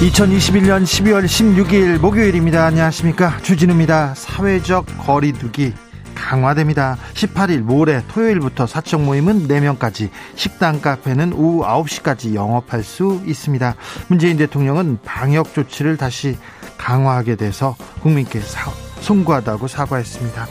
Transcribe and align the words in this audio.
2021년 0.00 0.82
12월 0.82 1.24
16일 1.24 1.98
목요일입니다. 1.98 2.66
안녕하십니까. 2.66 3.38
주진우입니다. 3.42 4.14
사회적 4.14 4.86
거리두기 4.98 5.72
강화됩니다. 6.14 6.98
18일 7.14 7.60
모레 7.60 8.02
토요일부터 8.08 8.66
사적 8.66 9.02
모임은 9.02 9.46
4명까지, 9.46 10.10
식당 10.34 10.80
카페는 10.80 11.32
오후 11.32 11.64
9시까지 11.64 12.34
영업할 12.34 12.82
수 12.82 13.22
있습니다. 13.24 13.76
문재인 14.08 14.36
대통령은 14.36 14.98
방역 15.04 15.54
조치를 15.54 15.96
다시 15.96 16.36
강화하게 16.76 17.36
돼서 17.36 17.76
국민께 18.02 18.40
사, 18.40 18.70
송구하다고 19.00 19.68
사과했습니다. 19.68 20.46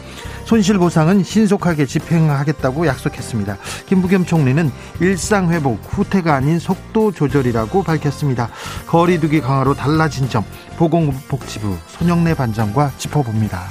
손실 0.46 0.78
보상은 0.78 1.24
신속하게 1.24 1.86
집행하겠다고 1.86 2.86
약속했습니다. 2.88 3.58
김부겸 3.88 4.26
총리는 4.26 4.72
일상 5.00 5.52
회복 5.52 5.80
후퇴가 5.90 6.34
아닌 6.34 6.60
속도 6.60 7.12
조절이라고 7.12 7.84
밝혔습니다. 7.84 8.50
거리두기 8.88 9.42
강화로 9.42 9.74
달라진 9.74 10.30
점 10.30 10.44
보건복지부 10.78 11.78
손영래 11.88 12.34
반장과 12.34 12.92
짚어봅니다. 12.98 13.62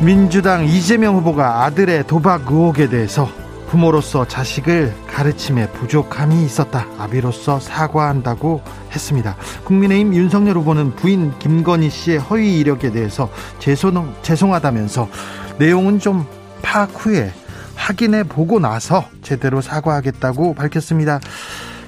민주당 0.00 0.64
이재명 0.64 1.16
후보가 1.16 1.64
아들의 1.64 2.06
도박 2.06 2.42
의혹에 2.50 2.88
대해서 2.88 3.28
부모로서 3.68 4.26
자식을 4.26 4.94
가르침에 5.06 5.70
부족함이 5.72 6.42
있었다. 6.44 6.86
아비로서 6.98 7.60
사과한다고 7.60 8.62
했습니다. 8.92 9.36
국민의힘 9.64 10.14
윤석열 10.14 10.56
후보는 10.56 10.96
부인 10.96 11.38
김건희 11.38 11.90
씨의 11.90 12.18
허위 12.18 12.58
이력에 12.58 12.90
대해서 12.90 13.30
죄송, 13.58 14.14
죄송하다면서 14.22 15.08
내용은 15.58 15.98
좀 15.98 16.26
파악 16.62 16.90
후에 16.94 17.32
확인해 17.74 18.24
보고 18.24 18.58
나서 18.58 19.04
제대로 19.22 19.60
사과하겠다고 19.60 20.54
밝혔습니다. 20.54 21.20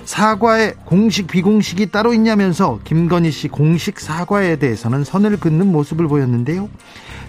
사과에 0.04 0.74
공식 0.84 1.28
비공식이 1.28 1.90
따로 1.90 2.12
있냐면서 2.12 2.80
김건희 2.84 3.30
씨 3.30 3.48
공식 3.48 4.00
사과에 4.00 4.56
대해서는 4.56 5.04
선을 5.04 5.38
긋는 5.38 5.70
모습을 5.70 6.08
보였는데요. 6.08 6.68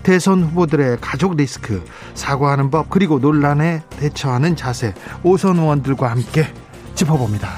대선 0.04 0.44
후보들의 0.44 0.98
가족 1.02 1.36
리스크, 1.36 1.84
사과하는 2.14 2.70
법, 2.72 2.90
그리고 2.90 3.20
논란에 3.20 3.84
대처하는 3.98 4.56
자세, 4.56 4.94
오선 5.24 5.58
의원들과 5.58 6.10
함께 6.10 6.48
짚어봅니다. 6.96 7.50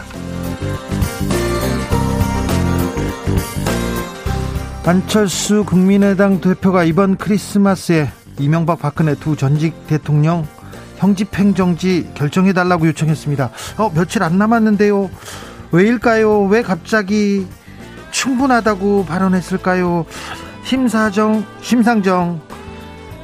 안철수 4.85 5.63
국민의당 5.63 6.41
대표가 6.41 6.83
이번 6.83 7.16
크리스마스에 7.16 8.09
이명박 8.38 8.80
박근혜 8.80 9.16
두 9.16 9.35
전직 9.38 9.88
대통령 9.88 10.45
형집행정지 10.97 12.09
결정해달라고 12.16 12.88
요청했습니다. 12.88 13.50
어, 13.78 13.91
며칠 13.94 14.23
안 14.23 14.38
남았는데요. 14.38 15.09
왜일까요? 15.72 16.44
왜 16.45 16.62
갑자기 16.62 17.47
충분하다고 18.12 19.06
발언했을까요? 19.06 20.06
심사정, 20.63 21.46
심상정 21.62 22.41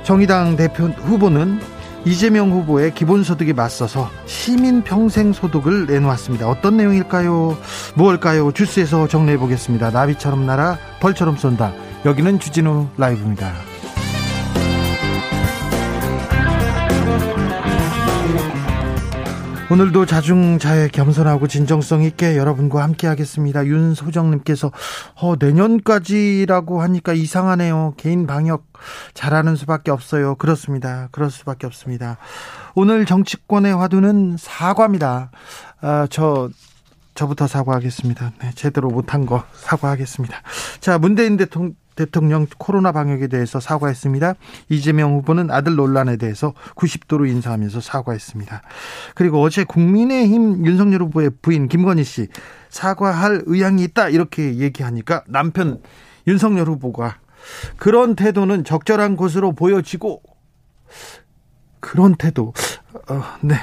정의당 0.04 0.56
대표 0.56 0.86
후보는 0.86 1.60
이재명 2.06 2.52
후보의 2.52 2.94
기본소득에 2.94 3.54
맞서서 3.54 4.10
시민 4.26 4.84
평생 4.84 5.34
소득을 5.34 5.86
내놓았습니다. 5.88 6.48
어떤 6.48 6.78
내용일까요? 6.78 7.58
무엇일까요? 7.96 8.52
주스에서 8.52 9.08
정리해 9.08 9.38
보겠습니다. 9.38 9.92
나비처럼 9.92 10.46
날아 10.46 10.78
벌처럼 11.02 11.36
쏜다. 11.38 11.74
여기는 12.06 12.40
주진우 12.40 12.88
라이브입니다. 12.98 13.52
오늘도 19.72 20.08
자중자애 20.08 20.88
겸손하고 20.88 21.48
진정성 21.48 22.02
있게 22.02 22.38
여러분과 22.38 22.82
함께 22.82 23.06
하겠습니다. 23.06 23.64
윤소정님께서 23.64 24.72
어, 25.22 25.36
내년까지라고 25.40 26.82
하니까 26.82 27.14
이상하네요. 27.14 27.94
개인 27.96 28.26
방역 28.26 28.66
잘하는 29.14 29.56
수밖에 29.56 29.92
없어요. 29.92 30.34
그렇습니다. 30.36 31.10
그럴 31.12 31.30
수밖에 31.30 31.68
없습니다. 31.68 32.18
오늘 32.74 33.06
정치권의 33.06 33.76
화두는 33.76 34.38
사과입니다. 34.40 35.30
아, 35.82 36.08
저 36.10 36.50
저부터 37.14 37.46
사과하겠습니다. 37.46 38.32
네, 38.42 38.52
제대로 38.56 38.90
못한 38.90 39.28
거 39.28 39.44
사과하겠습니다. 39.54 40.36
자, 40.80 40.98
문재인 40.98 41.38
대통령 41.38 41.76
대통령 42.00 42.48
코로나 42.58 42.94
방역에 42.94 43.28
대해서 43.28 43.60
사과했습니다. 43.60 44.36
이재명 44.70 45.16
후보는 45.16 45.52
아들 45.52 45.76
논란에 45.76 46.16
대해서 46.16 46.54
90도로 46.76 47.28
인사하면서 47.28 47.82
사과했습니다. 47.82 48.62
그리고 49.16 49.42
어제 49.42 49.66
국민의힘 49.66 50.66
윤석열 50.66 51.02
후보의 51.04 51.32
부인 51.42 51.68
김건희 51.68 52.06
씨 52.06 52.28
사과할 52.70 53.42
의향이 53.46 53.84
있다 53.84 54.08
이렇게 54.08 54.56
얘기하니까 54.56 55.26
남편 55.28 55.82
윤석열 56.26 56.70
후보가 56.70 57.18
그런 57.76 58.16
태도는 58.16 58.64
적절한 58.64 59.18
것으로 59.18 59.52
보여지고 59.52 60.22
그런 61.82 62.16
태도 62.16 62.54
어, 63.10 63.24
네 63.42 63.56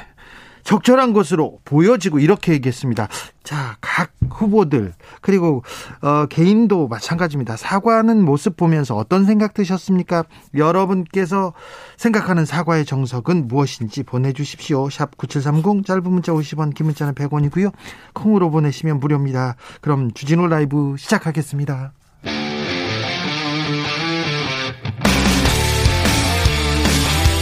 적절한 0.66 1.12
것으로 1.12 1.60
보여지고 1.65 2.19
이렇게 2.19 2.53
얘기했습니다. 2.53 3.09
자, 3.44 3.77
각 3.81 4.10
후보들 4.28 4.93
그리고 5.21 5.62
어, 6.03 6.27
개인도 6.27 6.88
마찬가지입니다. 6.88 7.56
사과하는 7.56 8.22
모습 8.25 8.56
보면서 8.56 8.97
어떤 8.97 9.25
생각 9.25 9.55
드셨습니까? 9.55 10.25
여러분께서 10.55 11.53
생각하는 11.97 12.44
사과의 12.44 12.84
정석은 12.84 13.47
무엇인지 13.47 14.03
보내주십시오. 14.03 14.91
샵 14.91 15.16
9730 15.16 15.87
짧은 15.87 16.03
문자 16.03 16.32
50원 16.32 16.75
긴 16.75 16.87
문자는 16.87 17.15
100원이고요. 17.15 17.72
콩으로 18.12 18.50
보내시면 18.50 18.99
무료입니다. 18.99 19.55
그럼 19.81 20.10
주진우 20.12 20.49
라이브 20.49 20.97
시작하겠습니다. 20.99 21.93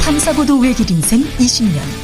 탐사보도 0.05 0.59
외길 0.59 0.91
인생 0.91 1.21
20년 1.39 2.04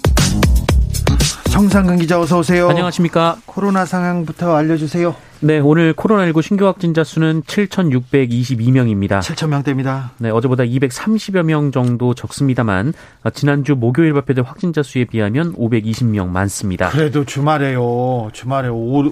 정상근 1.51 1.97
기자 1.97 2.17
어서 2.19 2.39
오세요. 2.39 2.69
안녕하십니까. 2.69 3.35
코로나 3.45 3.85
상황부터 3.85 4.55
알려주세요. 4.55 5.13
네, 5.43 5.57
오늘 5.57 5.93
코로나19 5.95 6.43
신규 6.43 6.67
확진자 6.67 7.03
수는 7.03 7.41
7,622명입니다. 7.41 9.21
7,000명대입니다. 9.21 10.09
네, 10.19 10.29
어제보다 10.29 10.63
230여 10.63 11.41
명 11.41 11.71
정도 11.71 12.13
적습니다만 12.13 12.93
지난주 13.33 13.75
목요일 13.75 14.13
발표된 14.13 14.45
확진자 14.45 14.83
수에 14.83 15.05
비하면 15.05 15.55
520명 15.55 16.27
많습니다. 16.27 16.89
그래도 16.89 17.25
주말에요. 17.25 18.29
주말에 18.33 18.67
오, 18.67 19.11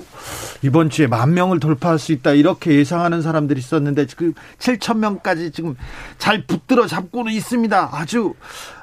이번 0.62 0.92
주에 0.92 1.08
만 1.08 1.34
명을 1.34 1.60
돌파할 1.60 1.98
수 1.98 2.12
있다 2.12 2.34
이렇게 2.34 2.76
예상하는 2.76 3.24
사람들이 3.24 3.60
있었는데 3.60 4.06
지금 4.06 4.36
7,000명까지 4.60 5.52
지금 5.52 5.76
잘 6.20 6.46
붙들어 6.46 6.86
잡고는 6.86 7.32
있습니다. 7.32 7.90
아주 7.92 8.36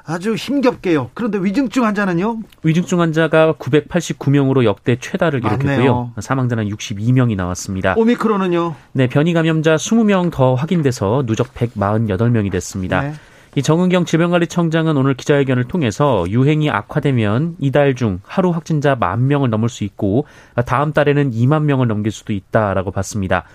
아주 0.09 0.35
힘겹게요. 0.35 1.11
그런데 1.13 1.37
위중증 1.37 1.83
환자는요? 1.83 2.39
위중증 2.63 3.01
환자가 3.01 3.55
989명으로 3.59 4.63
역대 4.63 4.97
최다를 4.99 5.41
기록했고요. 5.41 5.75
맞네요. 5.75 6.13
사망자는 6.19 6.69
62명이 6.69 7.35
나왔습니다. 7.37 7.93
오미크론은요? 7.95 8.75
네, 8.91 9.07
변이 9.07 9.31
감염자 9.33 9.75
20명 9.75 10.31
더 10.31 10.55
확인돼서 10.55 11.23
누적 11.25 11.53
148명이 11.53 12.51
됐습니다. 12.51 13.01
네. 13.01 13.13
이 13.55 13.63
정은경 13.63 14.05
질병관리청장은 14.05 14.97
오늘 14.97 15.15
기자회견을 15.15 15.63
통해서 15.63 16.25
유행이 16.29 16.69
악화되면 16.69 17.55
이달 17.59 17.95
중 17.95 18.19
하루 18.23 18.51
확진자 18.51 18.95
만 18.95 19.27
명을 19.27 19.49
넘을 19.49 19.67
수 19.67 19.83
있고 19.83 20.27
다음 20.67 20.93
달에는 20.93 21.31
2만 21.31 21.63
명을 21.63 21.87
넘길 21.87 22.11
수도 22.11 22.33
있다라고 22.33 22.91
봤습니다. 22.91 23.45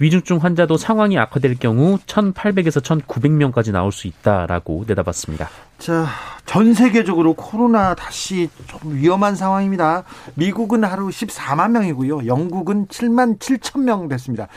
위중증 0.00 0.38
환자도 0.38 0.78
상황이 0.78 1.18
악화될 1.18 1.58
경우 1.58 1.98
1,800에서 2.06 2.82
1,900명까지 2.82 3.70
나올 3.70 3.92
수 3.92 4.06
있다라고 4.06 4.84
내다봤습니다. 4.86 5.50
자, 5.76 6.06
전 6.46 6.72
세계적으로 6.72 7.34
코로나 7.34 7.94
다시 7.94 8.48
좀 8.66 8.94
위험한 8.94 9.36
상황입니다. 9.36 10.04
미국은 10.36 10.84
하루 10.84 11.08
14만 11.08 11.72
명이고요. 11.72 12.26
영국은 12.26 12.86
7만 12.86 13.38
7천 13.38 13.82
명 13.82 14.08
됐습니다. 14.08 14.48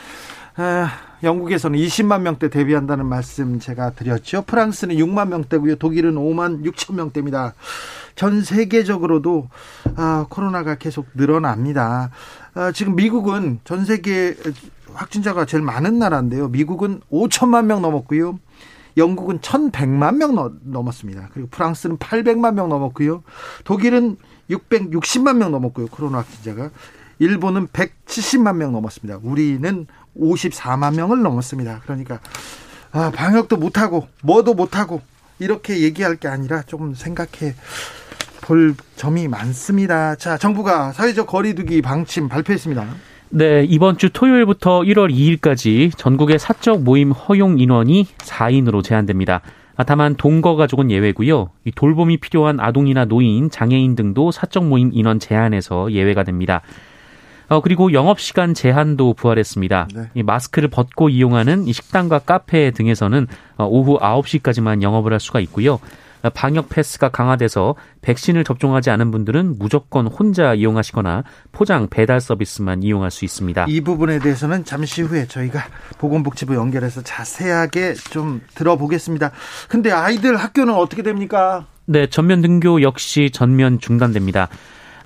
아, 0.56 0.88
영국에서는 1.22 1.78
20만 1.78 2.22
명대 2.22 2.48
대비한다는 2.48 3.04
말씀 3.06 3.58
제가 3.58 3.90
드렸죠. 3.90 4.42
프랑스는 4.42 4.96
6만 4.96 5.28
명대고요. 5.28 5.76
독일은 5.76 6.14
5만 6.14 6.64
6천 6.64 6.94
명대입니다. 6.94 7.54
전 8.14 8.42
세계적으로도 8.42 9.48
아, 9.96 10.26
코로나가 10.30 10.76
계속 10.76 11.06
늘어납니다. 11.14 12.10
아, 12.54 12.72
지금 12.72 12.94
미국은 12.96 13.60
전 13.64 13.84
세계 13.84 14.36
확진자가 14.94 15.44
제일 15.44 15.62
많은 15.62 15.98
나라인데요. 15.98 16.48
미국은 16.48 17.00
5천만 17.10 17.66
명 17.66 17.82
넘었고요. 17.82 18.38
영국은 18.96 19.40
1,100만 19.40 20.16
명 20.16 20.34
넘었습니다. 20.62 21.30
그리고 21.32 21.48
프랑스는 21.50 21.98
800만 21.98 22.54
명 22.54 22.68
넘었고요. 22.68 23.22
독일은 23.64 24.16
660만 24.50 25.36
명 25.36 25.50
넘었고요. 25.50 25.86
코로나 25.86 26.18
확진자가. 26.18 26.70
일본은 27.18 27.68
170만 27.68 28.56
명 28.56 28.72
넘었습니다. 28.72 29.20
우리는 29.22 29.86
54만 30.18 30.94
명을 30.96 31.22
넘었습니다. 31.22 31.80
그러니까 31.84 32.20
아, 32.92 33.10
방역도 33.14 33.56
못 33.56 33.78
하고 33.78 34.06
뭐도 34.22 34.54
못 34.54 34.76
하고 34.76 35.00
이렇게 35.38 35.80
얘기할 35.80 36.16
게 36.16 36.28
아니라 36.28 36.62
조금 36.62 36.94
생각해 36.94 37.54
볼 38.40 38.74
점이 38.96 39.26
많습니다. 39.26 40.14
자, 40.16 40.38
정부가 40.38 40.92
사회적 40.92 41.26
거리두기 41.26 41.82
방침 41.82 42.28
발표했습니다. 42.28 42.86
네, 43.36 43.66
이번 43.68 43.98
주 43.98 44.10
토요일부터 44.10 44.82
1월 44.82 45.12
2일까지 45.12 45.90
전국의 45.96 46.38
사적 46.38 46.84
모임 46.84 47.10
허용 47.10 47.58
인원이 47.58 48.06
4인으로 48.18 48.84
제한됩니다. 48.84 49.40
아, 49.74 49.82
다만 49.82 50.14
동거 50.14 50.54
가족은 50.54 50.92
예외고요. 50.92 51.50
이 51.64 51.72
돌봄이 51.72 52.18
필요한 52.18 52.60
아동이나 52.60 53.06
노인, 53.06 53.50
장애인 53.50 53.96
등도 53.96 54.30
사적 54.30 54.66
모임 54.66 54.90
인원 54.92 55.18
제한에서 55.18 55.90
예외가 55.90 56.22
됩니다. 56.22 56.62
어, 57.48 57.60
그리고 57.60 57.92
영업시간 57.92 58.54
제한도 58.54 59.14
부활했습니다. 59.14 59.88
네. 59.92 60.02
이 60.14 60.22
마스크를 60.22 60.68
벗고 60.68 61.08
이용하는 61.08 61.66
이 61.66 61.72
식당과 61.72 62.20
카페 62.20 62.70
등에서는 62.70 63.26
어, 63.56 63.66
오후 63.66 63.98
9시까지만 63.98 64.80
영업을 64.82 65.12
할 65.12 65.18
수가 65.18 65.40
있고요. 65.40 65.80
방역 66.30 66.68
패스가 66.68 67.10
강화돼서 67.10 67.74
백신을 68.02 68.44
접종하지 68.44 68.90
않은 68.90 69.10
분들은 69.10 69.58
무조건 69.58 70.06
혼자 70.06 70.54
이용하시거나 70.54 71.24
포장 71.52 71.88
배달 71.88 72.20
서비스만 72.20 72.82
이용할 72.82 73.10
수 73.10 73.24
있습니다. 73.24 73.66
이 73.68 73.80
부분에 73.80 74.18
대해서는 74.18 74.64
잠시 74.64 75.02
후에 75.02 75.26
저희가 75.26 75.64
보건복지부 75.98 76.54
연결해서 76.54 77.02
자세하게 77.02 77.94
좀 77.94 78.40
들어보겠습니다. 78.54 79.32
근데 79.68 79.90
아이들 79.90 80.36
학교는 80.36 80.74
어떻게 80.74 81.02
됩니까? 81.02 81.66
네, 81.86 82.06
전면 82.08 82.40
등교 82.40 82.82
역시 82.82 83.30
전면 83.32 83.78
중단됩니다. 83.78 84.48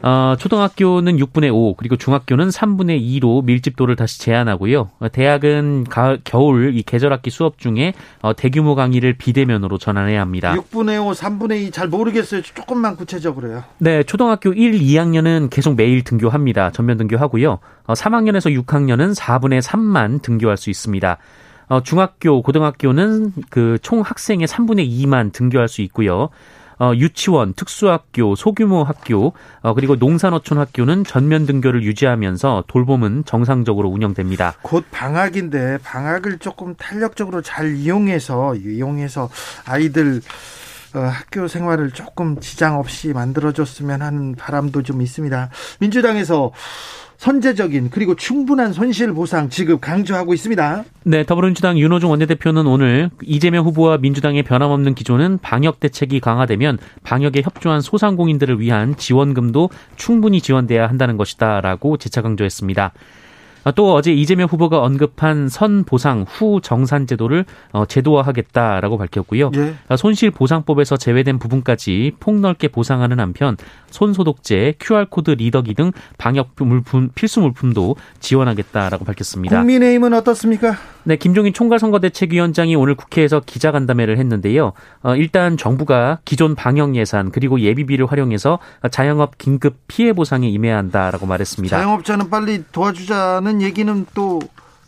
어, 0.01 0.37
초등학교는 0.39 1.17
6분의 1.17 1.53
5, 1.53 1.75
그리고 1.75 1.97
중학교는 1.97 2.51
3분의 2.51 3.03
2로 3.21 3.45
밀집도를 3.45 3.97
다시 3.97 4.21
제한하고요. 4.21 4.91
어, 5.01 5.09
대학은 5.09 5.85
가을, 5.91 6.21
겨울 6.23 6.77
이 6.77 6.83
계절학기 6.85 7.31
수업 7.31 7.59
중에 7.59 7.95
어, 8.23 8.33
대규모 8.35 8.77
강의를 8.77 9.15
비대면으로 9.15 9.77
전환해야 9.79 10.21
합니다. 10.21 10.55
6분의 10.55 11.05
5, 11.05 11.11
3분의 11.13 11.63
2 11.67 11.71
잘 11.73 11.89
모르겠어요. 11.89 12.43
조금만 12.43 12.95
구체적으로요. 12.95 13.65
네, 13.79 14.05
초등학교 14.05 14.53
1, 14.53 14.79
2학년은 14.79 15.51
계속 15.51 15.75
매일 15.75 16.05
등교합니다. 16.05 16.71
전면 16.71 16.97
등교하고요. 16.97 17.59
어, 17.87 17.93
3학년에서 17.93 18.65
6학년은 18.65 19.17
4분의 19.17 19.61
3만 19.63 20.23
등교할 20.23 20.57
수 20.57 20.71
있습니다. 20.71 21.17
어, 21.71 21.83
중학교, 21.83 22.41
고등학교는 22.43 23.33
그 23.51 23.79
총 23.83 24.01
학생의 24.03 24.47
3분의 24.47 24.89
2만 24.89 25.33
등교할 25.33 25.67
수 25.69 25.83
있고요. 25.83 26.29
어, 26.79 26.93
유치원, 26.95 27.55
특수학교, 27.55 28.35
소규모 28.35 28.85
학교, 28.85 29.33
어, 29.63 29.75
그리고 29.75 29.97
농산어촌 29.97 30.59
학교는 30.59 31.05
전면 31.05 31.47
등교를 31.47 31.83
유지하면서 31.83 32.65
돌봄은 32.69 33.25
정상적으로 33.25 33.89
운영됩니다. 33.89 34.55
곧 34.63 34.85
방학인데 34.91 35.79
방학을 35.83 36.39
조금 36.39 36.75
탄력적으로 36.77 37.43
잘 37.43 37.75
이용해서 37.77 38.55
이용해서 38.55 39.29
아이들 39.65 40.17
어, 40.17 40.21
학교 41.07 41.49
생활을 41.49 41.91
조금 41.91 42.41
지장 42.41 42.79
없이 42.79 43.13
만들어줬으면 43.13 44.03
하는 44.03 44.35
바람도 44.35 44.83
좀 44.83 45.03
있습니다. 45.03 45.51
민주당에서 45.81 46.53
선제적인 47.19 47.91
그리고 47.91 48.15
충분한 48.15 48.73
손실 48.73 49.13
보상 49.13 49.51
지급 49.51 49.81
강조하고 49.81 50.35
있습니다. 50.35 50.85
네, 51.03 51.25
더불어민주당 51.25 51.77
윤호중 51.77 52.11
원내대표는 52.11 52.67
오늘 52.67 53.11
이재명 53.23 53.65
후보와 53.67 53.99
민주당의 53.99 54.45
변함없는 54.45 54.95
기조는 54.95 55.39
방역 55.43 55.81
대책이 55.81 56.21
강화되면 56.21 56.79
방역에 57.03 57.43
협조한 57.43 57.81
소상공인들을 57.81 58.61
위한 58.61 58.97
지원금도 58.97 59.71
충분히 59.97 60.41
지원돼야 60.41 60.89
한다는 60.89 61.17
것이다라고 61.17 61.97
재차 61.97 62.23
강조했습니다. 62.23 62.93
아, 63.65 63.71
또 63.73 63.95
어제 63.95 64.13
이재명 64.13 64.49
후보가 64.49 64.81
언급한 64.81 65.49
선 65.49 65.85
보상 65.85 66.25
후 66.29 66.61
정산 66.63 67.07
제도를 67.07 67.45
어, 67.73 67.85
제도화하겠다라고 67.87 68.99
밝혔고요. 68.99 69.51
예. 69.57 69.75
아, 69.89 69.97
손실 69.97 70.31
보상법에서 70.31 70.97
제외된 70.97 71.39
부분까지 71.39 72.13
폭넓게 72.21 72.69
보상하는 72.69 73.21
한편 73.21 73.57
손소독제, 73.91 74.75
QR코드 74.79 75.33
리더기 75.33 75.75
등 75.75 75.93
방역 76.19 76.51
물품 76.57 77.11
필수 77.15 77.41
물품도 77.41 77.97
지원하겠다라고 78.21 79.05
밝혔습니다. 79.05 79.59
국민의힘은 79.59 80.13
어떻습니까? 80.13 80.77
네, 81.05 81.17
김종인 81.17 81.55
총괄선거대책위원장이 81.55 82.77
오늘 82.77 82.95
국회에서 82.95 83.41
기자간담회를 83.41 84.19
했는데요. 84.19 84.73
어, 85.03 85.17
일단 85.17 85.57
정부가 85.57 86.19
기존 86.27 86.55
방역 86.55 86.97
예산 86.97 87.31
그리고 87.31 87.61
예비비를 87.61 88.05
활용해서 88.05 88.59
자영업 88.91 89.39
긴급 89.39 89.77
피해 89.89 90.13
보상에 90.13 90.49
임해야 90.49 90.77
한다라고 90.77 91.25
말했습니다. 91.25 91.75
자영업자는 91.75 92.29
빨리 92.29 92.63
도와주자는 92.73 93.48
얘기는 93.63 94.07
또 94.15 94.41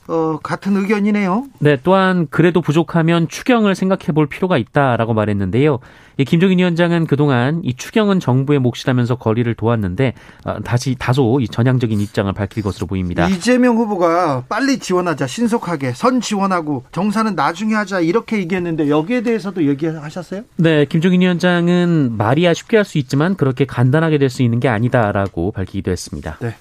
어, 0.08 0.40
같은 0.42 0.76
의견이네요. 0.76 1.44
네, 1.60 1.78
또한 1.84 2.26
그래도 2.30 2.60
부족하면 2.60 3.28
추경을 3.28 3.76
생각해 3.76 4.06
볼 4.12 4.26
필요가 4.26 4.58
있다라고 4.58 5.14
말했는데요. 5.14 5.78
이 6.16 6.24
김종인 6.24 6.58
위원장은 6.58 7.06
그동안 7.06 7.60
이 7.62 7.74
추경은 7.74 8.18
정부의 8.18 8.58
몫이라면서 8.58 9.14
거리를 9.16 9.54
도왔는데 9.54 10.14
어, 10.46 10.58
다시 10.64 10.96
다소 10.98 11.38
이 11.40 11.46
전향적인 11.46 12.00
입장을 12.00 12.32
밝힐 12.32 12.64
것으로 12.64 12.88
보입니다. 12.88 13.28
이재명 13.28 13.76
후보가 13.76 14.46
빨리 14.48 14.80
지원하자 14.80 15.28
신속하게 15.28 15.92
선 15.92 16.20
지원하고 16.20 16.82
정산은 16.90 17.36
나중에 17.36 17.74
하자 17.74 18.00
이렇게 18.00 18.38
얘기했는데 18.38 18.88
여기에 18.88 19.20
대해서도 19.22 19.64
얘기하셨어요? 19.68 20.42
네, 20.56 20.86
김종인 20.86 21.20
위원장은 21.20 22.16
말이야 22.16 22.52
쉽게 22.54 22.78
할 22.78 22.84
수 22.84 22.98
있지만 22.98 23.36
그렇게 23.36 23.64
간단하게 23.64 24.18
될 24.18 24.28
수 24.28 24.42
있는 24.42 24.58
게 24.58 24.66
아니다라고 24.68 25.52
밝히기도 25.52 25.92
했습니다. 25.92 26.38
네. 26.40 26.56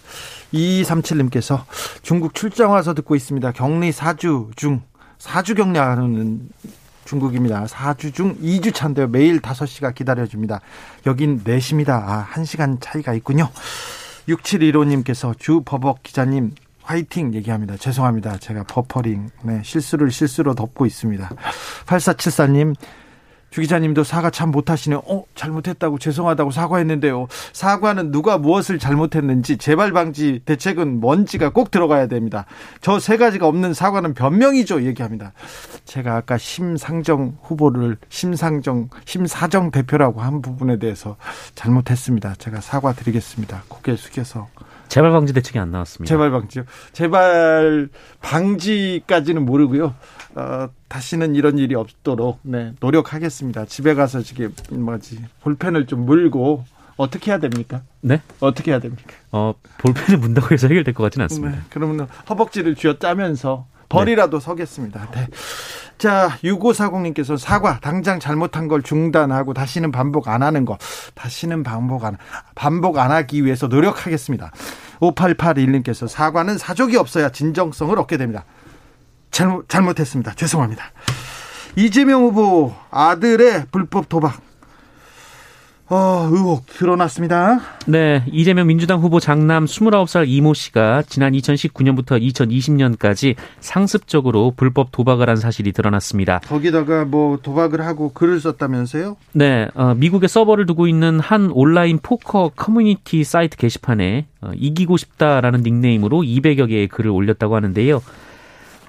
2237님께서 0.53 1.63
중국 2.01 2.33
출장 2.33 2.71
와서 2.71 2.93
듣고 2.93 3.15
있습니다. 3.15 3.51
격리 3.51 3.91
4주 3.91 4.55
중 4.55 4.81
4주 5.19 5.55
격리하는 5.55 6.49
중국입니다. 7.05 7.65
4주 7.65 8.13
중 8.13 8.37
2주 8.37 8.73
차인데요. 8.73 9.07
매일 9.07 9.39
5시가 9.39 9.95
기다려줍니다. 9.95 10.61
여긴 11.07 11.43
4시입니다. 11.43 11.89
아, 11.89 12.27
1시간 12.31 12.77
차이가 12.79 13.13
있군요. 13.13 13.49
6715님께서 14.27 15.37
주 15.39 15.61
버벅 15.65 16.03
기자님 16.03 16.53
화이팅 16.83 17.33
얘기합니다. 17.35 17.77
죄송합니다. 17.77 18.37
제가 18.37 18.63
버퍼링, 18.63 19.29
네, 19.43 19.61
실수를 19.63 20.09
실수로 20.09 20.55
덮고 20.55 20.87
있습니다. 20.87 21.29
8474님, 21.85 22.75
주 23.49 23.61
기자님도 23.61 24.03
사과 24.03 24.29
참 24.29 24.51
못하시네요. 24.51 25.01
어, 25.05 25.23
잘못했다고 25.35 25.97
죄송하다고 25.99 26.51
사과했는데요. 26.51 27.27
사과는 27.53 28.11
누가 28.11 28.37
무엇을 28.37 28.79
잘못했는지 28.79 29.57
재발 29.57 29.91
방지 29.91 30.41
대책은 30.45 30.99
뭔지가 30.99 31.49
꼭 31.49 31.71
들어가야 31.71 32.07
됩니다. 32.07 32.45
저 32.81 32.99
세 32.99 33.17
가지가 33.17 33.47
없는 33.47 33.73
사과는 33.73 34.13
변명이죠. 34.13 34.83
얘기합니다. 34.83 35.33
제가 35.85 36.15
아까 36.15 36.37
심상정 36.37 37.37
후보를 37.41 37.97
심상정, 38.09 38.89
심사정 39.05 39.71
대표라고 39.71 40.21
한 40.21 40.41
부분에 40.43 40.77
대해서 40.77 41.15
잘못했습니다. 41.55 42.35
제가 42.35 42.61
사과드리겠습니다. 42.61 43.63
고개 43.67 43.95
숙여서. 43.95 44.47
재발 44.89 45.11
방지 45.11 45.33
대책이 45.33 45.57
안 45.59 45.71
나왔습니다. 45.71 46.07
재발 46.11 46.31
방지요. 46.31 46.63
재발 46.93 47.89
방지까지는 48.21 49.45
모르고요. 49.45 49.93
어, 50.35 50.69
다시는 50.87 51.35
이런 51.35 51.57
일이 51.57 51.75
없도록 51.75 52.39
네, 52.43 52.73
노력하겠습니다. 52.79 53.65
집에 53.65 53.93
가서 53.93 54.21
지금 54.21 54.53
뭐지 54.69 55.19
볼펜을 55.41 55.87
좀 55.87 56.05
물고 56.05 56.63
어떻게 56.97 57.31
해야 57.31 57.39
됩니까? 57.39 57.81
네? 58.01 58.21
어떻게 58.39 58.71
해야 58.71 58.79
됩니까? 58.79 59.13
어, 59.31 59.53
볼펜을 59.79 60.19
문다고 60.19 60.53
해서 60.53 60.67
해결될 60.67 60.93
것 60.93 61.03
같지는 61.03 61.23
않습니다. 61.23 61.55
네, 61.55 61.61
그러면 61.69 62.07
허벅지를 62.29 62.75
쥐어 62.75 62.99
짜면서 62.99 63.67
벌이라도 63.89 64.39
네. 64.39 64.45
서겠습니다. 64.45 65.11
네. 65.11 65.27
자, 65.97 66.37
6540님께서 66.43 67.37
사과, 67.37 67.79
당장 67.79 68.19
잘못한 68.19 68.67
걸 68.67 68.81
중단하고 68.81 69.53
다시는 69.53 69.91
반복 69.91 70.29
안 70.29 70.43
하는 70.43 70.63
거, 70.63 70.77
다시는 71.13 71.63
반복 71.63 72.05
안, 72.05 72.15
반복 72.55 72.97
안 72.99 73.11
하기 73.11 73.43
위해서 73.43 73.67
노력하겠습니다. 73.67 74.51
5881님께서 75.01 76.07
사과는 76.07 76.57
사족이 76.57 76.95
없어야 76.95 77.29
진정성을 77.29 77.97
얻게 77.99 78.17
됩니다. 78.17 78.45
잘못, 79.39 79.69
잘못했습니다. 79.69 80.33
죄송합니다. 80.33 80.91
이재명 81.77 82.23
후보 82.23 82.73
아들의 82.91 83.67
불법 83.71 84.09
도박 84.09 84.41
어, 85.87 86.27
의혹 86.29 86.67
드러났습니다. 86.67 87.61
네, 87.87 88.23
이재명 88.27 88.67
민주당 88.67 88.99
후보 88.99 89.21
장남 89.21 89.63
29살 89.63 90.25
이모 90.27 90.53
씨가 90.53 91.03
지난 91.07 91.31
2019년부터 91.31 92.21
2020년까지 92.21 93.35
상습적으로 93.61 94.53
불법 94.55 94.91
도박을 94.91 95.29
한 95.29 95.37
사실이 95.37 95.71
드러났습니다. 95.71 96.39
거기다가 96.39 97.05
뭐 97.05 97.39
도박을 97.41 97.81
하고 97.81 98.11
글을 98.11 98.41
썼다면서요? 98.41 99.15
네, 99.31 99.69
어, 99.73 99.95
미국에 99.95 100.27
서버를 100.27 100.65
두고 100.65 100.87
있는 100.87 101.19
한 101.21 101.49
온라인 101.53 101.97
포커 102.03 102.51
커뮤니티 102.57 103.23
사이트 103.23 103.55
게시판에 103.55 104.27
어, 104.41 104.51
이기고 104.53 104.97
싶다라는 104.97 105.61
닉네임으로 105.63 106.23
200여 106.23 106.67
개의 106.67 106.89
글을 106.89 107.09
올렸다고 107.09 107.55
하는데요. 107.55 108.01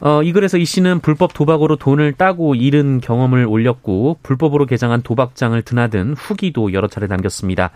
어, 0.00 0.22
이 0.22 0.32
글에서 0.32 0.56
이 0.56 0.64
씨는 0.64 1.00
불법 1.00 1.34
도박으로 1.34 1.76
돈을 1.76 2.14
따고 2.14 2.54
잃은 2.54 3.00
경험을 3.00 3.44
올렸고 3.46 4.18
불법으로 4.22 4.64
개장한 4.66 5.02
도박장을 5.02 5.60
드나든 5.62 6.14
후기도 6.14 6.72
여러 6.72 6.88
차례 6.88 7.06
남겼습니다. 7.06 7.70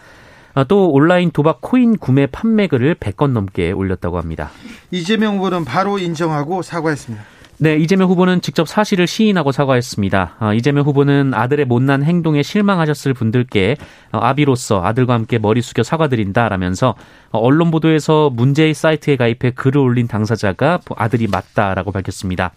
어, 0.54 0.64
또 0.64 0.90
온라인 0.90 1.31
도박 1.31 1.61
코인 1.61 1.99
구매 1.99 2.26
판매 2.26 2.66
글을 2.66 2.95
100건 2.95 3.33
넘게 3.33 3.73
올렸다고 3.73 4.19
합니다. 4.19 4.50
이재명 4.90 5.37
후보는 5.37 5.64
바로 5.64 5.99
인정하고 5.99 6.62
사과했습니다. 6.62 7.25
네, 7.64 7.78
이재명 7.78 8.11
후보는 8.11 8.42
직접 8.42 8.68
사실을 8.68 9.06
시인하고 9.06 9.50
사과했습니다. 9.50 10.37
어, 10.38 10.52
이재명 10.52 10.85
후보는 10.85 11.33
아들의 11.33 11.64
못난 11.64 12.02
행동에 12.02 12.42
실망하셨을 12.42 13.14
분들께 13.14 13.78
어, 14.12 14.18
아비로서 14.18 14.85
아들과 14.85 15.14
함께 15.14 15.38
머리 15.38 15.62
숙여 15.62 15.83
사과드린다라면서 15.83 16.94
어, 17.30 17.38
언론 17.38 17.71
보도에서 17.71 18.28
문제의 18.28 18.75
사이트에 18.75 19.16
가입해 19.16 19.52
글을 19.54 19.78
올린 19.78 20.06
당사자가 20.06 20.80
아들이 20.94 21.26
맞다라고 21.26 21.90
밝혔습니다. 21.90 22.52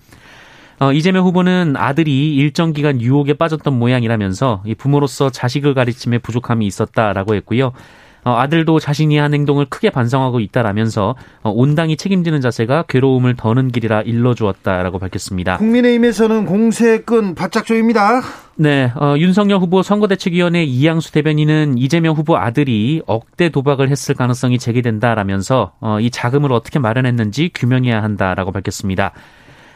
어, 0.81 0.91
이재명 0.91 1.23
후보는 1.23 1.75
아들이 1.77 2.35
일정 2.35 2.73
기간 2.73 2.99
유혹에 2.99 3.33
빠졌던 3.33 3.79
모양이라면서 3.79 4.63
부모로서 4.77 5.29
자식을 5.29 5.73
가르침에 5.73 6.17
부족함이 6.17 6.67
있었다라고 6.67 7.33
했고요. 7.35 7.71
어, 8.27 8.35
아들도 8.39 8.79
자신이 8.79 9.17
한 9.17 9.33
행동을 9.33 9.65
크게 9.69 9.89
반성하고 9.89 10.41
있다라면서 10.41 11.15
어, 11.43 11.49
온당이 11.49 11.95
책임지는 11.95 12.41
자세가 12.41 12.83
괴로움을 12.89 13.37
더는 13.37 13.69
길이라 13.69 14.01
일러주었다라고 14.01 14.99
밝혔습니다. 14.99 15.55
국민의힘에서는 15.55 16.45
공세끈 16.45 17.35
바짝 17.35 17.65
조입니다. 17.65 18.21
네, 18.57 18.91
어, 18.99 19.15
윤석열 19.17 19.59
후보 19.59 19.81
선거대책위원회 19.81 20.65
이양수 20.65 21.13
대변인은 21.13 21.77
이재명 21.77 22.15
후보 22.15 22.35
아들이 22.35 23.01
억대 23.05 23.47
도박을 23.47 23.89
했을 23.89 24.13
가능성이 24.13 24.59
제기된다라면서 24.59 25.71
어, 25.79 26.01
이 26.01 26.09
자금을 26.09 26.51
어떻게 26.51 26.79
마련했는지 26.79 27.51
규명해야 27.53 28.03
한다라고 28.03 28.51
밝혔습니다. 28.51 29.13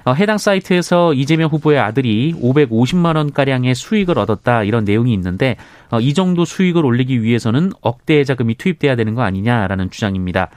어, 0.04 0.14
해당 0.14 0.38
사이트에서 0.38 1.14
이재명 1.14 1.50
후보의 1.50 1.80
아들이 1.80 2.34
550만 2.34 3.16
원 3.16 3.32
가량의 3.32 3.76
수익을 3.76 4.18
얻었다 4.18 4.64
이런 4.64 4.84
내용이 4.84 5.14
있는데 5.14 5.58
어, 5.90 6.00
이 6.00 6.14
정도 6.14 6.46
수익을 6.46 6.86
올리기 6.86 7.22
위해서는 7.24 7.72
억대의 7.82 8.26
자금이 8.26 8.56
투입돼야 8.56 8.96
되는 8.96 9.16
거 9.16 9.22
아니냐라는 9.22 9.92
주장입니다. 9.92 10.50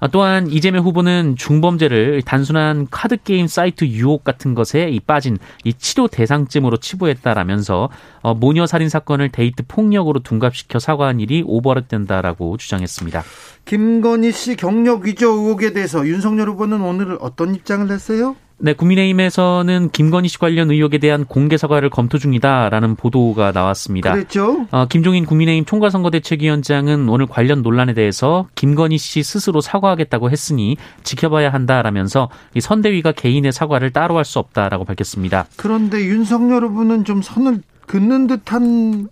어, 0.00 0.08
또한 0.08 0.48
이재명 0.50 0.84
후보는 0.84 1.36
중범죄를 1.36 2.22
단순한 2.22 2.88
카드 2.90 3.16
게임 3.16 3.46
사이트 3.46 3.86
유혹 3.86 4.22
같은 4.22 4.54
것에 4.54 4.98
빠진 5.06 5.38
이 5.64 5.72
치료 5.72 6.08
대상쯤으로 6.08 6.76
치부했다라면서 6.76 7.88
모녀 8.36 8.66
살인 8.66 8.90
사건을 8.90 9.30
데이트 9.30 9.62
폭력으로 9.66 10.20
둔갑시켜 10.20 10.78
사과한 10.78 11.20
일이 11.20 11.42
오버랩된다라고 11.42 12.58
주장했습니다. 12.58 13.22
김건희 13.64 14.32
씨 14.32 14.56
경력 14.56 15.04
위조 15.04 15.30
의혹에 15.30 15.72
대해서 15.72 16.06
윤석열 16.06 16.50
후보는 16.50 16.82
오늘 16.82 17.16
어떤 17.20 17.54
입장을 17.54 17.86
냈어요? 17.86 18.36
네, 18.64 18.72
국민의힘에서는 18.72 19.90
김건희 19.90 20.28
씨 20.28 20.38
관련 20.38 20.70
의혹에 20.70 20.96
대한 20.96 21.26
공개 21.26 21.58
사과를 21.58 21.90
검토 21.90 22.16
중이다라는 22.16 22.94
보도가 22.96 23.52
나왔습니다. 23.52 24.10
그랬죠? 24.12 24.66
어, 24.70 24.86
김종인 24.86 25.26
국민의힘 25.26 25.66
총괄선거대책위원장은 25.66 27.10
오늘 27.10 27.26
관련 27.26 27.60
논란에 27.60 27.92
대해서 27.92 28.48
김건희 28.54 28.96
씨 28.96 29.22
스스로 29.22 29.60
사과하겠다고 29.60 30.30
했으니 30.30 30.78
지켜봐야 31.02 31.52
한다라면서 31.52 32.30
이 32.54 32.62
선대위가 32.62 33.12
개인의 33.12 33.52
사과를 33.52 33.90
따로 33.92 34.16
할 34.16 34.24
수 34.24 34.38
없다라고 34.38 34.86
밝혔습니다. 34.86 35.44
그런데 35.56 36.02
윤석열 36.02 36.64
후보는 36.64 37.04
좀 37.04 37.20
선을 37.20 37.60
긋는 37.86 38.26
듯한 38.28 39.08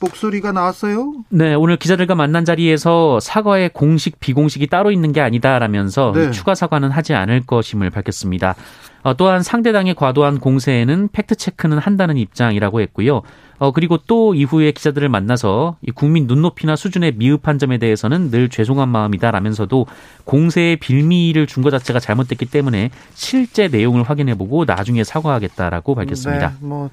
목소리가 0.00 0.52
나왔어요? 0.52 1.14
네, 1.28 1.54
오늘 1.54 1.76
기자들과 1.76 2.14
만난 2.14 2.44
자리에서 2.44 3.20
사과의 3.20 3.70
공식, 3.70 4.20
비공식이 4.20 4.66
따로 4.68 4.90
있는 4.90 5.12
게 5.12 5.20
아니다라면서 5.20 6.12
네. 6.14 6.30
추가 6.30 6.54
사과는 6.54 6.90
하지 6.90 7.14
않을 7.14 7.42
것임을 7.46 7.90
밝혔습니다. 7.90 8.54
어, 9.02 9.14
또한 9.16 9.42
상대당의 9.42 9.94
과도한 9.94 10.38
공세에는 10.38 11.08
팩트 11.12 11.34
체크는 11.34 11.78
한다는 11.78 12.16
입장이라고 12.16 12.80
했고요. 12.82 13.22
어, 13.62 13.70
그리고 13.70 13.96
또 14.08 14.34
이후에 14.34 14.72
기자들을 14.72 15.08
만나서 15.08 15.76
국민 15.94 16.26
눈높이나 16.26 16.74
수준의 16.74 17.12
미흡한 17.14 17.60
점에 17.60 17.78
대해서는 17.78 18.32
늘 18.32 18.48
죄송한 18.48 18.88
마음이다라면서도 18.88 19.86
공세의 20.24 20.78
빌미를 20.78 21.46
준 21.46 21.62
것 21.62 21.70
자체가 21.70 22.00
잘못됐기 22.00 22.46
때문에 22.46 22.90
실제 23.14 23.68
내용을 23.68 24.02
확인해보고 24.02 24.64
나중에 24.64 25.04
사과하겠다라고 25.04 25.94
밝혔습니다. 25.94 26.48
네, 26.48 26.66
뭐 26.66 26.90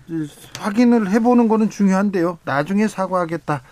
확인을 0.59 1.09
해보는 1.09 1.47
거는 1.47 1.71
중요한데요. 1.71 2.37
나중에 2.45 2.87
사과하겠다. 2.87 3.63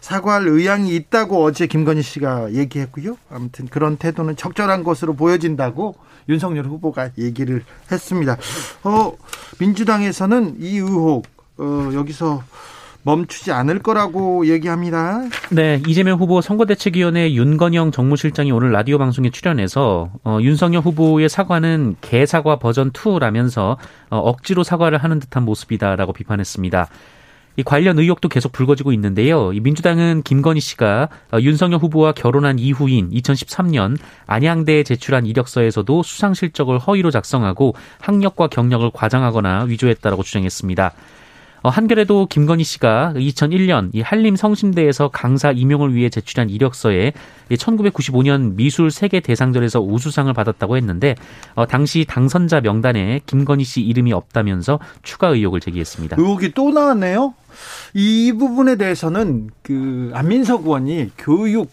사과할 0.00 0.48
의향이 0.48 0.96
있다고 0.96 1.44
어제 1.44 1.68
김건희 1.68 2.02
씨가 2.02 2.54
얘기했고요. 2.54 3.18
아무튼 3.30 3.68
그런 3.68 3.96
태도는 3.98 4.34
적절한 4.34 4.82
것으로 4.82 5.14
보여진다고 5.14 5.94
윤석열 6.28 6.64
후보가 6.66 7.10
얘기를 7.18 7.62
했습니다. 7.92 8.36
어, 8.82 9.12
민주당에서는 9.60 10.56
이 10.58 10.78
의혹 10.78 11.24
어, 11.62 11.94
여기서 11.94 12.42
멈추지 13.04 13.50
않을 13.52 13.80
거라고 13.80 14.46
얘기합니다. 14.46 15.22
네, 15.50 15.82
이재명 15.88 16.18
후보 16.18 16.40
선거대책위원회 16.40 17.32
윤건영 17.32 17.90
정무실장이 17.90 18.52
오늘 18.52 18.70
라디오 18.72 18.98
방송에 18.98 19.30
출연해서 19.30 20.10
어, 20.24 20.38
윤석열 20.40 20.82
후보의 20.82 21.28
사과는 21.28 21.96
개사과 22.00 22.58
버전 22.58 22.92
2라면서 22.92 23.76
어, 24.10 24.18
억지로 24.18 24.62
사과를 24.62 24.98
하는 24.98 25.18
듯한 25.18 25.44
모습이다라고 25.44 26.12
비판했습니다. 26.12 26.88
이 27.56 27.62
관련 27.62 27.98
의혹도 27.98 28.28
계속 28.30 28.50
불거지고 28.52 28.92
있는데요. 28.92 29.52
이 29.52 29.60
민주당은 29.60 30.22
김건희 30.22 30.60
씨가 30.60 31.08
어, 31.32 31.38
윤석열 31.40 31.80
후보와 31.80 32.12
결혼한 32.12 32.58
이후인 32.58 33.10
2013년 33.10 33.98
안양대에 34.26 34.84
제출한 34.84 35.26
이력서에서도 35.26 36.02
수상 36.02 36.34
실적을 36.34 36.78
허위로 36.78 37.10
작성하고 37.10 37.74
학력과 38.00 38.46
경력을 38.46 38.88
과장하거나 38.94 39.64
위조했다라고 39.64 40.22
주장했습니다. 40.22 40.92
어, 41.62 41.68
한겨레도 41.68 42.26
김건희 42.26 42.64
씨가 42.64 43.12
2001년 43.16 43.90
이 43.92 44.00
한림 44.00 44.34
성심대에서 44.34 45.08
강사 45.08 45.52
임용을 45.52 45.94
위해 45.94 46.08
제출한 46.08 46.50
이력서에 46.50 47.12
1995년 47.50 48.56
미술 48.56 48.90
세계 48.90 49.20
대상전에서 49.20 49.80
우수상을 49.80 50.32
받았다고 50.32 50.76
했는데 50.76 51.14
어, 51.54 51.66
당시 51.66 52.04
당선자 52.08 52.60
명단에 52.60 53.20
김건희 53.26 53.62
씨 53.62 53.80
이름이 53.80 54.12
없다면서 54.12 54.80
추가 55.02 55.28
의혹을 55.28 55.60
제기했습니다. 55.60 56.16
의혹이 56.18 56.52
또 56.52 56.70
나왔네요. 56.70 57.34
이 57.94 58.32
부분에 58.32 58.76
대해서는 58.76 59.50
그 59.62 60.10
안민석 60.14 60.64
의원이 60.64 61.12
교육 61.16 61.70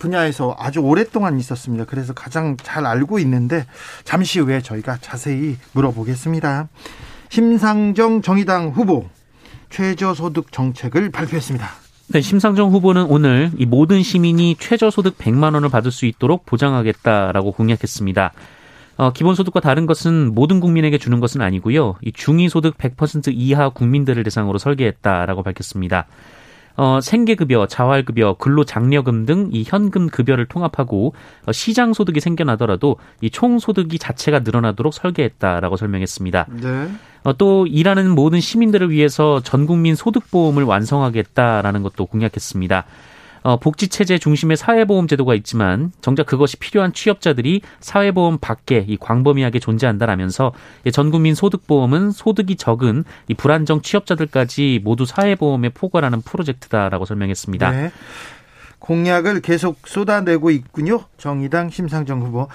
분야에서 0.00 0.56
아주 0.58 0.80
오랫동안 0.80 1.38
있었습니다. 1.38 1.84
그래서 1.84 2.12
가장 2.14 2.56
잘 2.56 2.86
알고 2.86 3.18
있는데 3.20 3.66
잠시 4.04 4.40
후에 4.40 4.60
저희가 4.60 4.98
자세히 5.00 5.56
물어보겠습니다. 5.72 6.68
심상정 7.28 8.22
정의당 8.22 8.68
후보 8.68 9.08
최저소득 9.70 10.50
정책을 10.52 11.10
발표했습니다. 11.10 11.68
네, 12.10 12.20
심상정 12.22 12.70
후보는 12.70 13.04
오늘 13.04 13.50
이 13.58 13.66
모든 13.66 14.02
시민이 14.02 14.56
최저소득 14.58 15.18
100만 15.18 15.54
원을 15.54 15.68
받을 15.68 15.90
수 15.90 16.06
있도록 16.06 16.46
보장하겠다라고 16.46 17.52
공약했습니다. 17.52 18.32
어, 18.96 19.12
기본소득과 19.12 19.60
다른 19.60 19.86
것은 19.86 20.34
모든 20.34 20.58
국민에게 20.58 20.98
주는 20.98 21.20
것은 21.20 21.42
아니고요. 21.42 21.96
이 22.02 22.12
중위소득 22.12 22.78
100% 22.78 23.32
이하 23.34 23.68
국민들을 23.68 24.24
대상으로 24.24 24.58
설계했다라고 24.58 25.42
밝혔습니다. 25.42 26.06
어, 26.78 27.00
생계급여, 27.02 27.66
자활급여, 27.66 28.36
근로장려금 28.38 29.26
등 29.26 29.48
이 29.52 29.64
현금 29.66 30.08
급여를 30.08 30.46
통합하고 30.46 31.12
어, 31.46 31.52
시장 31.52 31.92
소득이 31.92 32.20
생겨나더라도 32.20 32.96
이 33.20 33.30
총 33.30 33.58
소득이 33.58 33.98
자체가 33.98 34.40
늘어나도록 34.40 34.94
설계했다라고 34.94 35.76
설명했습니다. 35.76 36.46
네. 36.62 36.88
어, 37.24 37.36
또 37.36 37.66
일하는 37.66 38.10
모든 38.10 38.40
시민들을 38.40 38.90
위해서 38.90 39.40
전 39.42 39.66
국민 39.66 39.94
소득보험을 39.96 40.62
완성하겠다라는 40.62 41.82
것도 41.82 42.06
공약했습니다. 42.06 42.84
어, 43.42 43.58
복지체제 43.58 44.18
중심의 44.18 44.56
사회보험 44.56 45.08
제도가 45.08 45.34
있지만 45.34 45.92
정작 46.00 46.26
그것이 46.26 46.56
필요한 46.56 46.92
취업자들이 46.92 47.62
사회보험 47.80 48.38
밖에 48.38 48.84
이 48.86 48.96
광범위하게 48.96 49.58
존재한다라면서 49.58 50.52
전 50.92 51.10
국민 51.10 51.34
소득보험은 51.34 52.10
소득이 52.10 52.56
적은 52.56 53.04
이 53.28 53.34
불안정 53.34 53.82
취업자들까지 53.82 54.80
모두 54.84 55.06
사회보험에 55.06 55.70
포괄하는 55.70 56.22
프로젝트다라고 56.22 57.04
설명했습니다. 57.04 57.70
네. 57.70 57.90
공약을 58.78 59.40
계속 59.40 59.86
쏟아내고 59.86 60.50
있군요. 60.50 61.04
정의당 61.18 61.70
심상정 61.70 62.22
후보. 62.22 62.48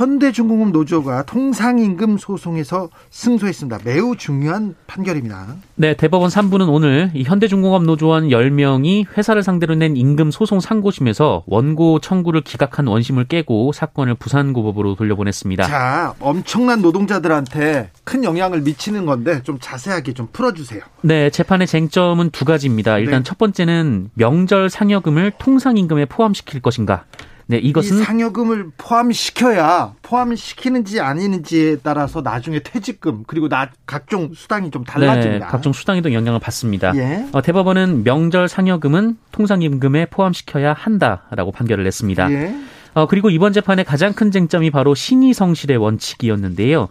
현대중공업 0.00 0.70
노조가 0.70 1.24
통상임금 1.24 2.16
소송에서 2.16 2.88
승소했습니다. 3.10 3.80
매우 3.84 4.16
중요한 4.16 4.74
판결입니다. 4.86 5.56
네, 5.74 5.92
대법원 5.92 6.30
3부는 6.30 6.72
오늘 6.72 7.10
이 7.12 7.22
현대중공업 7.22 7.84
노조원 7.84 8.28
10명이 8.28 9.04
회사를 9.14 9.42
상대로 9.42 9.74
낸 9.74 9.98
임금 9.98 10.30
소송 10.30 10.58
상고심에서 10.58 11.44
원고 11.46 11.98
청구를 11.98 12.40
기각한 12.40 12.86
원심을 12.86 13.24
깨고 13.24 13.72
사건을 13.72 14.14
부산고법으로 14.14 14.94
돌려보냈습니다. 14.94 15.64
자, 15.64 16.14
엄청난 16.18 16.80
노동자들한테 16.80 17.90
큰 18.04 18.24
영향을 18.24 18.62
미치는 18.62 19.04
건데 19.04 19.42
좀 19.42 19.58
자세하게 19.60 20.14
좀 20.14 20.28
풀어주세요. 20.32 20.80
네, 21.02 21.28
재판의 21.28 21.66
쟁점은 21.66 22.30
두 22.30 22.46
가지입니다. 22.46 22.96
일단 22.96 23.18
네. 23.18 23.22
첫 23.22 23.36
번째는 23.36 24.08
명절 24.14 24.70
상여금을 24.70 25.32
통상임금에 25.38 26.06
포함시킬 26.06 26.62
것인가. 26.62 27.04
네, 27.50 27.58
이것은 27.58 27.98
이 27.98 28.02
상여금을 28.02 28.70
포함시켜야 28.78 29.94
포함시키는지 30.02 31.00
아니는지에 31.00 31.78
따라서 31.82 32.20
나중에 32.20 32.60
퇴직금 32.60 33.24
그리고 33.26 33.48
나 33.48 33.70
각종 33.86 34.32
수당이 34.32 34.70
좀 34.70 34.84
달라집니다. 34.84 35.46
네, 35.46 35.50
각종 35.50 35.72
수당에도 35.72 36.12
영향을 36.12 36.38
받습니다. 36.38 36.94
예. 36.94 37.26
어, 37.32 37.42
대법원은 37.42 38.04
명절 38.04 38.46
상여금은 38.46 39.16
통상임금에 39.32 40.06
포함시켜야 40.06 40.72
한다라고 40.72 41.50
판결을 41.50 41.82
냈습니다. 41.82 42.30
예. 42.30 42.54
어, 42.94 43.06
그리고 43.06 43.30
이번 43.30 43.52
재판의 43.52 43.84
가장 43.84 44.12
큰 44.12 44.30
쟁점이 44.30 44.70
바로 44.70 44.94
신의 44.94 45.34
성실의 45.34 45.76
원칙이었는데요. 45.76 46.88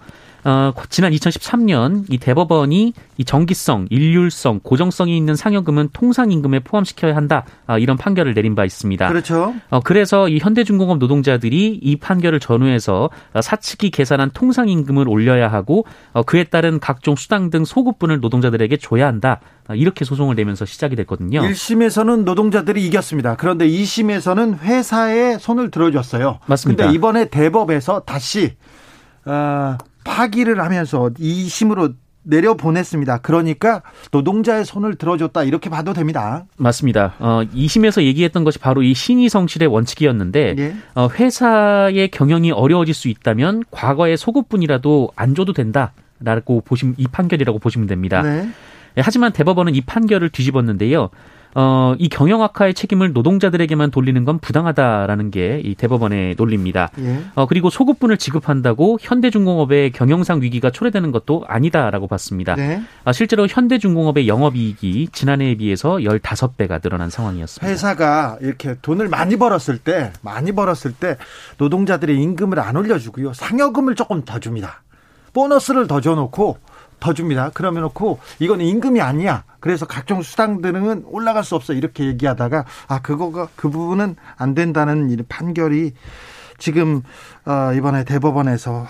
어, 0.50 0.74
지난 0.89 1.12
2013년 1.12 2.06
이 2.10 2.18
대법원이 2.18 2.94
이 3.18 3.24
정기성, 3.24 3.86
일률성, 3.91 4.62
고정성이 4.63 5.15
있는 5.15 5.36
상여금은 5.36 5.89
통상 5.94 6.32
임금에 6.32 6.62
포함시켜야 6.62 7.15
한다 7.15 7.46
아, 7.68 7.77
이런 7.77 7.98
판결을 7.98 8.34
내린 8.34 8.56
바 8.56 8.65
있습니다. 8.65 9.10
그렇죠. 9.10 9.53
어, 9.70 9.79
그래서 9.82 10.27
이 10.27 10.39
현대중공업 10.39 10.98
노동자들이 10.98 11.79
이 11.79 11.96
판결을 11.98 12.39
전후해서 12.39 13.12
사측이 13.39 13.91
계산한 13.91 14.32
통상 14.34 14.70
임금을 14.70 15.08
올려야 15.08 15.50
하고 15.50 15.86
어, 16.13 16.24
그에 16.24 16.46
따른 16.46 16.79
각종 16.79 17.15
수당 17.15 17.51
등 17.51 17.63
소급분을 17.63 18.20
노동자들에게 18.20 18.77
줘야 18.77 19.06
한다. 19.06 19.41
아, 19.68 19.75
이렇게 19.75 20.03
소송을 20.03 20.36
내면서 20.36 20.65
시작이 20.65 20.96
됐거든요. 20.96 21.41
1심에서는 21.41 22.24
노동자들이 22.24 22.84
이겼습니다. 22.88 23.36
그런데 23.36 23.68
2심에서는 23.68 24.62
회사에 24.62 25.38
손을 25.38 25.70
들어줬어요. 25.70 26.39
맞습니다. 26.48 26.86
근데 26.86 26.96
이번에 26.96 27.25
대법에서 27.29 28.00
다시 28.00 28.56
어, 29.25 29.77
파기를 30.03 30.60
하면서 30.60 31.10
2심으로 31.18 31.96
내려보냈습니다. 32.24 33.20
그러니까 33.20 33.82
노동자의 34.12 34.65
손을 34.65 34.96
들어줬다 34.96 35.44
이렇게 35.44 35.70
봐도 35.70 35.94
됩니다. 35.94 36.46
맞습니다. 36.58 37.15
어, 37.20 37.41
2심에서 37.53 38.03
얘기했던 38.03 38.44
것이 38.44 38.60
바로 38.60 38.84
이 38.84 38.94
신의성실의 38.94 39.68
원칙이었는데 39.68 40.56
예. 40.58 40.75
어, 40.96 41.08
회사의 41.08 42.10
경영이 42.10 42.51
어려워질 42.51 42.94
수 42.94 43.08
있다면 43.08 43.63
과거의 43.72 44.18
소급분이라도 44.18 45.12
안 45.15 45.34
줘도 45.34 45.53
된다라고 45.53 46.62
보시면 46.62 46.96
이 46.98 47.08
판결이라고 47.08 47.60
보시면 47.60 47.88
됩니다. 47.88 48.22
네. 48.22 48.50
하지만 48.98 49.32
대법원은 49.32 49.75
이 49.75 49.82
판결을 49.82 50.29
뒤집었는데요. 50.29 51.10
어, 51.56 51.96
이 51.98 52.10
경영 52.10 52.41
악화의 52.44 52.74
책임을 52.74 53.13
노동자들에게만 53.13 53.91
돌리는 53.91 54.24
건 54.25 54.39
부당하다라는 54.39 55.32
게 55.32 55.60
이 55.63 55.75
대법원의 55.75 56.36
논리입니다. 56.38 56.89
예. 57.00 57.22
어, 57.36 57.46
그리고 57.46 57.70
소급분을 57.70 58.18
지급한다고 58.18 58.98
현대중공업의 59.01 59.91
경영상 59.91 60.41
위기가 60.41 60.70
초래되는 60.70 61.12
것도 61.12 61.44
아니다라고 61.48 62.08
봤습니다. 62.08 62.56
네. 62.56 62.82
아, 63.03 63.12
실제로 63.12 63.48
현대중공업의 63.48 64.27
영업이익이 64.27 65.09
지난해에 65.12 65.55
비해서 65.55 65.98
15배가 65.98 66.81
늘어난 66.81 67.09
상황이었습니다. 67.09 67.70
회사가 67.72 68.38
이렇게 68.42 68.75
돈을 68.81 69.07
많이 69.07 69.38
벌었을 69.38 69.77
때, 69.77 70.12
많이 70.22 70.51
벌었을 70.51 70.94
때 70.94 71.18
노동자들의 71.57 72.16
임금을 72.18 72.59
안 72.59 72.75
올려주고요. 72.75 73.33
상여금을 73.33 73.96
조금 73.96 74.24
더 74.24 74.40
줍니다. 74.40 74.83
보너스를 75.33 75.88
더 75.88 76.01
줘놓고 76.01 76.57
더 77.00 77.14
줍니다. 77.14 77.51
그러면 77.53 77.83
놓고 77.83 78.20
이건 78.40 78.62
임금이 78.62 79.01
아니야. 79.01 79.44
그래서 79.59 79.85
각종 79.85 80.22
수당들은 80.22 81.05
올라갈 81.07 81.44
수 81.44 81.55
없어. 81.55 81.74
이렇게 81.74 82.05
얘기하다가 82.05 82.66
아 82.88 83.01
그거가 83.01 83.50
그 83.55 83.70
부분은 83.70 84.16
안 84.38 84.53
된다는 84.53 85.25
판결이 85.27 85.94
지금 86.57 87.01
어, 87.46 87.74
이번에 87.74 88.03
대법원에서 88.03 88.88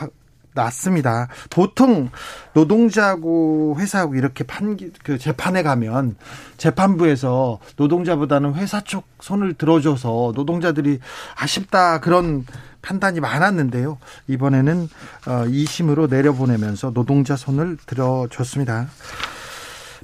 났습니다. 0.54 1.28
보통 1.50 2.10
노동자하고 2.54 3.76
회사하고 3.80 4.16
이렇게 4.16 4.44
판, 4.44 4.78
그 5.04 5.18
재판에 5.18 5.64
가면 5.64 6.16
재판부에서 6.58 7.60
노동자보다는 7.78 8.56
회사 8.56 8.82
쪽 8.82 9.06
손을 9.22 9.54
들어줘서 9.54 10.34
노동자들이 10.36 11.00
아쉽다 11.36 12.00
그런 12.00 12.46
판단이 12.82 13.20
많았는데요. 13.20 13.98
이번에는 14.28 14.90
2심으로 15.24 16.04
어, 16.04 16.08
내려보내면서 16.08 16.92
노동자 16.94 17.36
손을 17.36 17.78
들어줬습니다. 17.86 18.88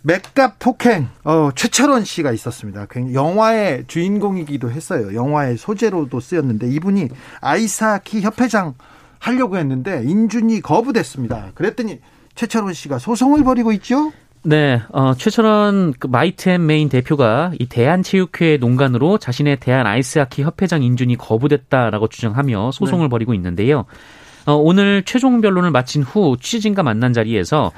맷값 0.04 0.60
폭행, 0.60 1.10
어, 1.24 1.50
최철원 1.56 2.04
씨가 2.04 2.32
있었습니다. 2.32 2.86
영화의 3.14 3.86
주인공이기도 3.88 4.70
했어요. 4.70 5.16
영화의 5.16 5.58
소재로도 5.58 6.20
쓰였는데 6.20 6.70
이분이 6.70 7.10
아이스하키 7.42 8.22
협회장 8.22 8.76
하려고 9.18 9.58
했는데 9.58 10.04
인준이 10.06 10.62
거부됐습니다. 10.62 11.52
그랬더니 11.56 12.02
최철원 12.36 12.74
씨가 12.74 13.00
소송을 13.00 13.44
벌이고 13.44 13.72
있죠? 13.74 14.12
네, 14.48 14.80
어, 14.90 15.16
최철원 15.16 15.94
그 15.98 16.06
마이트 16.06 16.50
앤 16.50 16.68
메인 16.68 16.88
대표가 16.88 17.52
이 17.58 17.66
대한체육회 17.66 18.58
농간으로 18.58 19.18
자신의 19.18 19.60
대한 19.60 19.88
아이스하키 19.88 20.44
협회장 20.44 20.84
인준이 20.84 21.16
거부됐다라고 21.16 22.10
주장하며 22.10 22.70
소송을 22.72 23.06
네. 23.06 23.10
벌이고 23.10 23.34
있는데요. 23.34 23.86
어, 24.46 24.54
오늘 24.54 25.02
최종 25.04 25.42
변론을 25.42 25.72
마친 25.72 26.04
후 26.04 26.38
취재진과 26.40 26.84
만난 26.84 27.12
자리에서 27.12 27.66
어, 27.66 27.72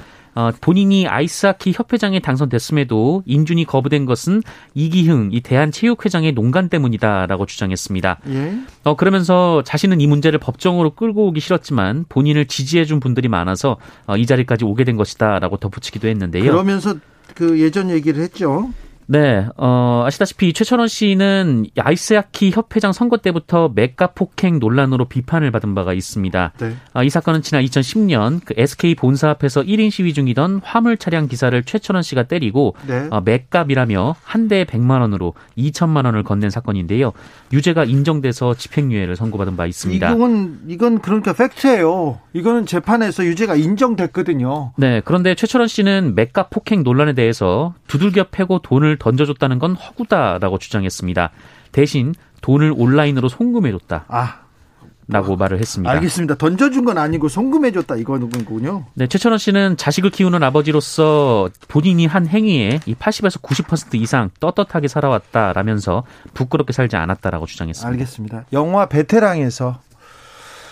본인이 0.62 1.08
아이스하키 1.08 1.74
협회장에 1.76 2.20
당선됐음에도 2.20 3.24
인준이 3.26 3.66
거부된 3.66 4.06
것은 4.06 4.44
이기흥 4.76 5.30
이 5.32 5.42
대한체육회장의 5.42 6.34
농간 6.34 6.70
때문이다라고 6.70 7.46
주장했습니다. 7.46 8.20
예? 8.30 8.58
어, 8.84 8.96
그러면서 8.96 9.64
자신은 9.64 10.00
이 10.02 10.08
문제를 10.08 10.40
법정으로 10.40 10.92
끌고 10.92 11.28
오기 11.28 11.40
싫었지만 11.40 12.06
본인을 12.10 12.46
지지해준 12.46 13.00
분들이 13.00 13.28
많아서 13.28 13.78
어, 14.06 14.18
이 14.18 14.26
자리까지 14.26 14.66
오게 14.66 14.84
된 14.84 14.96
것이다라고 14.96 15.58
덧붙이기도 15.58 16.08
했는데요. 16.08 16.52
그러면서 16.52 16.96
그 17.34 17.60
예전 17.60 17.90
얘기를 17.90 18.22
했죠. 18.22 18.70
네, 19.10 19.48
어, 19.56 20.04
아시다시피 20.06 20.52
최철원 20.52 20.90
씨는 20.90 21.68
아이스하키 21.78 22.52
협회장 22.52 22.92
선거 22.92 23.18
때부터 23.18 23.72
맥가 23.74 24.08
폭행 24.08 24.60
논란으로 24.60 25.06
비판을 25.06 25.50
받은 25.52 25.74
바가 25.76 25.94
있습니다. 25.94 26.54
네. 26.60 26.76
아, 26.92 27.04
이 27.04 27.10
사건은 27.10 27.42
지난 27.42 27.64
2010년 27.64 28.42
그 28.44 28.54
SK 28.58 28.96
본사 28.96 29.30
앞에서 29.30 29.62
1인 29.62 29.92
시위 29.92 30.14
중이던 30.14 30.60
화물 30.62 30.98
차량 30.98 31.30
기사를 31.30 31.64
최철원 31.64 32.04
씨가 32.04 32.24
때리고 32.24 32.76
네. 32.86 33.08
어, 33.10 33.22
맷값이라며 33.22 34.18
한 34.24 34.50
대에 34.50 34.66
100만 34.66 35.00
원으로 35.00 35.34
2천만 35.58 36.04
원을 36.06 36.24
건넨 36.24 36.50
사건인데요. 36.50 37.14
유죄가 37.54 37.86
인정돼서 37.86 38.56
집행유예를 38.56 39.16
선고받은 39.16 39.56
바 39.56 39.66
있습니다. 39.68 40.14
이건 40.14 40.60
이건 40.68 41.00
그러니까 41.00 41.32
팩트예요. 41.32 42.20
이거는 42.34 42.66
재판에서 42.66 43.24
유죄가 43.24 43.56
인정됐거든요. 43.56 44.74
네, 44.76 45.02
그런데 45.06 45.34
최철원 45.34 45.70
씨는 45.70 46.14
맥값 46.16 46.50
폭행 46.50 46.84
논란에 46.84 47.14
대해서 47.14 47.74
두들겨 47.88 48.26
패고 48.32 48.60
돈을 48.60 48.97
던져줬다는 48.98 49.60
건 49.60 49.76
허구다라고 49.76 50.58
주장했습니다. 50.58 51.32
대신 51.72 52.14
돈을 52.42 52.74
온라인으로 52.76 53.30
송금해줬다. 53.30 54.06
아. 54.08 54.40
라고 55.10 55.38
말을 55.38 55.60
했습니다. 55.60 55.90
알겠습니다. 55.90 56.36
던져준 56.36 56.84
건 56.84 56.98
아니고 56.98 57.30
송금해줬다 57.30 57.96
이거군요. 57.96 58.88
네, 58.94 59.08
최철원 59.08 59.38
씨는 59.38 59.78
자식을 59.78 60.10
키우는 60.10 60.44
아버지로서 60.44 61.50
본인이 61.70 62.06
한 62.06 62.28
행위에 62.28 62.82
이 62.86 62.94
80에서 62.94 63.42
90% 63.42 63.96
이상 63.96 64.30
떳떳하게 64.42 64.90
살아왔다라면서 64.90 66.04
부끄럽게 66.34 66.74
살지 66.74 66.98
않았다라고 66.98 67.46
주장했습니다. 67.46 67.90
알겠습니다. 67.90 68.46
영화 68.52 68.88
베테랑에서 68.88 69.80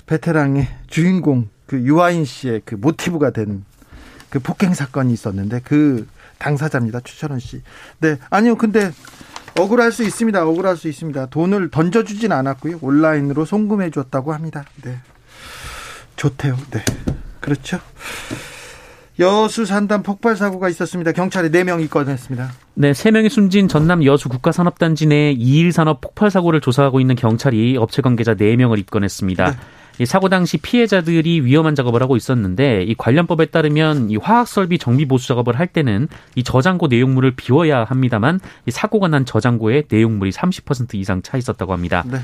베테랑의 0.06 0.68
주인공 0.88 1.48
그 1.66 1.80
유아인 1.80 2.26
씨의 2.26 2.64
그 2.66 2.76
모티브가 2.76 3.32
된 3.32 3.64
그 4.36 4.40
폭행 4.40 4.74
사건이 4.74 5.14
있었는데 5.14 5.62
그 5.64 6.06
당사자입니다. 6.38 7.02
추철원 7.02 7.40
씨. 7.40 7.62
네. 8.00 8.18
아니요. 8.30 8.56
근데 8.56 8.92
억울할 9.60 9.92
수 9.92 10.04
있습니다. 10.04 10.46
억울할 10.46 10.76
수 10.78 10.88
있습니다. 10.88 11.28
돈을 11.28 11.70
던져주진 11.70 12.32
않았고요. 12.32 12.80
온라인으로 12.82 13.46
송금해 13.46 13.90
줬다고 13.92 14.34
합니다. 14.34 14.66
네. 14.84 14.98
좋대요. 16.16 16.58
네. 16.72 16.84
그렇죠. 17.40 17.80
여수 19.18 19.66
산단 19.66 20.04
폭발 20.04 20.36
사고가 20.36 20.68
있었습니다. 20.70 21.14
경찰에 21.14 21.50
4명 21.50 21.82
입건했습니다. 21.84 22.52
네, 22.74 22.94
세 22.94 23.12
명이 23.12 23.30
숨진 23.30 23.70
전남 23.70 24.04
여수 24.04 24.28
국가산업단지 24.28 25.06
내 25.06 25.34
2일 25.34 25.72
산업 25.72 26.02
폭발 26.02 26.30
사고를 26.30 26.60
조사하고 26.60 27.00
있는 27.00 27.16
경찰이 27.16 27.78
업체 27.78 28.02
관계자 28.02 28.36
4명을 28.36 28.78
입건했습니다. 28.80 29.52
네. 29.52 29.58
이 30.00 30.06
사고 30.06 30.30
당시 30.30 30.58
피해자들이 30.58 31.42
위험한 31.42 31.76
작업을 31.76 32.02
하고 32.02 32.18
있었는데 32.18 32.84
이 32.84 32.96
관련법에 32.96 33.48
따르면 33.48 34.10
이 34.10 34.18
화학 34.18 34.48
설비 34.48 34.78
정비 34.78 35.06
보수 35.06 35.28
작업을 35.28 35.58
할 35.58 35.68
때는 35.68 36.08
이 36.36 36.44
저장고 36.44 36.88
내용물을 36.88 37.32
비워야 37.36 37.84
합니다만 37.84 38.40
이 38.66 38.72
사고가 38.72 39.08
난 39.08 39.26
저장고에 39.26 39.84
내용물이 39.90 40.32
30% 40.32 40.96
이상 40.96 41.22
차 41.22 41.38
있었다고 41.38 41.74
합니다. 41.74 42.04
네. 42.10 42.20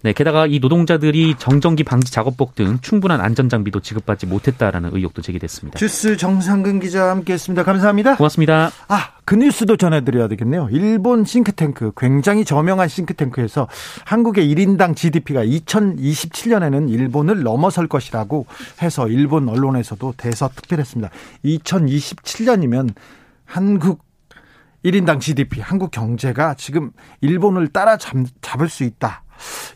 네, 0.00 0.12
게다가 0.12 0.46
이 0.46 0.60
노동자들이 0.60 1.34
정전기 1.38 1.82
방지 1.82 2.12
작업복 2.12 2.54
등 2.54 2.78
충분한 2.80 3.20
안전 3.20 3.48
장비도 3.48 3.80
지급받지 3.80 4.26
못했다라는 4.26 4.90
의혹도 4.94 5.22
제기됐습니다. 5.22 5.76
주스 5.76 6.16
정상근 6.16 6.78
기자와 6.78 7.10
함께했습니다. 7.10 7.64
감사합니다. 7.64 8.16
고맙습니다. 8.16 8.70
아, 8.86 9.10
그 9.24 9.34
뉴스도 9.34 9.76
전해드려야 9.76 10.28
되겠네요. 10.28 10.68
일본 10.70 11.24
싱크탱크, 11.24 11.92
굉장히 11.96 12.44
저명한 12.44 12.86
싱크탱크에서 12.86 13.66
한국의 14.04 14.54
1인당 14.54 14.94
GDP가 14.94 15.44
2027년에는 15.44 16.88
일본을 16.90 17.42
넘어설 17.42 17.88
것이라고 17.88 18.46
해서 18.80 19.08
일본 19.08 19.48
언론에서도 19.48 20.14
대서특필했습니다. 20.16 21.10
2027년이면 21.44 22.94
한국 23.44 24.04
1인당 24.84 25.20
GDP, 25.20 25.60
한국 25.60 25.90
경제가 25.90 26.54
지금 26.54 26.92
일본을 27.20 27.68
따라잡을 27.68 28.68
수 28.68 28.84
있다. 28.84 29.24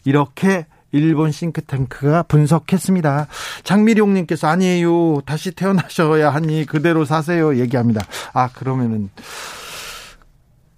이렇게 0.04 0.66
일본 0.92 1.32
싱크탱크가 1.32 2.24
분석했습니다. 2.24 3.26
장미룡님께서 3.64 4.46
아니에요. 4.46 5.22
다시 5.24 5.52
태어나셔야 5.52 6.30
하니 6.30 6.66
그대로 6.66 7.04
사세요. 7.04 7.58
얘기합니다. 7.58 8.04
아, 8.34 8.48
그러면은 8.48 9.08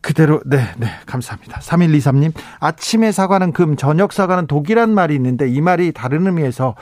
그대로 0.05 0.43
네, 0.45 0.59
네. 0.77 0.87
감사합니다. 1.07 1.61
3123님. 1.61 2.35
아침에 2.61 3.11
사과는 3.11 3.53
금, 3.53 3.75
저녁 3.75 4.13
사과는 4.13 4.47
독이란 4.47 4.91
말이 4.91 5.15
있는데 5.15 5.49
이 5.49 5.63
말이 5.63 5.93
다른 5.93 6.27
의미에서 6.27 6.75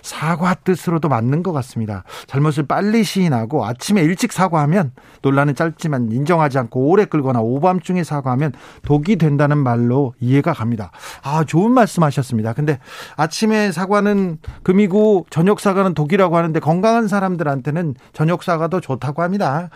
사과 0.00 0.54
뜻으로도 0.54 1.10
맞는 1.10 1.42
것 1.42 1.52
같습니다. 1.52 2.04
잘못을 2.26 2.66
빨리 2.66 3.04
시인하고 3.04 3.66
아침에 3.66 4.00
일찍 4.00 4.32
사과하면 4.32 4.92
논란은 5.20 5.56
짧지만 5.56 6.10
인정하지 6.10 6.56
않고 6.58 6.88
오래 6.88 7.04
끌거나 7.04 7.40
오밤중에 7.40 8.02
사과하면 8.02 8.52
독이 8.80 9.16
된다는 9.16 9.58
말로 9.58 10.14
이해가 10.18 10.54
갑니다. 10.54 10.90
아, 11.22 11.44
좋은 11.44 11.72
말씀 11.72 12.02
하셨습니다. 12.02 12.54
근데 12.54 12.78
아침에 13.14 13.72
사과는 13.72 14.38
금이고 14.62 15.26
저녁 15.28 15.60
사과는 15.60 15.92
독이라고 15.92 16.34
하는데 16.34 16.58
건강한 16.60 17.08
사람들한테는 17.08 17.94
저녁 18.14 18.42
사과도 18.42 18.80
좋다고 18.80 19.20
합니다. 19.20 19.68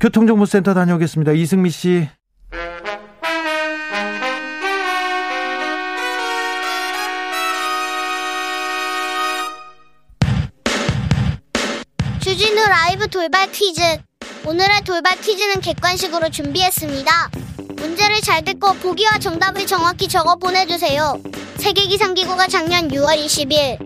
교통정보센터 0.00 0.74
다녀오겠습니다. 0.74 1.30
이승미 1.30 1.70
씨. 1.70 2.08
라이브 12.68 13.08
돌발 13.08 13.50
퀴즈. 13.52 13.80
오늘의 14.44 14.82
돌발 14.84 15.18
퀴즈는 15.20 15.60
객관식으로 15.60 16.28
준비했습니다. 16.28 17.30
문제를 17.76 18.20
잘 18.20 18.44
듣고 18.44 18.74
보기와 18.74 19.18
정답을 19.18 19.66
정확히 19.66 20.06
적어 20.06 20.36
보내주세요. 20.36 21.18
세계기상기구가 21.56 22.48
작년 22.48 22.88
6월 22.88 23.16
20일 23.24 23.78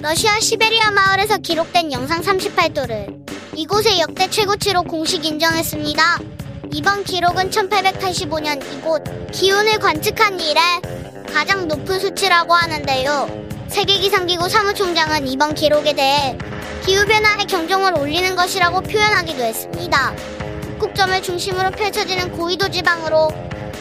러시아 0.00 0.40
시베리아 0.40 0.90
마을에서 0.92 1.38
기록된 1.38 1.92
영상 1.92 2.22
38도를 2.22 3.24
이곳의 3.54 4.00
역대 4.00 4.30
최고치로 4.30 4.84
공식 4.84 5.24
인정했습니다. 5.24 6.18
이번 6.74 7.04
기록은 7.04 7.50
1885년 7.50 8.60
이곳 8.74 9.04
기온을 9.30 9.78
관측한 9.78 10.40
이래 10.40 10.60
가장 11.32 11.68
높은 11.68 12.00
수치라고 12.00 12.52
하는데요. 12.52 13.28
세계기상기구 13.68 14.48
사무총장은 14.48 15.28
이번 15.28 15.54
기록에 15.54 15.92
대해 15.92 16.36
기후변화의 16.84 17.46
경종을 17.46 17.96
울리는 17.96 18.34
것이라고 18.34 18.80
표현하기도 18.80 19.40
했습니다. 19.40 20.16
북극점을 20.62 21.22
중심으로 21.22 21.70
펼쳐지는 21.70 22.32
고위도 22.32 22.68
지방으로 22.72 23.28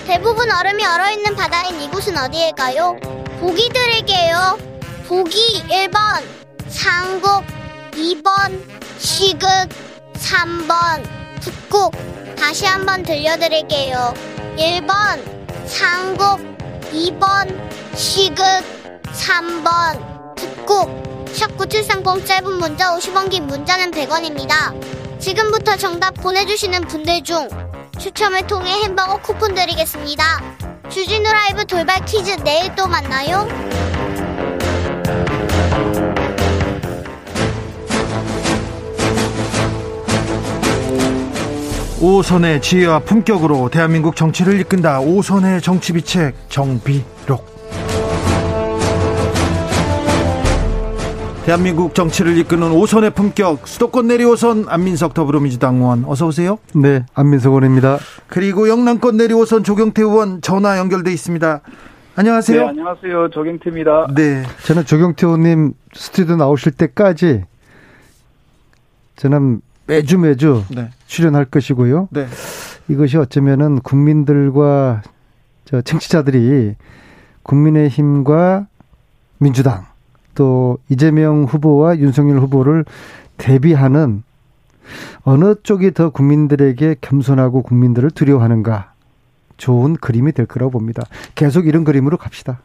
대부분 0.06 0.52
얼음이 0.52 0.86
얼어있는 0.86 1.36
바다인 1.36 1.82
이곳은 1.82 2.16
어디일까요? 2.16 3.00
보기 3.40 3.70
드릴게요. 3.70 4.60
보기 5.08 5.64
1번 5.68 6.22
상국 6.68 7.44
2번 7.94 8.64
시극 9.00 9.48
3번 10.14 11.04
북극 11.42 12.13
다시 12.38 12.66
한번 12.66 13.04
들려드릴게요. 13.04 14.14
1번 14.58 15.68
상국 15.68 16.40
2번 16.92 17.96
시극 17.96 18.44
3번 19.14 20.36
북극 20.36 21.26
샵9730 21.34 22.26
짧은 22.26 22.54
문자 22.60 22.96
50원 22.96 23.30
긴 23.30 23.48
문자는 23.48 23.92
100원입니다. 23.92 25.20
지금부터 25.20 25.78
정답 25.78 26.14
보내주시는 26.16 26.82
분들 26.82 27.24
중 27.24 27.48
추첨을 28.00 28.46
통해 28.48 28.84
햄버거 28.84 29.18
쿠폰 29.22 29.56
드리겠습니다. 29.56 30.24
주진우 30.90 31.24
라이브 31.24 31.66
돌발 31.66 32.04
퀴즈 32.06 32.32
내일 32.44 32.76
또 32.76 32.88
만나요. 32.88 33.48
오선의 42.04 42.62
지혜와 42.62 43.00
품격으로 43.00 43.70
대한민국 43.70 44.18
정치를 44.18 44.60
이끈다. 44.60 45.00
오선의 45.00 45.62
정치비책 45.62 46.36
정비록. 46.50 47.46
대한민국 51.46 51.96
정치를 51.96 52.38
이끄는 52.40 52.74
오선의 52.74 53.12
품격 53.12 53.66
수도권 53.66 54.08
내리 54.08 54.26
오선 54.26 54.66
안민석 54.68 55.14
더불어민주당 55.14 55.78
의원 55.78 56.04
어서 56.04 56.28
오세요. 56.28 56.60
네, 56.76 57.06
안민석 57.14 57.52
의원입니다. 57.52 58.00
그리고 58.28 58.68
영남권 58.68 59.16
내리 59.16 59.34
오선 59.34 59.64
조경태 59.64 60.02
의원 60.02 60.42
전화 60.42 60.78
연결돼 60.80 61.10
있습니다. 61.14 61.62
안녕하세요. 62.18 62.62
네, 62.64 62.68
안녕하세요. 62.68 63.30
조경태입니다. 63.30 64.08
네. 64.14 64.44
저는 64.66 64.84
조경태 64.84 65.26
의원님 65.26 65.72
스튜디오 65.94 66.36
나오실 66.36 66.74
때까지 66.74 67.46
저는 69.16 69.62
매주 69.86 70.18
매주 70.18 70.64
네. 70.70 70.90
출연할 71.08 71.46
것이고요. 71.46 72.10
네. 72.12 72.28
이것이 72.88 73.18
어쩌면은 73.18 73.80
국민들과 73.80 75.02
저 75.66 75.82
청취자들이 75.82 76.76
국민의힘과 77.44 78.68
민주당 79.38 79.86
또 80.36 80.78
이재명 80.90 81.44
후보와 81.44 81.98
윤석열 81.98 82.40
후보를 82.40 82.86
대비하는 83.38 84.24
어느 85.24 85.56
쪽이 85.64 85.94
더 85.94 86.10
국민들에게 86.10 86.98
겸손하고 87.02 87.62
국민들을 87.64 88.12
두려워하는가 88.12 88.94
좋은 89.58 89.96
그림이 89.96 90.34
될 90.34 90.46
거라고 90.46 90.72
봅니다. 90.72 91.04
계속 91.36 91.68
이런 91.68 91.84
그림으로 91.84 92.18
갑시다. 92.18 92.60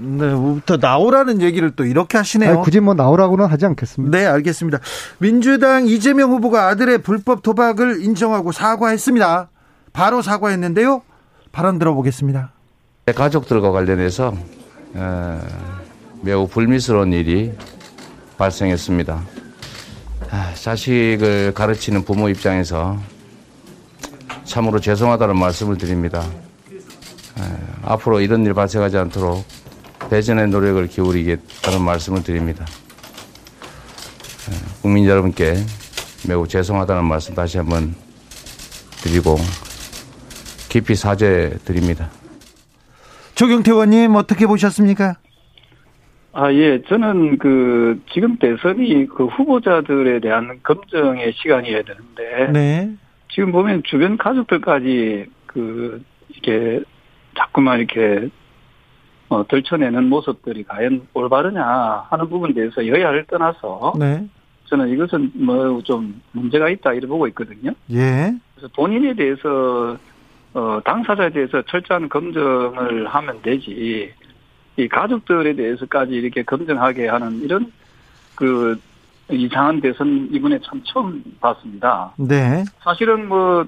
네, 0.00 0.32
부터 0.34 0.76
나오라는 0.76 1.42
얘기를 1.42 1.72
또 1.72 1.84
이렇게 1.84 2.18
하시네요. 2.18 2.50
아니, 2.50 2.62
굳이 2.62 2.78
뭐 2.80 2.94
나오라고는 2.94 3.46
하지 3.46 3.66
않겠습니다. 3.66 4.16
네, 4.16 4.26
알겠습니다. 4.26 4.78
민주당 5.18 5.86
이재명 5.86 6.30
후보가 6.30 6.68
아들의 6.68 6.98
불법 6.98 7.42
도박을 7.42 8.02
인정하고 8.02 8.52
사과했습니다. 8.52 9.50
바로 9.92 10.22
사과했는데요. 10.22 11.02
발언 11.50 11.78
들어보겠습니다. 11.78 12.52
가족들과 13.14 13.72
관련해서 13.72 14.34
어, 14.94 15.40
매우 16.22 16.46
불미스러운 16.46 17.12
일이 17.12 17.52
발생했습니다. 18.36 19.20
아, 20.30 20.54
자식을 20.54 21.52
가르치는 21.54 22.04
부모 22.04 22.28
입장에서 22.28 22.98
참으로 24.44 24.78
죄송하다는 24.78 25.38
말씀을 25.38 25.76
드립니다. 25.78 26.22
아, 27.38 27.56
앞으로 27.82 28.20
이런 28.20 28.44
일 28.44 28.54
발생하지 28.54 28.96
않도록 28.98 29.44
배전의 30.10 30.48
노력을 30.48 30.86
기울이겠다는 30.86 31.82
말씀을 31.84 32.22
드립니다. 32.22 32.64
아, 34.48 34.80
국민 34.82 35.04
여러분께 35.04 35.54
매우 36.26 36.46
죄송하다는 36.46 37.04
말씀 37.04 37.34
다시 37.34 37.58
한번 37.58 37.94
드리고 39.02 39.36
깊이 40.68 40.94
사죄 40.94 41.58
드립니다. 41.64 42.10
조경태 43.34 43.70
의원님 43.70 44.16
어떻게 44.16 44.46
보셨습니까? 44.46 45.16
아, 46.32 46.52
예. 46.52 46.82
저는 46.88 47.38
그, 47.38 48.00
지금 48.12 48.36
대선이 48.36 49.06
그 49.06 49.26
후보자들에 49.26 50.20
대한 50.20 50.60
검증의 50.62 51.32
시간이어야 51.34 51.82
되는데. 51.82 52.52
네. 52.52 52.90
지금 53.32 53.52
보면 53.52 53.82
주변 53.84 54.16
가족들까지 54.16 55.26
그, 55.46 56.02
이렇게 56.30 56.84
자꾸만 57.36 57.80
이렇게 57.80 58.28
어, 59.28 59.46
들춰내는 59.46 60.08
모습들이 60.08 60.64
과연 60.64 61.06
올바르냐 61.12 62.06
하는 62.10 62.28
부분에 62.28 62.54
대해서 62.54 62.86
여야를 62.86 63.24
떠나서. 63.26 63.94
네. 63.98 64.26
저는 64.66 64.88
이것은 64.90 65.32
뭐 65.34 65.80
좀 65.82 66.20
문제가 66.32 66.68
있다 66.68 66.92
이렇게 66.92 67.06
보고 67.06 67.26
있거든요. 67.28 67.72
예. 67.90 68.34
그래서 68.54 68.68
본인에 68.74 69.14
대해서 69.14 69.96
어, 70.54 70.80
당사자에 70.84 71.30
대해서 71.30 71.62
철저한 71.62 72.08
검증을 72.08 73.06
하면 73.06 73.42
되지, 73.42 74.12
이 74.76 74.88
가족들에 74.88 75.54
대해서까지 75.54 76.12
이렇게 76.12 76.42
검증하게 76.42 77.08
하는 77.08 77.40
이런 77.42 77.72
그 78.34 78.78
이상한 79.30 79.80
대선 79.80 80.28
이번에 80.32 80.58
참 80.64 80.80
처음 80.84 81.22
봤습니다. 81.40 82.12
네. 82.16 82.64
사실은 82.80 83.28
뭐 83.28 83.64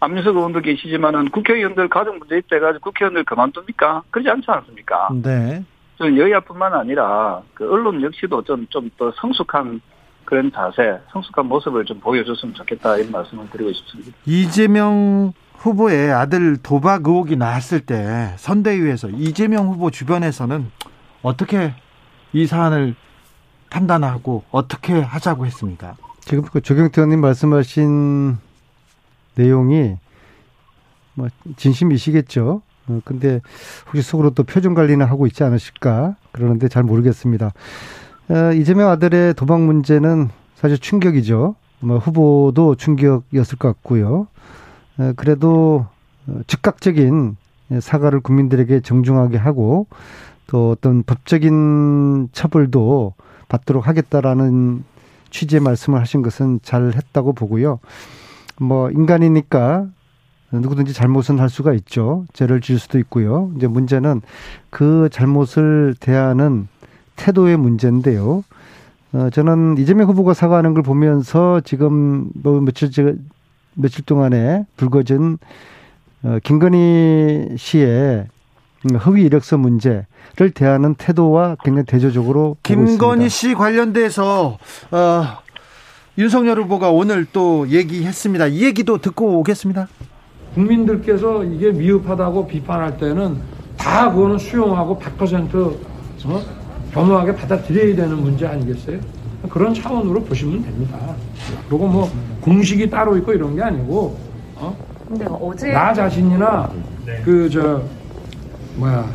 안민석 0.00 0.36
의원도 0.36 0.60
계시지만은 0.60 1.30
국회의원들 1.30 1.88
가족 1.88 2.18
문제 2.18 2.36
있대가지고 2.38 2.90
국회의원들 2.90 3.24
그만둡니까? 3.24 4.02
그러지 4.10 4.28
않지 4.28 4.46
않습니까? 4.48 5.08
네. 5.22 5.64
저는 5.98 6.18
여야뿐만 6.18 6.74
아니라 6.74 7.40
그 7.54 7.70
언론 7.70 8.02
역시도 8.02 8.42
좀 8.42 8.66
좀 8.68 8.90
더 8.98 9.10
성숙한 9.16 9.80
그런 10.26 10.50
자세, 10.52 10.98
성숙한 11.12 11.46
모습을 11.46 11.84
좀 11.84 12.00
보여줬으면 12.00 12.54
좋겠다 12.54 12.96
이런 12.98 13.12
말씀을 13.12 13.48
드리고 13.50 13.72
싶습니다. 13.72 14.12
이재명 14.26 15.32
후보의 15.54 16.12
아들 16.12 16.56
도박 16.62 17.06
의혹이 17.06 17.36
나왔을 17.36 17.80
때 17.80 18.34
선대위에서 18.36 19.08
이재명 19.10 19.68
후보 19.68 19.90
주변에서는 19.90 20.70
어떻게 21.22 21.72
이 22.32 22.46
사안을 22.46 22.94
판단하고 23.70 24.44
어떻게 24.50 25.00
하자고 25.00 25.46
했습니까? 25.46 25.94
지금 26.20 26.42
그 26.44 26.60
조경태 26.60 27.00
의원님 27.00 27.20
말씀하신 27.20 28.36
내용이 29.36 29.96
뭐 31.14 31.28
진심이시겠죠. 31.56 32.62
어, 32.88 33.00
근데 33.04 33.40
혹시 33.86 34.02
속으로 34.02 34.30
또 34.30 34.42
표정 34.44 34.74
관리는 34.74 35.04
하고 35.06 35.26
있지 35.26 35.44
않으실까 35.44 36.16
그러는데 36.32 36.68
잘 36.68 36.82
모르겠습니다. 36.82 37.52
어, 38.28 38.52
이재명 38.52 38.90
아들의 38.90 39.34
도박 39.34 39.60
문제는 39.60 40.28
사실 40.54 40.78
충격이죠. 40.78 41.54
뭐 41.80 41.98
후보도 41.98 42.74
충격이었을 42.74 43.58
것 43.58 43.68
같고요. 43.68 44.26
어, 44.98 45.12
그래도 45.16 45.86
즉각적인 46.48 47.36
사과를 47.80 48.20
국민들에게 48.20 48.80
정중하게 48.80 49.36
하고 49.36 49.86
또 50.46 50.70
어떤 50.70 51.02
법적인 51.02 52.30
처벌도 52.32 53.14
받도록 53.48 53.86
하겠다라는 53.86 54.84
취지의 55.30 55.60
말씀을 55.60 56.00
하신 56.00 56.22
것은 56.22 56.60
잘 56.62 56.92
했다고 56.94 57.32
보고요. 57.32 57.78
뭐 58.60 58.90
인간이니까 58.90 59.86
누구든지 60.52 60.92
잘못은 60.92 61.38
할 61.38 61.48
수가 61.48 61.72
있죠. 61.74 62.24
죄를 62.32 62.60
지을 62.60 62.78
수도 62.78 62.98
있고요. 62.98 63.50
이제 63.56 63.66
문제는 63.66 64.22
그 64.70 65.08
잘못을 65.10 65.94
대하는 66.00 66.68
태도의 67.16 67.56
문제인데요. 67.56 68.44
어, 69.12 69.30
저는 69.30 69.76
이재명 69.78 70.08
후보가 70.08 70.34
사과하는 70.34 70.74
걸 70.74 70.82
보면서 70.82 71.60
지금 71.64 72.30
뭐 72.34 72.60
며칠 72.60 73.18
며칠 73.74 74.04
동안에 74.04 74.64
불거진 74.76 75.38
어, 76.22 76.38
김건희 76.42 77.56
씨의 77.56 78.26
허위 79.04 79.22
이력서 79.22 79.58
문제를 79.58 80.50
대하는 80.54 80.94
태도와 80.94 81.56
굉장히 81.64 81.86
대조적으로 81.86 82.56
김건희 82.62 83.28
씨 83.28 83.54
관련돼서 83.54 84.58
어, 84.90 85.38
윤석열 86.18 86.58
후보가 86.62 86.90
오늘 86.90 87.26
또 87.30 87.68
얘기했습니다. 87.68 88.46
이 88.46 88.64
얘기도 88.64 88.98
듣고 88.98 89.38
오겠습니다. 89.40 89.88
국민들께서 90.54 91.44
이게 91.44 91.70
미흡하다고 91.70 92.46
비판할 92.46 92.96
때는 92.96 93.36
다 93.76 94.10
그거는 94.10 94.38
수용하고 94.38 94.98
100% 94.98 95.54
어? 96.24 96.42
겸허하게 96.92 97.34
받아들여야 97.36 97.94
되는 97.94 98.16
문제 98.22 98.46
아니겠어요? 98.46 98.98
그런 99.50 99.74
차원으로 99.74 100.24
보시면 100.24 100.62
됩니다. 100.62 100.98
그리고 101.68 101.86
뭐 101.86 102.10
공식이 102.40 102.88
따로 102.88 103.16
있고 103.18 103.34
이런 103.34 103.54
게 103.54 103.62
아니고 103.62 104.18
어? 104.56 104.76
근데 105.06 105.26
어제 105.28 105.72
나 105.72 105.92
자신이나 105.92 106.70
네. 107.04 107.20
그저 107.22 107.82
뭐야 108.76 109.06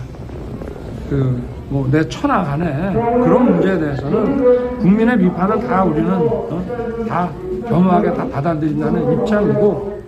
그 1.09 1.41
뭐 1.71 1.87
내 1.89 2.07
천하간에 2.07 2.93
그런 2.93 3.45
문제에 3.45 3.79
대해서는 3.79 4.77
국민의 4.79 5.17
비판을 5.17 5.67
다 5.67 5.83
우리는 5.83 6.11
어? 6.11 7.05
다 7.07 7.31
겸허하게 7.67 8.13
다 8.13 8.27
받아들인다는 8.29 9.13
입장이고 9.13 10.01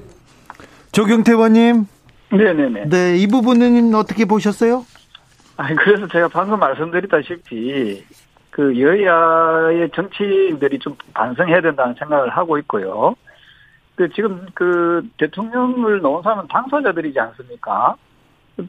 조경태 0.92 1.32
의원님 1.32 1.86
네네네 2.32 2.86
네 2.90 3.16
이 3.18 3.28
부분은 3.28 3.96
어떻게 3.96 4.26
보셨어요? 4.26 4.86
아니 5.56 5.76
그래서 5.78 6.08
제가 6.08 6.28
방금 6.28 6.60
말씀드렸다시피 6.60 8.04
그 8.50 8.80
여야의 8.80 9.90
정치인들이 9.96 10.80
좀 10.80 10.96
반성해야 11.14 11.62
된다는 11.62 11.96
생각을 11.98 12.30
하고 12.30 12.58
있고요. 12.60 13.16
그 13.96 14.10
지금 14.10 14.46
그 14.54 15.08
대통령을 15.18 16.02
넣은 16.02 16.22
사람은 16.24 16.48
당사자들이지 16.50 17.20
않습니까? 17.20 17.96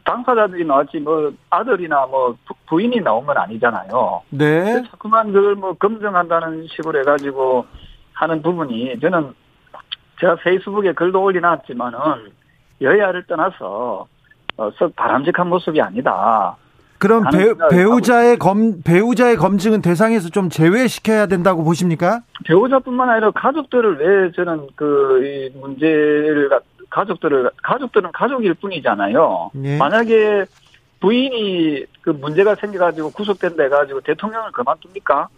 당사자들이 0.05 0.65
나왔지 0.65 0.99
뭐 0.99 1.33
아들이나 1.51 2.07
뭐 2.07 2.37
부인이 2.69 3.01
나온 3.01 3.27
건 3.27 3.37
아니잖아요. 3.37 4.23
네. 4.31 4.83
자꾸만 4.91 5.33
그걸 5.33 5.55
뭐 5.55 5.75
검증한다는 5.75 6.67
식으로 6.69 7.01
해가지고 7.01 7.67
하는 8.15 8.43
부분이 8.43 8.99
저는 9.01 9.35
제가 10.21 10.37
페이스북에 10.37 10.93
글도 10.93 11.23
올려놨지만은 11.23 11.99
여야를 12.81 13.27
떠나서 13.27 14.07
어, 14.57 14.71
썩 14.79 14.95
바람직한 14.97 15.49
모습이 15.49 15.81
아니다. 15.81 16.57
그럼 16.99 17.25
배, 17.71 17.83
우자의 17.83 18.39
검, 18.39 18.81
배우자의 18.83 19.37
검증은 19.37 19.83
대상에서 19.83 20.31
좀 20.31 20.49
제외시켜야 20.49 21.27
된다고 21.27 21.63
보십니까? 21.63 22.21
배우자뿐만 22.47 23.11
아니라 23.11 23.31
가족들을 23.33 23.99
왜 23.99 24.33
저는 24.33 24.69
그 24.75 25.21
이 25.23 25.51
문제를 25.59 26.49
가족들을 26.91 27.51
가족들은 27.63 28.13
가족일 28.13 28.55
뿐이잖아요. 28.55 29.51
네. 29.55 29.79
만약에 29.79 30.45
부인이 31.01 31.85
그 32.01 32.11
문제가 32.11 32.55
생겨가지고 32.55 33.11
구속된다 33.11 33.65
해가지고 33.65 34.01
대통령을 34.01 34.53
그만둡니까? 34.53 35.29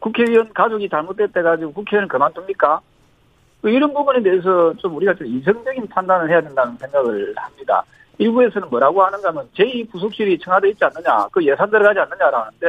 국회의원 0.00 0.52
가족이 0.52 0.88
잘못됐다 0.88 1.40
해가지고 1.40 1.72
국회의원 1.72 2.08
그만둡니까? 2.08 2.80
그 3.62 3.70
이런 3.70 3.94
부분에 3.94 4.22
대해서 4.22 4.74
좀 4.76 4.96
우리가 4.96 5.14
좀 5.14 5.26
이성적인 5.26 5.88
판단을 5.88 6.30
해야 6.30 6.40
된다는 6.40 6.76
생각을 6.76 7.32
합니다. 7.36 7.82
일부에서는 8.18 8.68
뭐라고 8.68 9.02
하는가 9.02 9.28
하면 9.28 9.48
제2구속실이 9.56 10.40
청와대에 10.42 10.70
있지 10.70 10.84
않느냐, 10.84 11.28
그 11.32 11.44
예산 11.44 11.70
들어가지 11.70 11.98
않느냐라는데, 11.98 12.66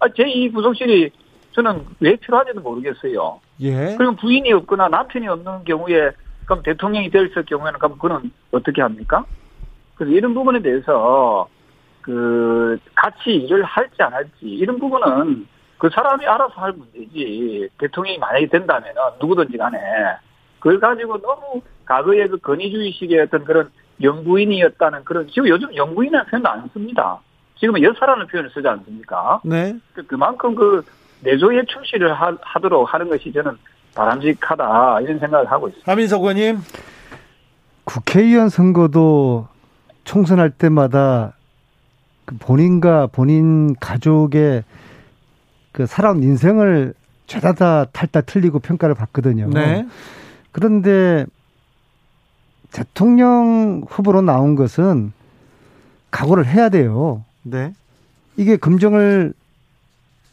아, 0.00 0.08
제2구속실이 0.08 1.10
저는 1.52 1.84
왜 2.00 2.16
필요한지도 2.16 2.60
모르겠어요. 2.60 3.40
예. 3.60 3.94
그리고 3.96 4.16
부인이 4.16 4.52
없거나 4.52 4.88
남편이 4.88 5.28
없는 5.28 5.64
경우에 5.64 6.10
그럼 6.46 6.62
대통령이 6.62 7.10
될 7.10 7.30
경우에는 7.32 7.78
그럼 7.78 7.98
그는 7.98 8.30
어떻게 8.50 8.82
합니까? 8.82 9.24
그래서 9.96 10.14
이런 10.14 10.34
부분에 10.34 10.60
대해서 10.60 11.48
그 12.02 12.78
같이 12.94 13.30
일을 13.30 13.64
할지 13.64 14.02
안 14.02 14.12
할지 14.12 14.30
이런 14.42 14.78
부분은 14.78 15.46
그 15.78 15.88
사람이 15.90 16.26
알아서 16.26 16.54
할 16.54 16.72
문제지 16.72 17.68
대통령이 17.78 18.18
만약에 18.18 18.46
된다면 18.46 18.94
누구든지 19.20 19.56
간에 19.56 19.78
그걸 20.58 20.80
가지고 20.80 21.20
너무 21.20 21.60
과거의 21.84 22.28
그 22.28 22.38
건의주의식의 22.38 23.20
어떤 23.20 23.44
그런 23.44 23.70
영부인이었다는 24.02 25.04
그런 25.04 25.28
지금 25.28 25.48
요즘 25.48 25.74
영부인이라는 25.74 26.30
표현도 26.30 26.48
안 26.48 26.68
씁니다. 26.72 27.20
지금은 27.56 27.82
여사라는 27.82 28.26
표현을 28.26 28.50
쓰지 28.50 28.66
않습니까? 28.66 29.40
네. 29.44 29.74
그, 29.94 30.02
그만큼 30.06 30.54
그 30.54 30.84
내조에 31.22 31.64
충실을 31.66 32.12
하, 32.12 32.36
도록 32.60 32.92
하는 32.92 33.08
것이 33.08 33.32
저는 33.32 33.56
바람직하다 33.94 35.00
이런 35.02 35.18
생각을 35.18 35.50
하고 35.50 35.68
있습니다. 35.68 35.90
하민석 35.90 36.20
의원님. 36.22 36.58
국회의원 37.84 38.48
선거도 38.48 39.46
총선할 40.04 40.50
때마다 40.50 41.34
그 42.24 42.36
본인과 42.38 43.08
본인 43.08 43.74
가족의 43.76 44.64
그 45.72 45.86
살아온 45.86 46.22
인생을 46.22 46.94
죄다 47.26 47.84
탈다 47.86 48.22
틀리고 48.22 48.58
평가를 48.58 48.94
받거든요. 48.94 49.48
네. 49.50 49.86
그런데 50.52 51.26
대통령 52.72 53.82
후보로 53.88 54.22
나온 54.22 54.56
것은 54.56 55.12
각오를 56.10 56.46
해야 56.46 56.68
돼요. 56.68 57.24
네. 57.42 57.72
이게 58.36 58.56
검증을 58.56 59.32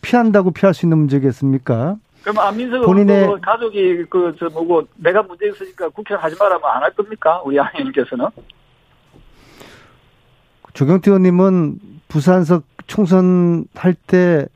피한다고 0.02 0.52
피할 0.52 0.74
수 0.74 0.86
있는 0.86 0.98
문제겠습니까? 0.98 1.98
그럼 2.24 2.38
안민석 2.40 2.84
본인의 2.86 3.40
가족이 3.42 4.06
그 4.10 4.36
저 4.40 4.48
뭐고 4.50 4.88
내가 4.96 5.24
문제 5.24 5.48
있으니까 5.50 5.90
국회 5.90 6.14
하지 6.16 6.36
말라면 6.40 6.64
안 6.70 6.84
할 6.84 6.92
겁니까? 6.94 7.42
우리 7.44 7.60
아님께서는 7.60 8.28
조경태 10.74 11.12
의원님은 11.12 11.80
부산석 12.08 12.64
총선 12.88 13.66
할 13.76 13.94
때 14.08 14.48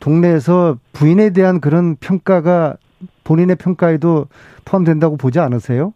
동네에서 0.00 0.78
부인에 0.92 1.30
대한 1.30 1.60
그런 1.60 1.96
평가가 1.96 2.76
본인의 3.24 3.56
평가에도 3.56 4.26
포함된다고 4.64 5.16
보지 5.16 5.40
않으세요? 5.40 5.92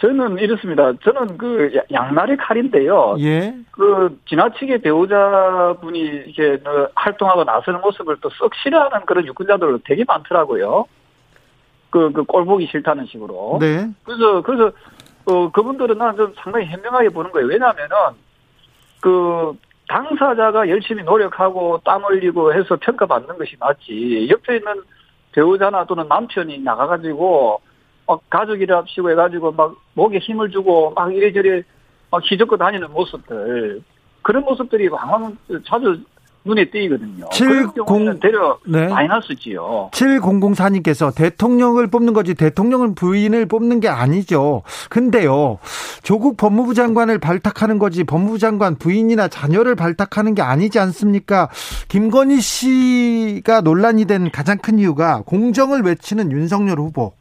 저는 0.00 0.38
이렇습니다. 0.38 0.92
저는 1.02 1.38
그 1.38 1.72
양날의 1.92 2.36
칼인데요. 2.36 3.16
예. 3.20 3.54
그 3.70 4.18
지나치게 4.28 4.78
배우자분이 4.78 5.98
이렇게 5.98 6.62
활동하고 6.94 7.44
나서는 7.44 7.80
모습을 7.80 8.16
또 8.20 8.28
썩 8.30 8.54
싫어하는 8.56 9.06
그런 9.06 9.26
유권자들 9.26 9.80
되게 9.84 10.04
많더라고요. 10.06 10.86
그, 11.90 12.10
그, 12.12 12.24
꼴 12.24 12.44
보기 12.44 12.66
싫다는 12.66 13.06
식으로. 13.06 13.58
네. 13.60 13.88
그래서, 14.04 14.42
그래서 14.42 14.72
어, 15.26 15.50
그분들은 15.52 15.96
나는 15.96 16.16
좀 16.16 16.34
상당히 16.36 16.66
현명하게 16.66 17.10
보는 17.10 17.30
거예요. 17.30 17.46
왜냐하면은, 17.46 17.96
그, 19.00 19.52
당사자가 19.86 20.68
열심히 20.68 21.04
노력하고 21.04 21.80
땀 21.84 22.02
흘리고 22.04 22.52
해서 22.52 22.76
평가받는 22.80 23.38
것이 23.38 23.56
맞지. 23.60 24.28
옆에 24.28 24.56
있는 24.56 24.82
배우자나 25.32 25.84
또는 25.84 26.08
남편이 26.08 26.58
나가가지고, 26.58 27.60
막 28.06 28.20
가족이랍시고 28.30 29.10
해가지고 29.10 29.52
막 29.52 29.74
목에 29.94 30.18
힘을 30.18 30.50
주고 30.50 30.90
막 30.90 31.14
이래저래 31.14 31.62
막 32.10 32.22
휘젓고 32.24 32.56
다니는 32.56 32.90
모습들. 32.92 33.82
그런 34.22 34.44
모습들이 34.44 34.88
왕왕 34.88 35.36
자주 35.66 36.00
눈에 36.44 36.68
띄거든요. 36.70 37.26
70 37.30 38.20
대려 38.20 38.58
네. 38.66 38.86
마이너스지요. 38.88 39.90
7004님께서 39.92 41.14
대통령을 41.14 41.86
뽑는 41.86 42.12
거지 42.12 42.34
대통령은 42.34 42.94
부인을 42.94 43.46
뽑는 43.46 43.80
게 43.80 43.88
아니죠. 43.88 44.62
근데요. 44.90 45.58
조국 46.02 46.36
법무부 46.36 46.74
장관을 46.74 47.18
발탁하는 47.18 47.78
거지 47.78 48.04
법무부 48.04 48.38
장관 48.38 48.76
부인이나 48.76 49.28
자녀를 49.28 49.74
발탁하는 49.74 50.34
게 50.34 50.42
아니지 50.42 50.78
않습니까? 50.78 51.48
김건희 51.88 52.40
씨가 52.40 53.62
논란이 53.62 54.04
된 54.04 54.30
가장 54.30 54.58
큰 54.58 54.78
이유가 54.78 55.22
공정을 55.24 55.82
외치는 55.82 56.30
윤석열 56.30 56.78
후보. 56.78 57.14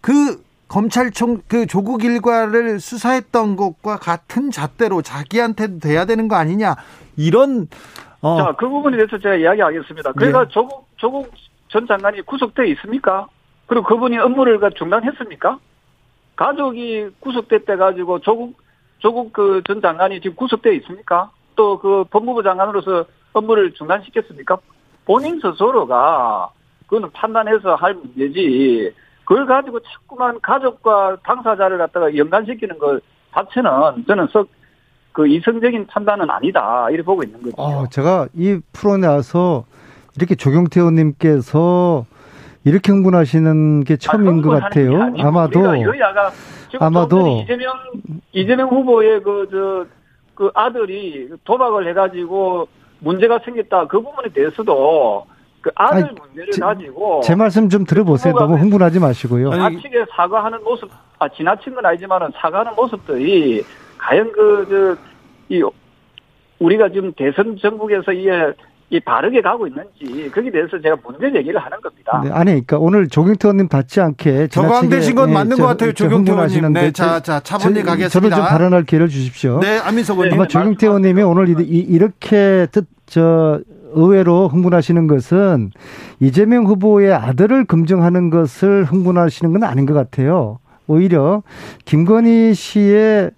그 0.00 0.42
검찰총 0.68 1.42
그 1.48 1.66
조국 1.66 2.04
일과를 2.04 2.78
수사했던 2.80 3.56
것과 3.56 3.96
같은 3.96 4.50
잣대로 4.50 5.02
자기한테도 5.02 5.80
돼야 5.80 6.04
되는 6.04 6.28
거 6.28 6.36
아니냐 6.36 6.76
이런 7.16 7.68
어. 8.22 8.36
자, 8.38 8.52
그 8.58 8.68
부분에 8.68 8.96
대해서 8.96 9.18
제가 9.18 9.34
이야기하겠습니다. 9.36 10.12
그러니까 10.12 10.42
예. 10.42 10.48
조국, 10.50 10.86
조국 10.96 11.32
전 11.68 11.86
장관이 11.86 12.22
구속돼 12.22 12.68
있습니까? 12.72 13.26
그리고 13.66 13.86
그분이 13.86 14.18
업무를 14.18 14.60
중단했습니까? 14.76 15.58
가족이 16.36 17.08
구속됐대 17.20 17.76
가지고 17.76 18.18
조국, 18.20 18.58
조국 18.98 19.32
그 19.32 19.62
전 19.66 19.80
장관이 19.80 20.20
지금 20.20 20.36
구속돼 20.36 20.74
있습니까? 20.76 21.30
또 21.56 21.78
그 21.78 22.04
법무부 22.10 22.42
장관으로서 22.42 23.04
업무를 23.32 23.72
중단시켰습니까? 23.72 24.58
본인 25.04 25.40
스스로가 25.40 26.50
그거는 26.86 27.10
판단해서 27.12 27.74
할 27.74 27.94
문제지. 27.94 28.92
그걸 29.30 29.46
가지고 29.46 29.78
자꾸만 29.78 30.40
가족과 30.42 31.18
당사자를 31.22 31.78
갖다가 31.78 32.16
연관시키는 32.16 32.78
것 32.78 33.00
자체는 33.32 33.70
저는 34.08 34.26
썩 34.32 34.48
그 35.12 35.26
이성적인 35.26 35.88
판단은 35.88 36.30
아니다 36.30 36.88
이렇게 36.88 37.02
보고 37.02 37.22
있는 37.22 37.42
거죠. 37.42 37.54
어, 37.58 37.86
제가 37.88 38.28
이 38.34 38.60
프로에 38.72 38.98
나와서 38.98 39.64
이렇게 40.16 40.34
조경태 40.34 40.80
의원님께서 40.80 42.06
이렇게 42.64 42.92
흥분하시는 42.92 43.84
게 43.84 43.96
처음인 43.96 44.38
아, 44.38 44.42
것 44.42 44.50
같아요. 44.60 45.12
아마도 45.18 45.64
여야가 45.64 46.30
아마도 46.78 47.42
이재명 47.42 47.74
이재명 48.32 48.68
후보의 48.68 49.22
그 49.22 49.48
저그 49.50 49.88
그 50.34 50.50
아들이 50.54 51.28
도박을 51.44 51.88
해가지고 51.88 52.68
문제가 53.00 53.40
생겼다 53.40 53.88
그 53.88 54.00
부분에 54.00 54.28
대해서도 54.32 55.26
그 55.60 55.70
아들 55.74 56.04
아니, 56.04 56.12
문제를 56.18 56.52
제, 56.52 56.60
가지고 56.60 57.20
제 57.22 57.34
말씀 57.34 57.68
좀 57.68 57.84
들어보세요. 57.84 58.34
너무 58.34 58.56
흥분하지 58.56 58.98
마시고요. 58.98 59.50
지나치게 59.50 60.06
사과하는 60.16 60.62
모습, 60.64 60.88
아 61.18 61.28
지나친 61.28 61.74
건 61.74 61.84
아니지만은 61.84 62.30
사과하는 62.34 62.72
모습들이 62.74 63.62
과연 63.98 64.32
그, 64.32 64.96
저, 65.50 65.54
이, 65.54 65.62
우리가 66.58 66.88
지금 66.88 67.12
대선 67.12 67.56
전국에서 67.60 68.12
이, 68.12 68.26
이 68.88 69.00
바르게 69.00 69.40
가고 69.42 69.66
있는지 69.66 70.30
거기에 70.30 70.50
대해서 70.50 70.80
제가 70.80 70.96
문제 71.04 71.30
제기를 71.30 71.60
하는 71.60 71.78
겁니다. 71.80 72.20
네, 72.24 72.30
아니, 72.32 72.50
그러니까 72.52 72.78
오늘 72.78 73.08
조경태 73.08 73.48
의원님 73.48 73.68
받지 73.68 74.00
않게 74.00 74.48
저광되신 74.48 75.14
건 75.14 75.28
네, 75.28 75.34
맞는 75.34 75.56
저, 75.56 75.62
것 75.62 75.68
같아요. 75.68 75.92
조경태 75.92 76.32
의원님. 76.32 76.72
네, 76.72 76.90
자, 76.90 77.20
자, 77.20 77.40
차분히 77.40 77.82
가겠습니다. 77.82 78.34
저도 78.34 78.48
좀 78.48 78.50
발언할 78.50 78.84
기회를 78.84 79.08
주십시오. 79.08 79.60
네, 79.60 79.78
안민석 79.78 80.14
의원님. 80.14 80.40
아마 80.40 80.48
조경태 80.48 80.86
의원님이 80.86 81.22
오늘 81.22 81.48
이, 81.60 81.78
이렇게 81.78 82.66
뜻, 82.72 82.86
저, 83.10 83.60
의외로 83.92 84.46
흥분하시는 84.46 85.08
것은 85.08 85.72
이재명 86.20 86.64
후보의 86.66 87.12
아들을 87.12 87.64
검증하는 87.64 88.30
것을 88.30 88.84
흥분하시는 88.84 89.52
건 89.52 89.64
아닌 89.64 89.84
것 89.84 89.94
같아요. 89.94 90.58
오히려 90.86 91.42
김건희 91.84 92.54
씨의 92.54 93.32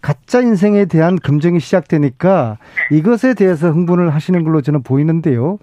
가짜 0.00 0.40
인생에 0.40 0.84
대한 0.84 1.16
검증이 1.16 1.58
시작되니까 1.58 2.58
이것에 2.92 3.34
대해서 3.34 3.70
흥분을 3.70 4.14
하시는 4.14 4.44
걸로 4.44 4.60
저는 4.62 4.84
보이는데요. 4.84 5.58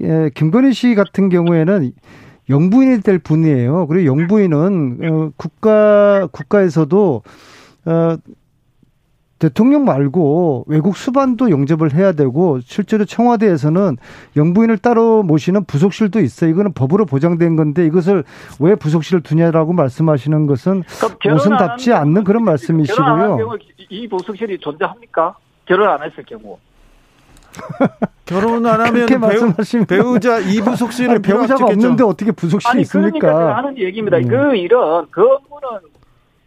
예, 0.00 0.30
김건희 0.32 0.72
씨 0.72 0.94
같은 0.94 1.28
경우에는 1.28 1.90
영부인이 2.48 3.00
될 3.00 3.18
분이에요. 3.18 3.88
그리고 3.88 4.06
영부인은 4.06 4.98
어, 5.02 5.30
국가 5.36 6.28
국가에서도 6.30 7.22
어 7.86 8.16
대통령 9.38 9.84
말고 9.84 10.64
외국 10.68 10.96
수반도 10.96 11.50
영접을 11.50 11.92
해야 11.94 12.12
되고 12.12 12.60
실제로 12.60 13.04
청와대에서는 13.04 13.96
영부인을 14.36 14.78
따로 14.78 15.22
모시는 15.22 15.64
부속실도 15.64 16.20
있어요. 16.20 16.50
이거는 16.50 16.72
법으로 16.72 17.04
보장된 17.04 17.56
건데 17.56 17.84
이것을 17.86 18.24
왜 18.60 18.74
부속실을 18.74 19.22
두냐라고 19.22 19.72
말씀하시는 19.72 20.46
것은 20.46 20.82
모순답지 21.28 21.92
않는 21.92 22.24
그런 22.24 22.44
말씀이시고요. 22.44 23.58
이 23.90 24.08
부속실이 24.08 24.58
존재합니까? 24.60 25.36
결혼 25.66 25.88
안 25.88 26.02
했을 26.02 26.24
경우. 26.24 26.58
결혼 28.26 28.66
안 28.66 28.80
하면 28.80 29.06
배우, 29.06 29.86
배우자 29.86 30.38
이부속실을 30.38 31.20
배우자가 31.20 31.66
없는데 31.66 32.02
어떻게 32.02 32.32
부속실이 32.32 32.70
아니, 32.70 32.82
있습니까? 32.82 33.18
그러니까 33.18 33.56
하는 33.56 33.78
얘기입니다. 33.78 34.16
음. 34.16 34.28
그 34.28 34.56
일은 34.56 35.06
그 35.10 35.22
업무는 35.22 35.80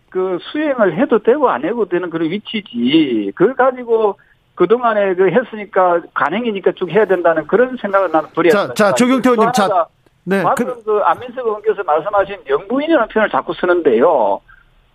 그 0.09 0.37
수행을 0.51 0.97
해도 0.97 1.19
되고 1.19 1.49
안 1.49 1.63
해도 1.65 1.85
되는 1.85 2.09
그런 2.09 2.29
위치지. 2.29 3.31
그걸 3.35 3.55
가지고 3.55 4.17
그동안에 4.55 5.13
그 5.15 5.29
했으니까 5.29 6.01
간행이니까 6.13 6.71
쭉 6.73 6.89
해야 6.89 7.05
된다는 7.05 7.45
그런 7.47 7.77
생각을 7.77 8.11
나는 8.11 8.29
버려야 8.31 8.51
자, 8.51 8.73
자, 8.73 8.93
조경태 8.93 9.29
의원님, 9.29 9.51
자. 9.53 9.87
네. 10.23 10.43
방금 10.43 10.65
그, 10.65 10.83
그 10.83 10.99
안민석 10.99 11.45
의원께서 11.45 11.83
말씀하신 11.83 12.37
영부인이라는 12.49 13.07
표현을 13.07 13.29
자꾸 13.29 13.53
쓰는데요. 13.53 14.41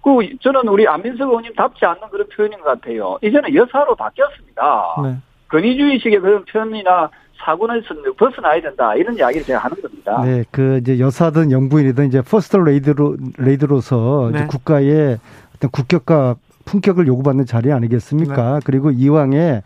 그 0.03 0.11
저는 0.43 0.69
우리 0.69 0.87
안민석 0.87 1.29
의원님 1.29 1.55
답지 1.55 1.87
않는 1.87 2.03
그런 2.11 2.27
표현인 2.29 2.59
것 2.61 2.65
같아요. 2.65 3.19
이제는 3.23 3.55
여사로 3.55 3.95
바뀌었습니다. 3.95 4.97
네. 5.05 5.17
권위주의식의 5.49 6.21
그런 6.21 6.45
표현이나 6.45 7.09
사고는 7.45 7.83
벗어나야 8.17 8.61
된다 8.61 8.95
이런 8.95 9.17
이야기를 9.17 9.45
제가 9.45 9.59
하는 9.61 9.81
겁니다. 9.81 10.23
네, 10.25 10.45
그 10.51 10.79
이제 10.81 10.99
여사든 10.99 11.51
영부인이든 11.51 12.07
이제 12.07 12.23
퍼스트 12.23 12.57
레이디로 12.57 13.17
레이디로서 13.39 14.31
네. 14.33 14.39
이제 14.39 14.47
국가의 14.47 15.19
어떤 15.57 15.71
국격과 15.71 16.37
품격을 16.65 17.07
요구받는 17.07 17.47
자리 17.47 17.73
아니겠습니까? 17.73 18.55
네. 18.55 18.61
그리고 18.65 18.91
이왕에 18.91 19.63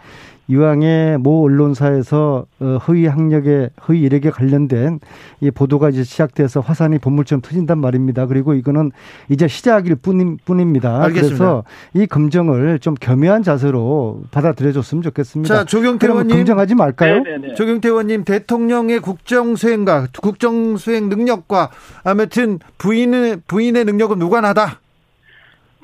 이왕에 0.48 1.16
모 1.18 1.44
언론사에서 1.44 2.46
어, 2.60 2.78
허위 2.86 3.06
학력에 3.06 3.70
허위 3.88 4.02
이력에 4.02 4.30
관련된 4.30 5.00
이 5.40 5.50
보도가 5.50 5.90
이제 5.90 6.04
시작돼서 6.04 6.60
화산이 6.60 6.98
본물처럼 6.98 7.42
터진단 7.42 7.78
말입니다. 7.78 8.26
그리고 8.26 8.54
이거는 8.54 8.92
이제 9.28 9.48
시작일 9.48 9.96
뿐임, 9.96 10.36
뿐입니다. 10.44 11.02
알겠습니다. 11.02 11.36
그래서 11.36 11.64
이 11.94 12.06
검증을 12.06 12.78
좀 12.78 12.94
겸허한 12.94 13.42
자세로 13.42 14.22
받아들여줬으면 14.30 15.02
좋겠습니다. 15.02 15.54
자, 15.54 15.64
조경태 15.64 16.06
의원님 16.06 16.36
검증하지 16.36 16.74
말까요? 16.74 17.14
네네네. 17.22 17.38
네, 17.38 17.48
네. 17.48 17.54
조경태 17.54 17.88
의원님 17.88 18.24
대통령의 18.24 19.00
국정 19.00 19.56
수행과 19.56 20.08
국정 20.22 20.76
수행 20.76 21.08
능력과 21.08 21.70
아무튼 22.04 22.60
부인의 22.78 23.38
부인의 23.46 23.84
능력은 23.84 24.18
무관하다. 24.18 24.80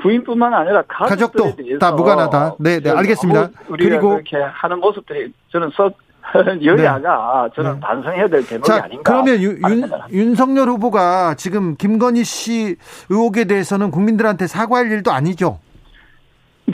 부인뿐만 0.03 0.53
아니라 0.53 0.83
가족도 0.89 1.55
다 1.79 1.93
무관하다. 1.93 2.57
네, 2.59 2.81
네, 2.81 2.91
알겠습니다. 2.91 3.51
그리고 3.69 4.15
이렇게 4.15 4.37
하는 4.37 4.81
모습들이 4.81 5.33
저는 5.51 5.71
썩 5.75 5.97
여야가 6.65 7.49
네. 7.49 7.55
저는 7.57 7.75
네. 7.75 7.81
반성해야 7.81 8.29
될 8.29 8.47
대목이 8.47 8.67
자, 8.67 8.85
아닌가. 8.85 9.03
그러면 9.03 9.43
유, 9.43 9.51
윤, 9.51 9.91
윤석열 10.11 10.69
후보가 10.69 11.35
지금 11.35 11.77
김건희 11.77 12.25
씨 12.25 12.77
의혹에 13.11 13.45
대해서는 13.45 13.91
국민들한테 13.91 14.47
사과할 14.47 14.91
일도 14.91 15.11
아니죠. 15.11 15.59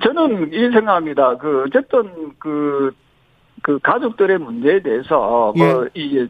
저는 0.02 0.52
이 0.52 0.70
생각합니다. 0.72 1.36
그 1.38 1.64
어쨌든 1.66 2.34
그, 2.38 2.92
그 3.62 3.78
가족들의 3.82 4.38
문제에 4.38 4.80
대해서 4.80 5.52
예. 5.56 5.72
뭐이 5.72 6.28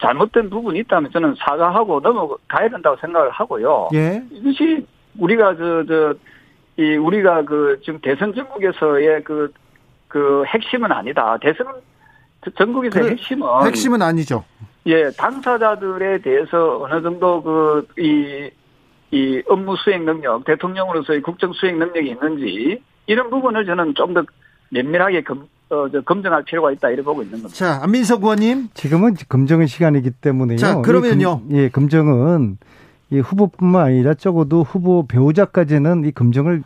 잘못된 0.00 0.50
부분이 0.50 0.78
있다면 0.80 1.10
저는 1.10 1.34
사과하고 1.38 2.00
넘어가야 2.00 2.68
된다고 2.68 2.96
생각을 3.00 3.30
하고요. 3.30 3.88
예. 3.94 4.22
이것이 4.30 4.86
우리가 5.18 5.56
저, 5.56 5.84
저, 5.86 6.14
이 6.78 6.96
우리가 6.96 7.44
그 7.44 7.80
지금 7.84 7.98
대선 8.00 8.32
전국에서의 8.34 9.24
그, 9.24 9.52
그 10.06 10.44
핵심은 10.46 10.92
아니다. 10.92 11.36
대선은 11.40 11.72
전국에서 12.56 13.00
그 13.00 13.10
핵심은. 13.10 13.46
핵심은 13.66 14.00
아니죠. 14.00 14.44
예, 14.86 15.10
당사자들에 15.10 16.18
대해서 16.22 16.78
어느 16.82 17.02
정도 17.02 17.42
그, 17.42 17.86
이, 17.98 18.48
이 19.10 19.42
업무 19.48 19.76
수행 19.76 20.04
능력, 20.04 20.44
대통령으로서의 20.44 21.20
국정 21.20 21.52
수행 21.52 21.78
능력이 21.78 22.10
있는지, 22.10 22.80
이런 23.06 23.28
부분을 23.28 23.66
저는 23.66 23.94
좀 23.94 24.14
더 24.14 24.22
면밀하게 24.70 25.22
검, 25.24 25.48
어, 25.70 25.88
저, 25.90 26.00
검증할 26.02 26.44
필요가 26.44 26.70
있다, 26.70 26.88
이렇게 26.88 27.02
보고 27.02 27.22
있는 27.22 27.42
겁니다. 27.42 27.54
자, 27.54 27.80
안민석 27.82 28.22
의원님. 28.22 28.68
지금은 28.74 29.14
검증의 29.28 29.66
시간이기 29.66 30.10
때문에요. 30.12 30.58
자, 30.58 30.80
그러면요. 30.80 31.42
예, 31.50 31.56
검, 31.56 31.58
예, 31.58 31.68
검증은 31.70 32.58
이 33.10 33.20
후보뿐만 33.20 33.86
아니라 33.86 34.14
적어도 34.14 34.62
후보 34.62 35.06
배우자까지는 35.06 36.04
이 36.04 36.12
검증을 36.12 36.62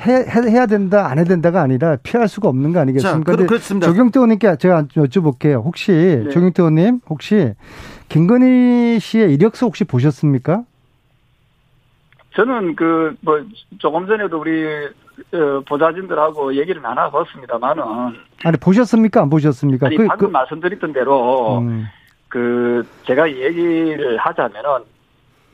해, 0.00 0.12
해 0.12 0.56
야 0.56 0.66
된다, 0.66 1.08
안 1.08 1.18
해야 1.18 1.24
된다가 1.24 1.60
아니라 1.60 1.96
피할 2.02 2.26
수가 2.26 2.48
없는 2.48 2.72
거 2.72 2.80
아니겠습니까? 2.80 3.36
자, 3.36 3.46
그렇습니다. 3.46 3.86
조경태 3.86 4.18
의원님께 4.18 4.56
제가 4.56 4.84
여쭤볼게요. 4.84 5.62
혹시, 5.62 5.92
네. 5.92 6.30
조경태 6.30 6.62
의원님, 6.62 7.00
혹시 7.08 7.52
김건희 8.08 8.98
씨의 8.98 9.34
이력서 9.34 9.66
혹시 9.66 9.84
보셨습니까? 9.84 10.64
저는 12.34 12.76
그, 12.76 13.14
뭐, 13.20 13.40
조금 13.78 14.06
전에도 14.06 14.40
우리, 14.40 14.64
어, 15.34 15.60
보좌진들하고 15.68 16.56
얘기를 16.56 16.80
나눠봤습니다만은. 16.80 17.82
아니, 18.44 18.56
보셨습니까? 18.56 19.20
안 19.22 19.28
보셨습니까? 19.30 19.86
아니, 19.88 19.96
그, 19.96 20.06
방금 20.06 20.28
그, 20.28 20.32
말씀드렸던 20.32 20.92
대로, 20.94 21.58
음. 21.58 21.84
그, 22.28 22.86
제가 23.06 23.30
얘기를 23.30 24.16
하자면은, 24.16 24.70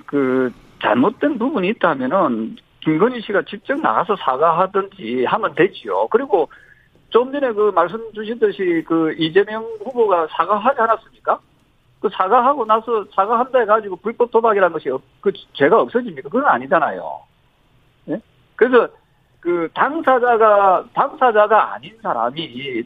그, 0.07 0.53
잘못된 0.81 1.39
부분이 1.39 1.69
있다면은, 1.69 2.57
김건희 2.87 3.21
씨가 3.23 3.43
직접 3.43 3.81
나가서 3.81 4.15
사과하든지 4.17 5.25
하면 5.25 5.55
되지요. 5.57 6.07
그리고 6.09 6.49
좀 7.11 7.33
전에 7.33 7.53
그 7.53 7.73
말씀 7.75 8.01
주신 8.13 8.39
듯이 8.39 8.85
그 8.87 9.13
이재명 9.19 9.65
후보가 9.85 10.29
사과하지 10.31 10.81
않았습니까? 10.81 11.41
그 12.01 12.09
사과하고 12.13 12.65
나서 12.65 13.05
사과한다 13.15 13.59
해가지고 13.61 13.97
불법 13.97 14.31
도박이라는 14.31 14.73
것이 14.73 14.89
그 15.21 15.33
죄가 15.55 15.81
없어집니까? 15.81 16.29
그건 16.29 16.47
아니잖아요. 16.47 17.21
예? 18.11 18.21
그래서 18.55 18.89
그 19.41 19.69
당사자가 19.75 20.85
당사자가 20.93 21.75
아닌 21.75 21.97
사람이 22.01 22.85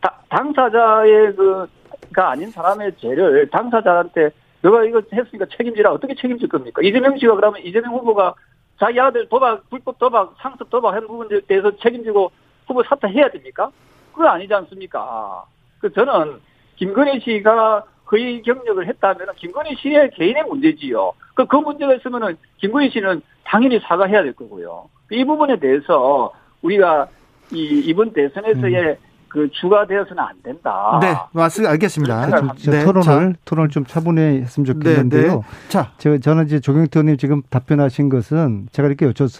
다, 0.00 0.14
당사자의 0.28 1.34
그가 1.34 2.30
아닌 2.30 2.50
사람의 2.50 2.96
죄를 2.98 3.48
당사자한테 3.50 4.30
너가 4.62 4.84
이거 4.84 5.02
했으니까 5.12 5.46
책임지라 5.56 5.92
어떻게 5.92 6.14
책임질 6.14 6.48
겁니까? 6.48 6.82
이재명 6.82 7.18
씨가 7.18 7.34
그러면 7.34 7.60
이재명 7.62 7.94
후보가 7.94 8.34
자기 8.78 8.98
아들 9.00 9.28
도박, 9.28 9.68
불법 9.68 9.98
도박, 9.98 10.34
상습 10.38 10.70
도박 10.70 10.94
한 10.94 11.06
부분에 11.06 11.40
대해서 11.46 11.76
책임지고 11.76 12.30
후보 12.66 12.82
사퇴해야 12.82 13.30
됩니까? 13.30 13.70
그거 14.12 14.28
아니지 14.28 14.52
않습니까? 14.54 15.44
그 15.80 15.92
저는 15.92 16.38
김건희 16.76 17.20
씨가 17.20 17.84
거의 18.06 18.42
경력을 18.42 18.86
했다면 18.86 19.28
김건희 19.36 19.76
씨의 19.76 20.10
개인의 20.14 20.44
문제지요. 20.44 21.12
그, 21.34 21.46
그 21.46 21.56
문제가 21.56 21.94
있으면은 21.94 22.36
김건희 22.58 22.90
씨는 22.90 23.22
당연히 23.44 23.80
사과해야 23.80 24.22
될 24.22 24.32
거고요. 24.32 24.88
이 25.10 25.24
부분에 25.24 25.58
대해서 25.58 26.32
우리가 26.62 27.08
이, 27.52 27.82
이번 27.86 28.12
대선에서의 28.12 28.82
음. 28.82 29.11
그 29.32 29.48
주가 29.50 29.86
되어서는 29.86 30.22
안 30.22 30.34
된다. 30.42 30.98
네, 31.00 31.16
맞습니다. 31.32 31.72
알겠습니다. 31.72 32.26
네, 32.66 32.84
토론을 32.84 33.02
자. 33.02 33.32
토론을 33.46 33.70
좀 33.70 33.86
차분히 33.86 34.20
했으면 34.20 34.66
좋겠는데요. 34.66 35.22
네, 35.22 35.36
네. 35.36 35.68
자, 35.70 35.90
저, 35.96 36.18
저는 36.18 36.44
이제 36.44 36.60
조경태 36.60 37.00
의원님 37.00 37.16
지금 37.16 37.40
답변하신 37.48 38.10
것은 38.10 38.68
제가 38.72 38.88
이렇게 38.88 39.06
여쭙 39.06 39.30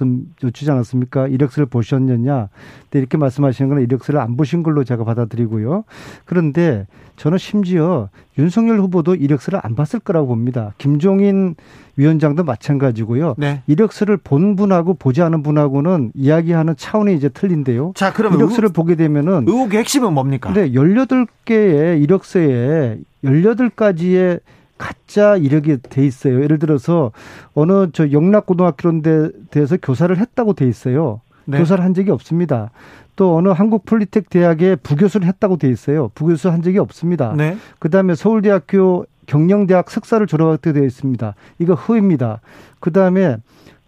여쭈지 0.43 0.70
않았습니까? 0.70 1.28
이력서를 1.28 1.66
보셨느냐? 1.66 2.49
네, 2.90 2.99
이렇게 2.99 3.18
말씀하시는 3.18 3.68
건 3.68 3.82
이력서를 3.82 4.18
안 4.18 4.38
보신 4.38 4.62
걸로 4.62 4.82
제가 4.82 5.05
받아들이고요. 5.05 5.84
그런데 6.24 6.86
저는 7.16 7.36
심지어 7.36 8.09
윤석열 8.38 8.80
후보도 8.80 9.14
이력서를 9.14 9.61
안 9.62 9.74
봤을 9.74 10.01
거라고 10.01 10.28
봅니다. 10.28 10.72
김종인 10.78 11.55
위원장도 11.97 12.45
마찬가지고요. 12.45 13.34
네. 13.38 13.62
이력서를 13.66 14.16
본 14.16 14.57
분하고 14.57 14.95
보지 14.95 15.22
않은 15.22 15.43
분하고는 15.43 16.12
이야기하는 16.14 16.74
차원이 16.76 17.14
이제 17.14 17.28
틀린데요. 17.28 17.93
자, 17.95 18.12
그러면 18.12 18.38
이력서를 18.38 18.68
의혹, 18.68 18.72
보게 18.74 18.95
되면은 18.95 19.45
의혹의 19.47 19.80
핵심은 19.80 20.12
뭡니까? 20.12 20.53
네, 20.53 20.70
18개의 20.70 22.03
이력서에 22.03 22.99
18가지의 23.24 24.40
가짜 24.78 25.36
이력이 25.36 25.78
돼 25.82 26.05
있어요. 26.05 26.43
예를 26.43 26.59
들어서 26.59 27.12
어느 27.55 27.88
저 27.93 28.11
영락고등학교 28.11 28.88
런 28.88 29.03
대해서 29.51 29.76
교사를 29.76 30.16
했다고 30.16 30.55
돼 30.55 30.66
있어요. 30.66 31.20
네. 31.45 31.59
교사를 31.59 31.82
한 31.84 31.95
적이 31.95 32.11
없습니다. 32.11 32.70
또 33.14 33.36
어느 33.36 33.49
한국 33.49 33.84
폴리텍 33.84 34.30
대학에 34.30 34.76
부교수를 34.76 35.26
했다고 35.26 35.59
돼 35.59 35.68
있어요. 35.68 36.11
부교수 36.14 36.49
한 36.49 36.62
적이 36.62 36.78
없습니다. 36.78 37.34
네. 37.36 37.57
그다음에 37.78 38.14
서울대학교 38.14 39.05
경영대학 39.26 39.90
석사를 39.90 40.26
졸업하게 40.26 40.72
되어 40.72 40.84
있습니다. 40.84 41.34
이거 41.58 41.74
허입니다. 41.74 42.40
그 42.80 42.92
다음에 42.92 43.36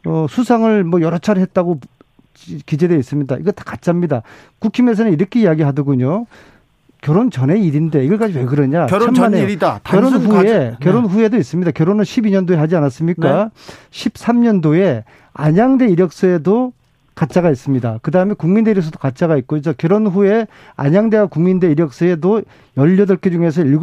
어 0.06 0.26
수상을 0.28 0.84
뭐 0.84 1.00
여러 1.00 1.18
차례 1.18 1.40
했다고 1.40 1.80
기재되어 2.66 2.98
있습니다. 2.98 3.36
이거 3.36 3.52
다 3.52 3.64
가짜입니다. 3.64 4.22
국힘에서는 4.58 5.12
이렇게 5.12 5.40
이야기하더군요. 5.40 6.26
결혼 7.00 7.30
전의 7.30 7.62
일인데 7.62 8.02
이걸 8.04 8.16
가지고 8.16 8.40
왜 8.40 8.46
그러냐? 8.46 8.86
결혼 8.86 9.12
전 9.12 9.34
일이다. 9.34 9.80
결혼 9.84 10.14
후에 10.14 10.42
네. 10.42 10.76
결혼 10.80 11.04
후에도 11.04 11.36
있습니다. 11.36 11.70
결혼은 11.72 12.02
12년도에 12.02 12.56
하지 12.56 12.76
않았습니까? 12.76 13.44
네. 13.44 13.50
13년도에 13.90 15.02
안양대 15.34 15.86
이력서에도 15.88 16.72
가짜가 17.14 17.50
있습니다. 17.50 17.98
그 18.00 18.10
다음에 18.10 18.32
국민대 18.32 18.70
이력서도 18.70 18.98
가짜가 18.98 19.36
있고, 19.36 19.58
이제 19.58 19.74
결혼 19.76 20.06
후에 20.06 20.46
안양대와 20.76 21.26
국민대 21.26 21.70
이력서에도 21.70 22.42
18개 22.76 23.30
중에서 23.30 23.62
7 23.62 23.78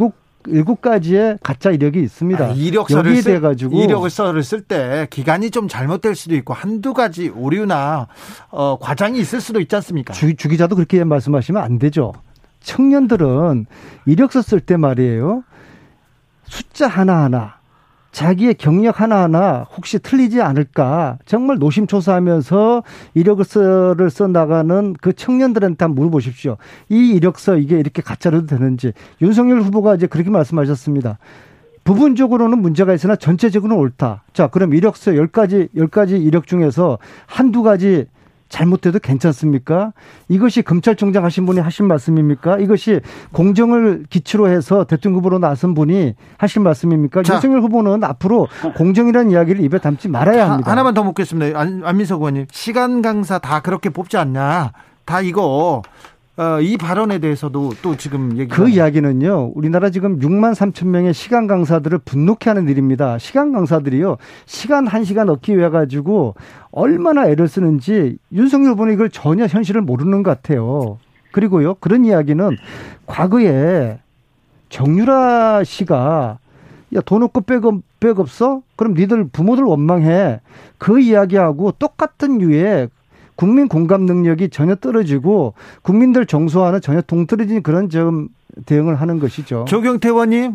일곱 0.46 0.80
가지의 0.80 1.38
가짜 1.42 1.70
이력이 1.70 2.00
있습니다. 2.02 2.44
아, 2.44 2.48
이력서를 2.50 3.22
쓸, 3.22 3.40
가지고 3.40 3.82
이력서를 3.82 4.42
쓸 4.42 4.62
때 4.62 5.06
기간이 5.10 5.50
좀 5.50 5.68
잘못될 5.68 6.14
수도 6.14 6.34
있고 6.36 6.54
한두 6.54 6.94
가지 6.94 7.28
오류나 7.28 8.08
어, 8.50 8.78
과장이 8.80 9.18
있을 9.18 9.40
수도 9.40 9.60
있지 9.60 9.74
않습니까? 9.76 10.12
주, 10.12 10.34
주 10.36 10.48
기자도 10.48 10.76
그렇게 10.76 11.04
말씀하시면 11.04 11.62
안 11.62 11.78
되죠. 11.78 12.12
청년들은 12.60 13.66
이력서 14.06 14.42
쓸 14.42 14.60
때 14.60 14.76
말이에요. 14.76 15.42
숫자 16.44 16.86
하나하나 16.86 17.61
자기의 18.12 18.54
경력 18.54 19.00
하나하나 19.00 19.66
혹시 19.74 19.98
틀리지 19.98 20.40
않을까 20.42 21.18
정말 21.24 21.58
노심초사하면서 21.58 22.82
이력서를 23.14 24.10
써 24.10 24.28
나가는 24.28 24.94
그 25.00 25.14
청년들한테 25.14 25.84
한번 25.84 25.94
물어보십시오. 25.96 26.58
이 26.90 27.10
이력서 27.14 27.56
이게 27.56 27.80
이렇게 27.80 28.02
가짜로도 28.02 28.46
되는지 28.46 28.92
윤석열 29.22 29.62
후보가 29.62 29.96
이제 29.96 30.06
그렇게 30.06 30.30
말씀하셨습니다. 30.30 31.18
부분적으로는 31.84 32.58
문제가 32.58 32.94
있으나 32.94 33.16
전체적으로는 33.16 33.82
옳다. 33.82 34.22
자, 34.32 34.46
그럼 34.46 34.74
이력서 34.74 35.12
10가지, 35.12 35.68
10가지 35.74 36.22
이력 36.22 36.46
중에서 36.46 36.98
한두 37.26 37.62
가지 37.62 38.06
잘못해도 38.52 38.98
괜찮습니까? 38.98 39.92
이것이 40.28 40.60
검찰총장 40.62 41.24
하신 41.24 41.46
분이 41.46 41.58
하신 41.58 41.86
말씀입니까? 41.86 42.58
이것이 42.58 43.00
공정을 43.32 44.04
기초로 44.10 44.48
해서 44.48 44.84
대통령 44.84 45.18
후보로 45.18 45.38
나선 45.38 45.72
분이 45.74 46.14
하신 46.36 46.62
말씀입니까? 46.62 47.22
자, 47.22 47.34
윤석열 47.36 47.62
후보는 47.62 48.04
앞으로 48.04 48.48
공정이라는 48.76 49.30
이야기를 49.30 49.64
입에 49.64 49.78
담지 49.78 50.08
말아야 50.08 50.50
합니다. 50.50 50.70
하 50.70 50.74
나만 50.74 50.92
더 50.92 51.02
묻겠습니다. 51.02 51.58
안민석 51.58 52.20
의원님. 52.20 52.46
시간 52.52 53.00
강사 53.00 53.38
다 53.38 53.60
그렇게 53.60 53.88
뽑지 53.88 54.18
않냐? 54.18 54.72
다 55.04 55.20
이거 55.20 55.82
어, 56.36 56.60
이 56.62 56.78
발언에 56.78 57.18
대해서도 57.18 57.72
또 57.82 57.96
지금 57.96 58.38
얘기. 58.38 58.48
그 58.48 58.68
이야기는요. 58.68 59.52
우리나라 59.54 59.90
지금 59.90 60.18
6만 60.18 60.54
3천 60.54 60.86
명의 60.86 61.12
시간 61.12 61.46
강사들을 61.46 61.98
분노케 61.98 62.48
하는 62.48 62.68
일입니다. 62.68 63.18
시간 63.18 63.52
강사들이요. 63.52 64.16
시간 64.46 64.86
한 64.86 65.04
시간 65.04 65.28
얻기 65.28 65.58
위해 65.58 65.68
가지고 65.68 66.34
얼마나 66.70 67.28
애를 67.28 67.48
쓰는지 67.48 68.16
윤석열 68.32 68.72
후보는 68.72 68.94
이걸 68.94 69.10
전혀 69.10 69.46
현실을 69.46 69.82
모르는 69.82 70.22
것 70.22 70.30
같아요. 70.30 70.98
그리고요. 71.32 71.74
그런 71.74 72.06
이야기는 72.06 72.56
과거에 73.06 73.98
정유라 74.70 75.64
씨가 75.64 76.38
야, 76.94 77.00
돈 77.02 77.22
없고 77.22 77.42
백, 77.42 77.62
백 78.00 78.18
없어? 78.18 78.62
그럼 78.76 78.94
니들 78.94 79.28
부모들 79.28 79.64
원망해. 79.64 80.40
그 80.78 80.98
이야기하고 80.98 81.72
똑같은 81.72 82.40
유의 82.40 82.88
국민 83.36 83.68
공감 83.68 84.02
능력이 84.02 84.50
전혀 84.50 84.74
떨어지고 84.74 85.54
국민들 85.82 86.26
정서와는 86.26 86.80
전혀 86.80 87.00
동떨어진 87.00 87.62
그런 87.62 87.88
점 87.88 88.28
대응을 88.66 89.00
하는 89.00 89.18
것이죠. 89.18 89.64
조경태 89.66 90.08
의원님. 90.08 90.52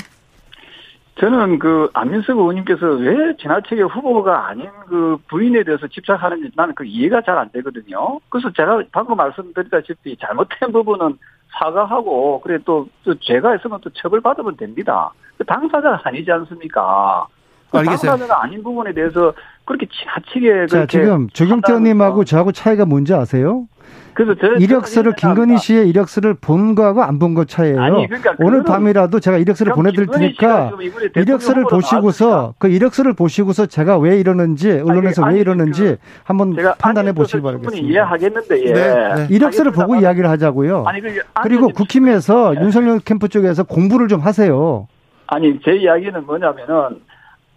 저는 1.19 1.57
그 1.57 1.89
안민석 1.93 2.37
의원님께서 2.37 2.85
왜 2.85 3.35
지나치게 3.41 3.81
후보가 3.81 4.49
아닌 4.49 4.69
그 4.87 5.17
부인에 5.27 5.63
대해서 5.63 5.87
집착하는지 5.87 6.51
나는 6.55 6.75
그 6.75 6.85
이해가 6.85 7.21
잘 7.21 7.37
안 7.39 7.49
되거든요. 7.51 8.19
그래서 8.29 8.51
제가 8.55 8.83
방금 8.91 9.17
말씀드렸다시피 9.17 10.15
잘못된 10.17 10.71
부분은 10.71 11.17
사과하고 11.59 12.41
그래 12.41 12.59
또, 12.65 12.87
또 13.03 13.15
죄가 13.15 13.55
있으면 13.55 13.79
또 13.81 13.89
처벌받으면 13.89 14.57
됩니다. 14.57 15.11
그 15.39 15.45
당사자가 15.45 16.01
아니지 16.03 16.31
않습니까? 16.31 17.25
그 17.71 17.77
알겠어요. 17.79 18.11
당사자가 18.11 18.43
아닌 18.43 18.63
부분에 18.63 18.93
대해서 18.93 19.33
그렇게 19.65 19.87
지나치게 19.87 20.67
자 20.67 20.85
지금 20.85 21.27
조경태 21.29 21.73
의원님하고 21.73 22.23
저하고 22.23 22.51
차이가 22.51 22.85
뭔지 22.85 23.13
아세요? 23.13 23.65
그래서 24.13 24.33
이력서를 24.57 25.13
김건희 25.13 25.57
씨의 25.59 25.87
이력서를 25.89 26.33
본 26.33 26.73
거하고 26.73 27.03
안 27.03 27.19
본 27.19 27.35
거 27.35 27.45
차이예요. 27.45 27.79
아니, 27.79 28.07
그러니까 28.07 28.33
오늘 28.39 28.63
밤이라도 28.63 29.19
제가 29.19 29.37
이력서를 29.37 29.73
보내드릴 29.73 30.07
테니까 30.07 30.71
이력서를 31.15 31.65
보시고서 31.65 32.55
그 32.57 32.67
이력서를 32.67 33.13
보시고서 33.13 33.67
제가 33.67 33.99
왜 33.99 34.17
이러는지 34.19 34.71
언론에서 34.71 35.23
아니, 35.23 35.35
왜 35.35 35.41
이러는지 35.41 35.83
그 35.83 35.97
한번 36.23 36.55
판단해 36.79 37.11
보시기 37.11 37.43
바라겠습니다. 37.43 37.87
이해하겠는데 37.87 38.65
예. 38.65 38.73
네, 38.73 39.13
네. 39.15 39.27
이력서를 39.29 39.71
보고 39.71 39.95
이야기를 39.95 40.27
하자고요. 40.29 40.85
아니, 40.87 40.99
그, 41.01 41.19
그리고 41.43 41.67
국힘에서 41.69 42.53
네. 42.55 42.61
윤석열 42.61 42.99
캠프 42.99 43.27
쪽에서 43.27 43.63
공부를 43.65 44.07
좀 44.07 44.21
하세요. 44.21 44.87
아니 45.27 45.59
제 45.63 45.75
이야기는 45.75 46.25
뭐냐면은 46.25 47.01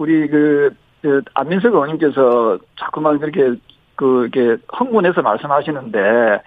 우리 0.00 0.28
그 0.28 0.74
그 1.02 1.22
안민석 1.34 1.72
의원님께서 1.72 2.58
자꾸만 2.78 3.18
그렇게 3.18 3.58
그 3.96 4.28
이렇게 4.32 4.62
흥분해서 4.68 5.22
말씀하시는데 5.22 6.42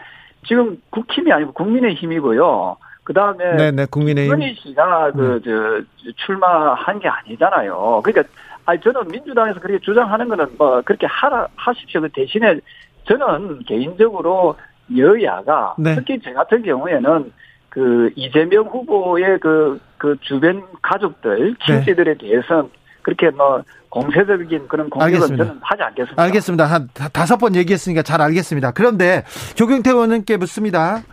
지금 0.48 0.78
국힘이 0.90 1.32
아니고 1.32 1.54
국민의 1.54 1.96
힘이고요. 1.96 2.78
그 3.04 3.14
다음에 3.14 3.56
네네 3.56 3.86
국민의힘 3.88 4.34
윤희 4.34 4.56
씨가 4.56 5.12
그저 5.12 5.52
음. 5.52 5.88
출마한 6.18 7.00
게 7.00 7.08
아니잖아요. 7.08 8.02
그러니까 8.04 8.34
아니 8.66 8.80
저는 8.80 9.08
민주당에서 9.10 9.60
그렇게 9.60 9.84
주장하는 9.84 10.30
거는 10.30 10.46
뭐 10.58 10.82
그렇게 10.82 11.06
하라 11.08 11.48
하십시오. 11.56 12.02
그 12.02 12.10
대신에 12.10 12.60
저는 13.06 13.64
개인적으로 13.66 14.56
여야가 14.96 15.76
네. 15.80 15.96
특히 15.96 16.20
저 16.24 16.32
같은 16.34 16.62
경우에는 16.64 17.32
그 17.70 18.12
이재명 18.16 18.66
후보의 18.66 19.40
그, 19.40 19.80
그 19.98 20.16
주변 20.22 20.64
가족들, 20.82 21.56
친지들에 21.66 22.14
네. 22.14 22.18
대해서는 22.18 22.70
그렇게 23.04 23.30
뭐 23.30 23.64
공세적인 23.90 24.68
그런 24.68 24.90
공격은 24.90 25.38
저는 25.38 25.60
하지 25.62 25.84
않겠습니다. 25.84 26.22
알겠습니다. 26.22 26.66
한 26.66 26.90
다섯 27.12 27.38
번 27.38 27.56
얘기했으니까 27.56 28.02
잘 28.02 28.22
알겠습니다. 28.22 28.72
그런데 28.72 29.24
조경태 29.54 29.92
의원님께 29.92 30.38
묻습니다. 30.38 31.04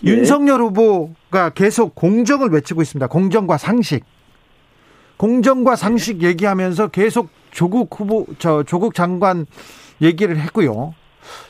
네. 0.00 0.12
윤석열 0.12 0.62
후보가 0.62 1.50
계속 1.50 1.94
공정을 1.94 2.48
외치고 2.50 2.80
있습니다. 2.80 3.06
공정과 3.08 3.58
상식. 3.58 4.04
공정과 5.18 5.76
상식 5.76 6.18
네. 6.18 6.28
얘기하면서 6.28 6.88
계속 6.88 7.28
조국 7.50 7.90
후보, 8.00 8.26
저 8.38 8.62
조국 8.62 8.94
장관 8.94 9.44
얘기를 10.00 10.38
했고요. 10.38 10.94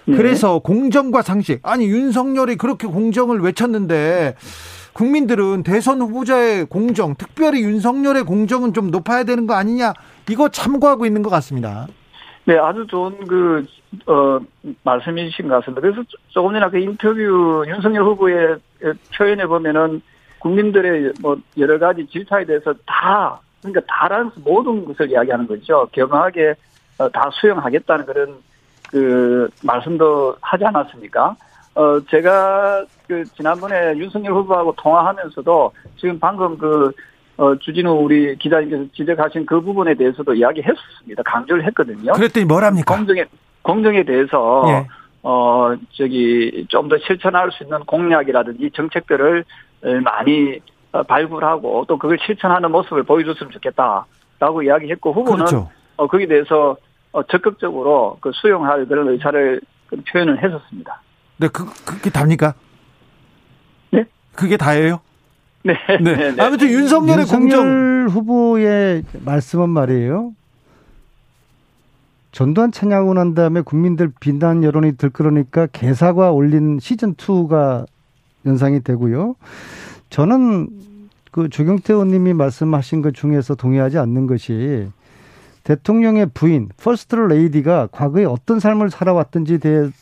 네. 0.04 0.16
그래서 0.16 0.58
공정과 0.58 1.22
상식. 1.22 1.60
아니, 1.62 1.86
윤석열이 1.86 2.56
그렇게 2.56 2.86
공정을 2.86 3.40
외쳤는데 3.40 4.34
국민들은 4.92 5.62
대선 5.62 6.00
후보자의 6.00 6.66
공정, 6.66 7.14
특별히 7.14 7.62
윤석열의 7.62 8.24
공정은 8.24 8.72
좀 8.72 8.90
높아야 8.90 9.24
되는 9.24 9.46
거 9.46 9.54
아니냐 9.54 9.92
이거 10.28 10.48
참고하고 10.48 11.06
있는 11.06 11.22
것 11.22 11.30
같습니다. 11.30 11.86
네, 12.44 12.58
아주 12.58 12.86
좋은 12.88 13.24
그, 13.26 13.64
어, 14.06 14.40
말씀이신 14.82 15.48
것 15.48 15.54
같습니다. 15.56 15.80
그래서 15.80 16.02
조금 16.28 16.52
전에 16.52 16.68
그 16.70 16.78
인터뷰 16.78 17.64
윤석열 17.66 18.04
후보의 18.04 18.56
표현에 19.16 19.46
보면은 19.46 20.02
국민들의 20.40 21.12
뭐 21.20 21.36
여러 21.56 21.78
가지 21.78 22.04
질타에 22.06 22.44
대해서 22.44 22.74
다, 22.84 23.40
그러니까 23.60 23.80
다라는 23.86 24.32
모든 24.44 24.84
것을 24.84 25.10
이야기하는 25.10 25.46
거죠. 25.46 25.88
경하게 25.92 26.54
어, 26.98 27.08
다 27.10 27.30
수용하겠다는 27.32 28.06
그런 28.06 28.34
그 28.90 29.48
말씀도 29.62 30.36
하지 30.40 30.64
않았습니까? 30.64 31.36
어, 31.74 32.00
제가 32.10 32.84
그 33.06 33.24
지난번에 33.34 33.96
윤석열 33.96 34.32
후보하고 34.34 34.74
통화하면서도 34.76 35.72
지금 35.96 36.18
방금 36.18 36.58
그 36.58 36.92
어, 37.38 37.56
주진우 37.56 37.90
우리 37.92 38.36
기자님께서 38.36 38.84
지적하신 38.94 39.46
그 39.46 39.60
부분에 39.60 39.94
대해서도 39.94 40.34
이야기했습니다. 40.34 41.22
강조를 41.24 41.64
했거든요. 41.68 42.12
그랬더니 42.12 42.44
뭐랍니까? 42.44 42.94
공정에 42.94 43.24
공정에 43.62 44.02
대해서 44.04 44.64
예. 44.68 44.86
어 45.22 45.74
저기 45.92 46.66
좀 46.68 46.88
더 46.88 46.98
실천할 46.98 47.50
수 47.52 47.62
있는 47.62 47.78
공약이라든지 47.84 48.70
정책들을 48.74 49.44
많이 50.04 50.60
어, 50.92 51.02
발굴하고 51.04 51.86
또 51.88 51.96
그걸 51.96 52.18
실천하는 52.26 52.70
모습을 52.70 53.04
보여줬으면 53.04 53.50
좋겠다라고 53.52 54.62
이야기했고 54.64 55.12
후보는 55.12 55.46
그렇죠. 55.46 55.70
어 55.96 56.06
거기에 56.06 56.26
대해서 56.26 56.76
어 57.12 57.22
적극적으로 57.22 58.18
그 58.20 58.30
수용할 58.34 58.84
그런 58.86 59.08
의사를 59.08 59.60
표현을 60.12 60.42
했었습니다. 60.42 61.00
네, 61.38 61.48
그 61.48 61.66
그게 61.84 62.10
답니까? 62.10 62.54
네? 63.90 64.04
그게 64.34 64.56
다예요? 64.56 65.00
네. 65.64 65.74
네. 65.88 66.16
네. 66.16 66.32
네. 66.32 66.42
아무튼 66.42 66.68
윤석열의 66.68 67.22
윤석열 67.22 67.40
공정 67.40 68.08
후보의 68.08 69.04
말씀은 69.24 69.68
말이에요. 69.68 70.32
전두환 72.32 72.72
찬양하고 72.72 73.14
난 73.14 73.34
다음에 73.34 73.60
국민들 73.60 74.10
비난 74.18 74.64
여론이 74.64 74.96
들끓으니까 74.96 75.66
개사과 75.66 76.32
올린 76.32 76.78
시즌 76.80 77.14
2가 77.14 77.86
연상이 78.46 78.80
되고요. 78.80 79.36
저는 80.08 80.68
그 81.30 81.48
조경태 81.48 81.92
의원님이 81.92 82.32
말씀하신 82.32 83.02
것 83.02 83.14
중에서 83.14 83.54
동의하지 83.54 83.98
않는 83.98 84.26
것이 84.26 84.88
대통령의 85.64 86.26
부인 86.34 86.68
퍼스트 86.76 87.14
레이디가 87.14 87.88
과거에 87.92 88.24
어떤 88.24 88.58
삶을 88.58 88.90
살아왔던지 88.90 89.58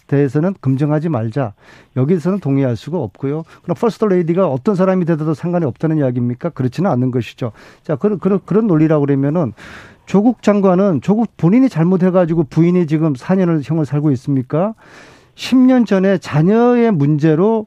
대해서는 0.07 0.55
검증하지 0.61 1.09
말자. 1.09 1.53
여기서는 1.97 2.41
동의할 2.41 2.77
수가 2.77 2.99
없고요. 2.99 3.45
그럼 3.63 3.75
퍼스트 3.79 4.05
레이디가 4.05 4.49
어떤 4.49 4.75
사람이 4.75 5.05
되더라도 5.05 5.35
상관이 5.35 5.67
없다는 5.67 5.99
이야기입니까? 5.99 6.51
그렇지는 6.51 6.91
않는 6.91 7.11
것이죠. 7.11 7.53
자, 7.83 7.97
그런 7.97 8.19
그런 8.19 8.41
그런 8.45 8.67
논리라고 8.67 9.05
그러면은 9.05 9.53
조국 10.07 10.43
장관은 10.43 11.03
조국 11.03 11.37
본인이 11.37 11.69
잘못해 11.69 12.11
가지고 12.11 12.45
부인이 12.45 12.87
지금 12.87 13.13
4년을 13.13 13.61
형을 13.63 13.85
살고 13.85 14.11
있습니까? 14.13 14.75
10년 15.37 15.87
전에 15.87 16.19
자녀의 16.19 16.91
문제로 16.91 17.67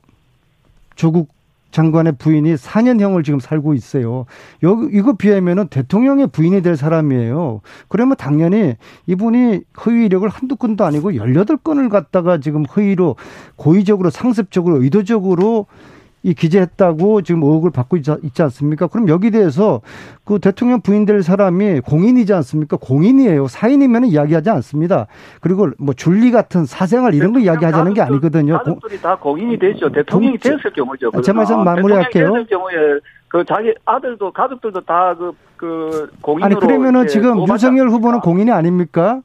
조국 0.96 1.30
장관의 1.74 2.14
부인이 2.20 2.54
4년형을 2.54 3.26
지금 3.26 3.40
살고 3.40 3.74
있어요. 3.74 4.26
여기 4.62 4.96
이거 4.96 5.14
비하면은 5.14 5.68
대통령의 5.68 6.28
부인이 6.28 6.62
될 6.62 6.78
사람이에요. 6.78 7.62
그러면 7.90 8.16
당연히 8.16 8.76
이분이 9.08 9.62
허위 9.84 10.06
이력을 10.06 10.30
한두 10.30 10.56
건도 10.56 10.86
아니고 10.86 11.14
18건을 11.14 11.90
갖다가 11.90 12.40
지금 12.40 12.64
허위로 12.64 13.16
고의적으로 13.56 14.12
상습적으로 14.12 14.84
의도적으로 14.84 15.66
이 16.24 16.34
기재했다고 16.34 17.22
지금 17.22 17.44
의혹을 17.44 17.72
받고 17.72 17.98
있지 17.98 18.42
않습니까? 18.42 18.88
그럼 18.88 19.10
여기 19.10 19.30
대해서 19.30 19.82
그 20.24 20.40
대통령 20.40 20.80
부인될 20.80 21.22
사람이 21.22 21.82
공인이지 21.82 22.34
않습니까? 22.34 22.78
공인이에요. 22.78 23.48
사인이면 23.48 24.06
이야기하지 24.06 24.50
않습니다. 24.50 25.08
그리고 25.42 25.70
뭐 25.78 25.94
줄리 25.94 26.32
같은 26.32 26.66
사생활 26.66 27.14
이런 27.14 27.34
거 27.34 27.40
이야기하자는 27.40 27.94
게 27.94 28.02
아니거든요. 28.02 28.58
가족들이 28.58 29.02
다 29.02 29.18
공인이 29.18 29.60
되죠. 29.60 29.92
대통령이 29.92 30.38
공... 30.38 30.52
됐을 30.52 30.72
경우죠. 30.72 31.12
제 31.22 31.34
말씀 31.34 31.62
마무리할게요. 31.62 32.32
됐을 32.32 32.48
경우에 32.48 32.74
그 33.28 33.44
자기 33.46 33.74
아들도 33.84 34.32
가족들도 34.32 34.82
다그 34.82 35.34
그 35.58 36.10
공인으로 36.22 36.46
아니 36.46 36.56
그러면은 36.56 37.08
지금 37.08 37.46
윤석열 37.48 37.90
후보는 37.90 38.22
공인이 38.22 38.50
아닙니까? 38.50 39.22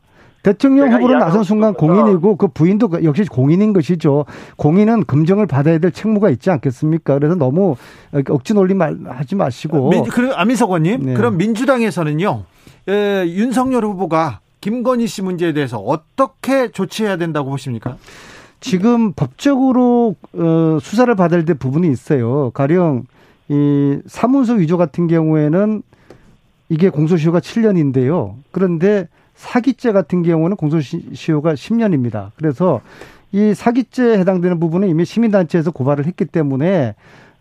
대통령 0.49 0.90
후보로 0.90 1.18
나선 1.18 1.44
순간 1.44 1.74
공인이고 1.74 2.36
그 2.36 2.49
부인도 2.49 2.88
역시 3.05 3.24
공인인 3.24 3.74
것이죠. 3.74 4.24
공인은 4.57 5.05
검증을 5.07 5.46
받아야 5.46 5.78
될 5.78 5.92
책무가 5.92 6.30
있지 6.30 6.51
않겠습니까? 6.51 7.18
그래서 7.18 7.34
너무 7.34 7.76
억지 8.30 8.55
논리 8.55 8.72
말 8.72 8.96
하지 9.07 9.34
마시고. 9.34 9.90
민, 9.90 10.05
그럼 10.05 10.32
안민석 10.34 10.70
의원님, 10.70 11.03
네. 11.05 11.14
그럼 11.14 11.36
민주당에서는요, 11.36 12.44
에, 12.88 13.26
윤석열 13.26 13.84
후보가 13.84 14.40
김건희 14.62 15.07
씨 15.07 15.20
문제에 15.20 15.53
대해서 15.53 15.76
어떻게 15.78 16.70
조치해야 16.70 17.18
된다고 17.18 17.51
보십니까? 17.51 17.99
지금 18.61 19.12
법적으로 19.12 20.16
어, 20.32 20.78
수사를 20.80 21.14
받을 21.14 21.44
때 21.44 21.53
부분이 21.53 21.90
있어요. 21.90 22.51
가령 22.55 23.05
이 23.49 23.99
사문서 24.07 24.55
위조 24.55 24.78
같은 24.78 25.09
경우에는 25.09 25.82
이게 26.70 26.88
공소시효가 26.88 27.40
7년인데요. 27.40 28.34
그런데 28.51 29.09
사기죄 29.39 29.93
같은 29.93 30.24
경우는 30.24 30.57
공소시효가 30.57 31.55
10년입니다. 31.55 32.32
그래서 32.36 32.80
이 33.30 33.55
사기죄에 33.55 34.18
해당되는 34.18 34.59
부분은 34.59 34.89
이미 34.89 35.05
시민단체에서 35.05 35.70
고발을 35.70 36.07
했기 36.07 36.24
때문에 36.24 36.97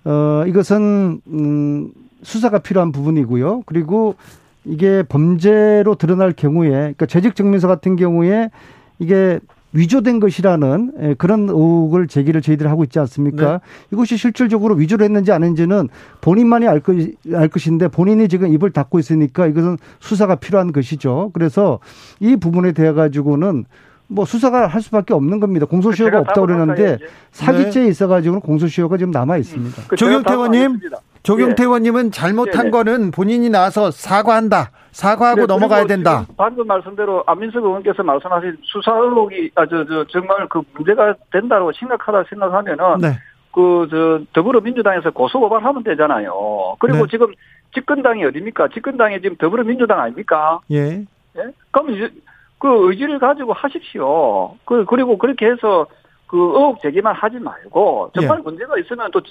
어 0.06 0.44
이것은 0.48 1.22
음 1.28 1.92
수사가 2.22 2.60
필요한 2.60 2.92
부분이고요. 2.92 3.64
그리고 3.66 4.16
이게 4.64 5.02
범죄로 5.02 5.96
드러날 5.96 6.34
경우에 6.34 6.70
그러니까 6.70 7.08
재직 7.08 7.36
증명서 7.36 7.68
같은 7.68 7.96
경우에 7.96 8.52
이게 9.00 9.40
위조된 9.74 10.20
것이라는 10.20 10.94
예, 11.02 11.14
그런 11.16 11.50
의혹을 11.50 12.08
제기를 12.08 12.42
저희들이 12.42 12.68
하고 12.68 12.84
있지 12.84 13.00
않습니까? 13.00 13.54
네. 13.54 13.60
이것이 13.92 14.18
실질적으로 14.18 14.76
위조를 14.76 15.04
했는지 15.04 15.32
아닌지는 15.32 15.90
본인만이 16.22 16.68
알, 16.68 16.80
것, 16.80 16.96
알 17.34 17.48
것인데 17.48 17.90
본인이 17.90 18.28
지금 18.30 18.52
입을 18.54 18.72
닫고 18.72 19.00
있으니까 19.00 19.46
이것은 19.48 19.78
수사가 20.00 20.36
필요한 20.36 20.72
것이죠. 20.72 21.32
그래서 21.34 21.80
이 22.20 22.36
부분에 22.38 22.72
대해 22.72 22.94
가지고는 22.94 23.66
뭐 24.08 24.26
수사가 24.26 24.68
할 24.68 24.82
수밖에 24.82 25.14
없는 25.14 25.40
겁니다. 25.40 25.66
공소시효가 25.66 26.20
없다고 26.20 26.48
그러는데 26.48 26.98
사기죄에 27.32 27.84
네. 27.84 27.90
있어 27.90 28.08
가지고는 28.08 28.40
공소시효가 28.40 28.98
지금 28.98 29.12
남아 29.12 29.38
있습니다. 29.38 29.82
음. 29.82 29.96
조경태 29.96 30.34
의원님, 30.34 30.80
조경태 31.28 31.64
예. 31.64 31.66
의원님은 31.66 32.12
잘못한 32.12 32.66
네. 32.66 32.72
거는 32.72 33.12
본인이 33.12 33.50
나와서 33.50 33.92
사과한다. 33.92 34.72
사과하고 34.92 35.42
네, 35.42 35.46
넘어가야 35.46 35.86
된다. 35.86 36.26
방금 36.38 36.66
말씀대로 36.66 37.22
안민석 37.28 37.66
의원께서 37.66 38.02
말씀하신 38.02 38.58
수사 38.64 38.94
의혹이 38.94 39.52
아저 39.56 39.86
저 39.86 40.06
정말 40.06 40.48
그 40.48 40.62
문제가 40.74 41.14
된다고 41.34 41.74
심각하다 41.74 42.24
생각하면은 42.30 43.00
네. 43.02 43.20
그저 43.52 44.22
더불어민주당에서 44.32 45.12
고소 45.12 45.42
고발하면 45.42 45.84
되잖아요. 45.84 46.78
그리고 46.80 47.00
네. 47.00 47.12
지금 47.12 47.34
집권당이 47.74 48.24
어디입니까? 48.24 48.70
집권당이 48.70 49.22
지금 49.22 49.36
더불어민주당 49.36 50.00
아닙니까? 50.00 50.62
예. 50.72 51.04
예? 51.38 51.44
그럼 51.72 51.90
이제 51.90 52.10
그 52.58 52.90
의지를 52.90 53.20
가지고 53.20 53.52
하십시오. 53.52 54.56
그 54.64 54.86
그리고 54.86 55.18
그렇게 55.18 55.48
해서 55.48 55.88
그 56.28 56.38
의혹 56.38 56.82
제기만 56.82 57.16
하지 57.16 57.40
말고 57.40 58.12
정말 58.14 58.38
예. 58.40 58.44
문제가 58.44 58.78
있으면 58.78 59.10
또 59.12 59.22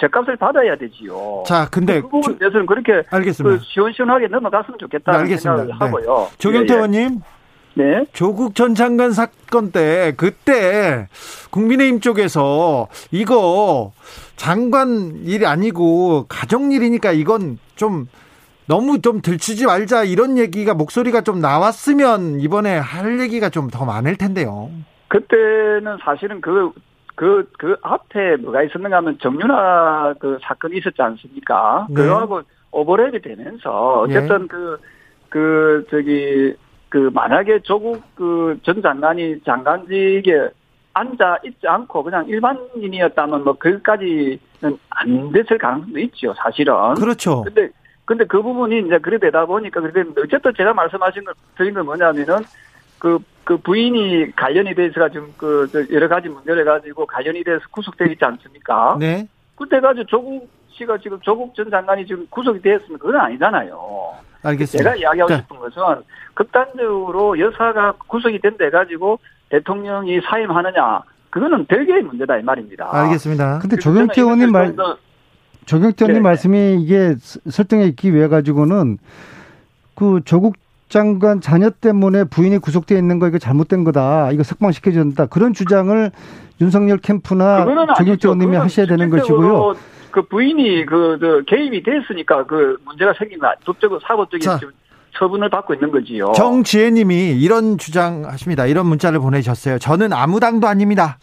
제값을 0.00 0.36
받아야 0.36 0.76
되지요. 0.76 1.44
자, 1.46 1.68
근데 1.70 2.00
그 2.00 2.08
부분에 2.08 2.38
대해서는 2.38 2.66
그렇게 2.66 3.02
알겠습니다. 3.10 3.58
그 3.58 3.64
시원시원하게 3.64 4.28
넘어갔으면 4.28 4.78
좋겠다는 4.78 5.24
네, 5.26 5.36
생각을 5.36 5.66
네. 5.66 5.72
하고요. 5.78 6.28
조경태 6.38 6.74
의원님. 6.74 7.20
예, 7.78 7.82
예. 7.82 7.98
네. 7.98 8.04
조국 8.12 8.54
전 8.54 8.74
장관 8.74 9.12
사건 9.12 9.70
때 9.70 10.12
그때 10.16 11.06
국민의힘 11.50 12.00
쪽에서 12.00 12.88
이거 13.12 13.92
장관 14.36 15.16
일이 15.24 15.46
아니고 15.46 16.26
가정 16.28 16.72
일이니까 16.72 17.12
이건 17.12 17.58
좀 17.76 18.08
너무 18.66 19.00
좀 19.00 19.20
들추지 19.22 19.66
말자 19.66 20.04
이런 20.04 20.38
얘기가 20.38 20.74
목소리가 20.74 21.20
좀 21.22 21.40
나왔으면 21.40 22.40
이번에 22.40 22.76
할 22.78 23.20
얘기가 23.20 23.48
좀 23.50 23.68
더 23.70 23.84
많을 23.84 24.16
텐데요. 24.16 24.70
그때는 25.08 25.98
사실은 26.02 26.40
그, 26.40 26.70
그, 27.14 27.50
그 27.58 27.76
앞에 27.82 28.36
뭐가 28.36 28.62
있었는가 28.62 28.98
하면 28.98 29.18
정윤아 29.20 30.14
그 30.20 30.38
사건이 30.42 30.76
있었지 30.78 31.00
않습니까? 31.02 31.86
네. 31.90 31.94
그거하고 32.02 32.42
오버랩이 32.70 33.22
되면서 33.22 34.00
어쨌든 34.00 34.42
예. 34.42 34.46
그, 34.46 34.78
그, 35.30 35.86
저기, 35.90 36.54
그 36.88 37.10
만약에 37.12 37.60
조국 37.60 38.02
그 38.14 38.58
전 38.64 38.80
장관이 38.82 39.40
장관직에 39.44 40.48
앉아 40.94 41.38
있지 41.44 41.66
않고 41.68 42.02
그냥 42.02 42.26
일반인이었다면 42.28 43.44
뭐 43.44 43.52
그까지는 43.54 44.38
안 44.90 45.32
됐을 45.32 45.58
가능성도 45.58 45.98
있죠, 46.00 46.34
사실은. 46.34 46.94
그렇죠. 46.94 47.42
근데 47.42 47.68
근데 48.04 48.24
그 48.24 48.40
부분이 48.42 48.80
이제 48.86 48.98
그래 48.98 49.18
되다 49.18 49.44
보니까 49.44 49.80
그래 49.80 50.02
어쨌든 50.22 50.52
제가 50.56 50.72
말씀하신 50.72 51.24
거 51.24 51.32
드린 51.56 51.74
건 51.74 51.84
뭐냐면은 51.84 52.38
그, 52.98 53.18
그 53.48 53.56
부인이 53.56 54.32
관련이 54.36 54.74
돼 54.74 54.88
있어가지고 54.88 55.26
그 55.38 55.86
여러 55.90 56.06
가지 56.06 56.28
문제를 56.28 56.66
가지고 56.66 57.06
관련이 57.06 57.42
돼서 57.44 57.60
구속되어 57.70 58.08
있지 58.08 58.22
않습니까? 58.22 58.98
네. 59.00 59.26
그때 59.56 59.80
가지고 59.80 60.04
조국 60.04 60.50
씨가 60.72 60.98
지금 60.98 61.18
조국 61.22 61.54
전 61.54 61.70
장관이 61.70 62.06
지금 62.06 62.26
구속이 62.28 62.60
되었으면 62.60 62.98
그건 62.98 63.16
아니잖아요. 63.16 64.12
알겠습니다. 64.42 64.90
제가 64.90 64.96
이야기하고 64.96 65.32
싶은 65.34 65.58
것은 65.58 65.82
극단적으로 66.34 67.38
여사가 67.40 67.92
구속이 68.06 68.38
된 68.40 68.58
데 68.58 68.68
가지고 68.68 69.18
대통령이 69.48 70.20
사임하느냐 70.28 71.00
그거는 71.30 71.64
별개의 71.64 72.02
문제다 72.02 72.36
이 72.36 72.42
말입니다. 72.42 72.90
알겠습니다. 72.92 73.60
근데 73.60 73.76
조경태 73.76 74.20
의원님 74.20 74.52
말 74.52 74.76
조경태 75.64 76.04
의원님 76.04 76.22
네. 76.22 76.28
말씀이 76.28 76.82
이게 76.82 77.14
설득에 77.48 77.84
있기 77.86 78.14
위해 78.14 78.28
가지고는 78.28 78.98
그 79.94 80.20
조국 80.26 80.56
장관 80.88 81.40
자녀 81.40 81.70
때문에 81.70 82.24
부인이 82.24 82.58
구속되어 82.58 82.96
있는 82.98 83.18
거 83.18 83.28
이거 83.28 83.38
잘못된 83.38 83.84
거다. 83.84 84.32
이거 84.32 84.42
석방시켜야 84.42 84.94
된다. 84.94 85.26
그런 85.26 85.52
주장을 85.52 86.10
윤석열 86.60 86.98
캠프나 86.98 87.64
조경태 87.96 88.28
의원님이 88.28 88.56
하셔야 88.56 88.86
되는 88.86 89.10
것이고요. 89.10 89.74
그 90.10 90.22
부인이 90.22 90.86
그, 90.86 91.18
그 91.20 91.44
개입이 91.46 91.82
됐으니까 91.82 92.46
그 92.46 92.78
문제가 92.84 93.12
생긴다. 93.18 93.54
법적으로 93.64 94.00
사법적인 94.00 94.40
자, 94.40 94.58
처분을 95.18 95.50
받고 95.50 95.74
있는 95.74 95.90
거지요. 95.90 96.32
정지혜님이 96.32 97.38
이런 97.40 97.76
주장하십니다. 97.76 98.66
이런 98.66 98.86
문자를 98.86 99.20
보내셨어요. 99.20 99.78
저는 99.78 100.12
아무 100.12 100.40
당도 100.40 100.66
아닙니다. 100.66 101.18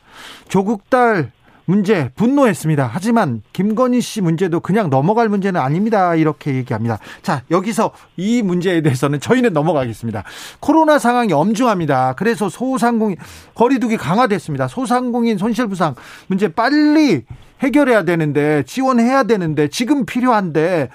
조국 0.47 0.89
딸 0.89 1.31
문제 1.65 2.09
분노했습니다. 2.15 2.89
하지만 2.91 3.41
김건희 3.53 4.01
씨 4.01 4.21
문제도 4.21 4.59
그냥 4.59 4.89
넘어갈 4.89 5.29
문제는 5.29 5.59
아닙니다. 5.59 6.15
이렇게 6.15 6.55
얘기합니다. 6.55 6.99
자, 7.21 7.41
여기서 7.51 7.91
이 8.17 8.41
문제에 8.41 8.81
대해서는 8.81 9.19
저희는 9.19 9.53
넘어가겠습니다. 9.53 10.23
코로나 10.59 10.99
상황이 10.99 11.33
엄중합니다. 11.33 12.13
그래서 12.17 12.49
소상공인 12.49 13.17
거리두기 13.55 13.97
강화됐습니다. 13.97 14.67
소상공인 14.67 15.37
손실부상 15.37 15.95
문제 16.27 16.47
빨리 16.47 17.23
해결해야 17.61 18.03
되는데 18.03 18.63
지원해야 18.63 19.23
되는데 19.23 19.67
지금 19.69 20.05
필요한데 20.05 20.89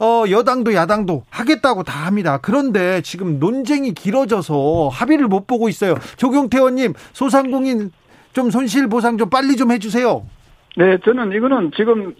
어, 0.00 0.24
여당도 0.28 0.74
야당도 0.74 1.22
하겠다고 1.30 1.84
다 1.84 2.06
합니다. 2.06 2.38
그런데 2.42 3.00
지금 3.02 3.38
논쟁이 3.38 3.94
길어져서 3.94 4.90
합의를 4.92 5.28
못 5.28 5.46
보고 5.46 5.68
있어요. 5.68 5.94
조경태 6.16 6.58
의원님, 6.58 6.94
소상공인 7.12 7.92
좀 8.34 8.50
손실 8.50 8.88
보상 8.88 9.16
좀 9.16 9.30
빨리 9.30 9.56
좀 9.56 9.70
해주세요. 9.70 10.26
네, 10.76 10.98
저는 11.04 11.32
이거는 11.32 11.70
지금 11.74 12.12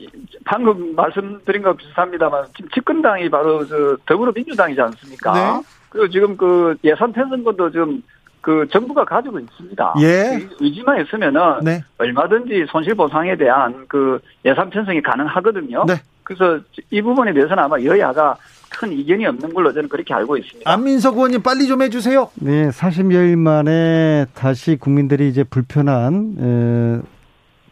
방금 0.44 0.94
말씀드린 0.94 1.62
거 1.62 1.74
비슷합니다만 1.74 2.44
지금 2.56 2.70
집권당이 2.70 3.28
바로 3.28 3.66
저 3.66 3.96
더불어민주당이지 4.06 4.80
않습니까? 4.80 5.32
네. 5.32 5.62
그리고 5.90 6.08
지금 6.08 6.36
그 6.36 6.76
예산 6.84 7.12
편성권도 7.12 7.72
지금 7.72 8.00
그 8.40 8.66
정부가 8.70 9.04
가지고 9.04 9.40
있습니다. 9.40 9.94
예. 10.00 10.46
의지만 10.60 11.00
있으면은 11.00 11.40
네. 11.64 11.82
얼마든지 11.98 12.66
손실 12.68 12.94
보상에 12.94 13.36
대한 13.36 13.84
그 13.88 14.20
예산 14.44 14.70
편성이 14.70 15.02
가능하거든요. 15.02 15.84
네. 15.86 15.94
그래서 16.22 16.60
이 16.90 17.02
부분에 17.02 17.32
대해서는 17.32 17.62
아마 17.62 17.80
여야가 17.80 18.36
큰 18.78 18.92
이견이 18.92 19.26
없는 19.26 19.54
걸로 19.54 19.72
저는 19.72 19.88
그렇게 19.88 20.12
알고 20.14 20.36
있습니다. 20.36 20.70
안민석 20.70 21.16
의원님 21.16 21.42
빨리 21.42 21.66
좀 21.66 21.82
해주세요. 21.82 22.30
네, 22.36 22.70
40여일 22.70 23.36
만에 23.36 24.26
다시 24.34 24.76
국민들이 24.76 25.28
이제 25.28 25.44
불편한 25.44 26.36
에, 26.38 27.08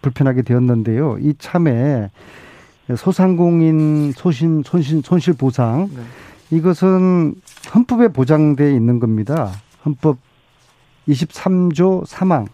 불편하게 0.00 0.42
되었는데요. 0.42 1.18
이 1.20 1.34
참에 1.38 2.10
소상공인 2.96 4.12
소신 4.12 4.62
손신 4.64 5.02
손실 5.02 5.34
보상 5.34 5.88
네. 5.94 6.02
이것은 6.56 7.34
헌법에 7.74 8.08
보장돼 8.08 8.74
있는 8.74 8.98
겁니다. 9.00 9.52
헌법 9.84 10.18
23조 11.08 12.06
3항 12.06 12.46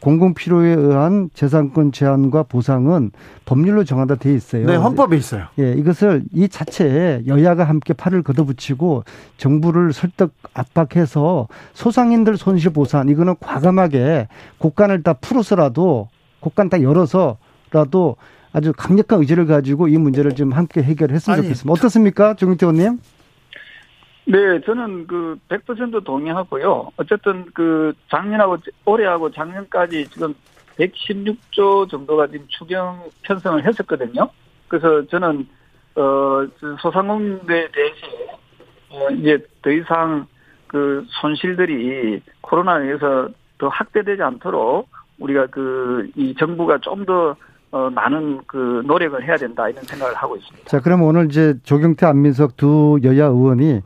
공공 0.00 0.34
필요에 0.34 0.68
의한 0.74 1.30
재산권 1.34 1.92
제한과 1.92 2.44
보상은 2.44 3.10
법률로 3.44 3.84
정하다 3.84 4.16
돼 4.16 4.34
있어요. 4.34 4.66
네, 4.66 4.76
헌법에 4.76 5.16
있어요. 5.16 5.46
예, 5.58 5.72
이것을 5.72 6.24
이 6.32 6.48
자체에 6.48 7.22
여야가 7.26 7.64
함께 7.64 7.92
팔을 7.92 8.22
걷어붙이고 8.22 9.04
정부를 9.38 9.92
설득 9.92 10.34
압박해서 10.54 11.48
소상인들 11.74 12.36
손실 12.36 12.72
보상 12.72 13.08
이거는 13.08 13.36
과감하게 13.40 14.28
국간을 14.58 15.02
다 15.02 15.14
풀어서라도 15.14 16.08
국간 16.40 16.68
다 16.68 16.82
열어서라도 16.82 18.16
아주 18.52 18.72
강력한 18.76 19.20
의지를 19.20 19.46
가지고 19.46 19.88
이 19.88 19.98
문제를 19.98 20.34
좀 20.34 20.52
함께 20.52 20.82
해결했으면 20.82 21.38
아니, 21.38 21.46
좋겠습니다. 21.48 21.72
어떻습니까, 21.72 22.34
정태 22.34 22.64
의원님? 22.64 22.98
네, 24.26 24.60
저는 24.64 25.06
그 25.06 25.38
100% 25.48 26.04
동의하고요. 26.04 26.90
어쨌든 26.96 27.46
그 27.54 27.92
작년하고 28.10 28.58
올해하고 28.84 29.30
작년까지 29.30 30.08
지금 30.08 30.34
116조 30.78 31.88
정도가 31.90 32.26
지금 32.26 32.46
추경 32.48 33.04
편성을 33.22 33.64
했었거든요. 33.64 34.28
그래서 34.68 35.06
저는 35.06 35.46
어 35.94 36.46
소상공인들에 36.82 37.68
대해서 37.70 38.06
어 38.90 39.10
이제 39.10 39.38
더 39.62 39.70
이상 39.70 40.26
그 40.66 41.06
손실들이 41.08 42.20
코로나에 42.42 42.82
의해서 42.84 43.28
더 43.58 43.68
확대되지 43.68 44.22
않도록 44.22 44.88
우리가 45.18 45.46
그 45.46 46.10
이 46.16 46.34
정부가 46.38 46.78
좀더 46.78 47.36
어, 47.72 47.90
많은 47.90 48.40
그 48.46 48.82
노력을 48.86 49.22
해야 49.24 49.36
된다 49.36 49.68
이런 49.68 49.82
생각을 49.84 50.14
하고 50.14 50.36
있습니다. 50.36 50.68
자, 50.68 50.80
그럼 50.80 51.02
오늘 51.02 51.26
이제 51.26 51.54
조경태 51.64 52.06
안민석 52.06 52.56
두 52.56 52.98
여야 53.02 53.26
의원이 53.26 53.82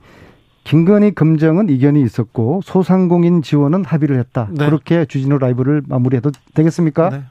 김건희 0.70 1.16
검정은 1.16 1.68
이견이 1.68 2.00
있었고 2.02 2.60
소상공인 2.62 3.42
지원은 3.42 3.84
합의를 3.84 4.20
했다. 4.20 4.46
네. 4.52 4.66
그렇게 4.66 5.04
주진우 5.04 5.38
라이브를 5.38 5.82
마무리해도 5.84 6.30
되겠습니까? 6.54 7.10
네. 7.10 7.24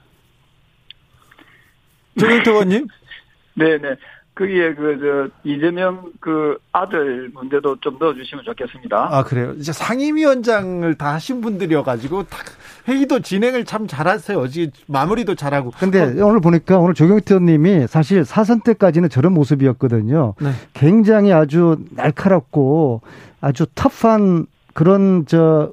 조경태 2.20 2.52
의원님? 2.52 2.88
네 3.54 3.78
네. 3.78 3.96
거기에 4.40 4.74
그, 4.74 4.98
저, 5.00 5.50
이재명 5.50 6.02
그 6.22 6.58
아들 6.72 7.30
문제도 7.34 7.76
좀 7.82 7.98
넣어주시면 8.00 8.46
좋겠습니다. 8.46 9.10
아, 9.12 9.24
그래요? 9.24 9.54
이제 9.58 9.74
상임위원장을 9.74 10.96
다 10.96 11.14
하신 11.14 11.42
분들이어 11.42 11.84
가지고, 11.84 12.24
회의도 12.88 13.20
진행을 13.20 13.66
참 13.66 13.86
잘하세요. 13.86 14.40
어제 14.40 14.72
마무리도 14.88 15.36
잘하고. 15.36 15.72
근데 15.78 16.02
어. 16.02 16.26
오늘 16.26 16.40
보니까 16.40 16.80
오늘 16.80 16.94
조경태 16.94 17.36
의원님이 17.36 17.88
사실 17.88 18.24
사선 18.24 18.62
때까지는 18.62 19.10
저런 19.10 19.34
모습이었거든요. 19.34 20.36
네. 20.40 20.52
굉장히 20.74 21.34
아주 21.34 21.78
날카롭고 21.92 23.02
아주 23.42 23.66
터프한 23.76 24.48
그런 24.74 25.26
저 25.28 25.72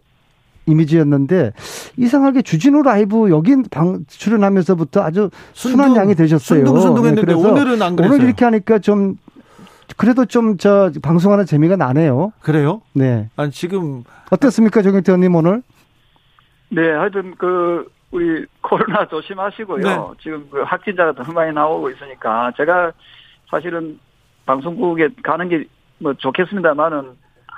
이미지였는데 0.66 1.52
이상하게 1.96 2.42
주진우 2.42 2.82
라이브 2.82 3.30
여기 3.30 3.54
방 3.70 4.04
출연하면서부터 4.08 5.02
아주 5.02 5.30
순둥, 5.52 5.84
순한 5.84 5.96
양이 5.96 6.14
되셨어요. 6.14 6.66
순둥순둥했는데 6.66 7.26
네, 7.26 7.34
오늘은 7.34 7.82
안 7.82 7.96
그랬어요. 7.96 8.14
오늘 8.14 8.26
이렇게 8.26 8.44
하니까 8.44 8.78
좀 8.78 9.16
그래도 9.96 10.24
좀 10.26 10.56
저 10.58 10.90
방송하는 11.02 11.46
재미가 11.46 11.76
나네요. 11.76 12.32
그래요? 12.40 12.82
네. 12.92 13.28
아니 13.36 13.50
지금 13.50 14.02
어땠습니까, 14.30 14.82
정경태 14.82 15.12
의원님 15.12 15.34
오늘? 15.34 15.62
네, 16.68 16.90
하여튼 16.90 17.34
그 17.38 17.88
우리 18.10 18.44
코로나 18.60 19.06
조심하시고요. 19.08 19.82
네. 19.82 19.96
지금 20.20 20.46
그 20.50 20.62
확진자가 20.62 21.12
더 21.12 21.32
많이 21.32 21.52
나오고 21.52 21.90
있으니까 21.90 22.52
제가 22.56 22.92
사실은 23.50 23.98
방송국에 24.46 25.08
가는 25.22 25.48
게 25.48 25.64
뭐 25.98 26.14
좋겠습니다만은 26.14 27.16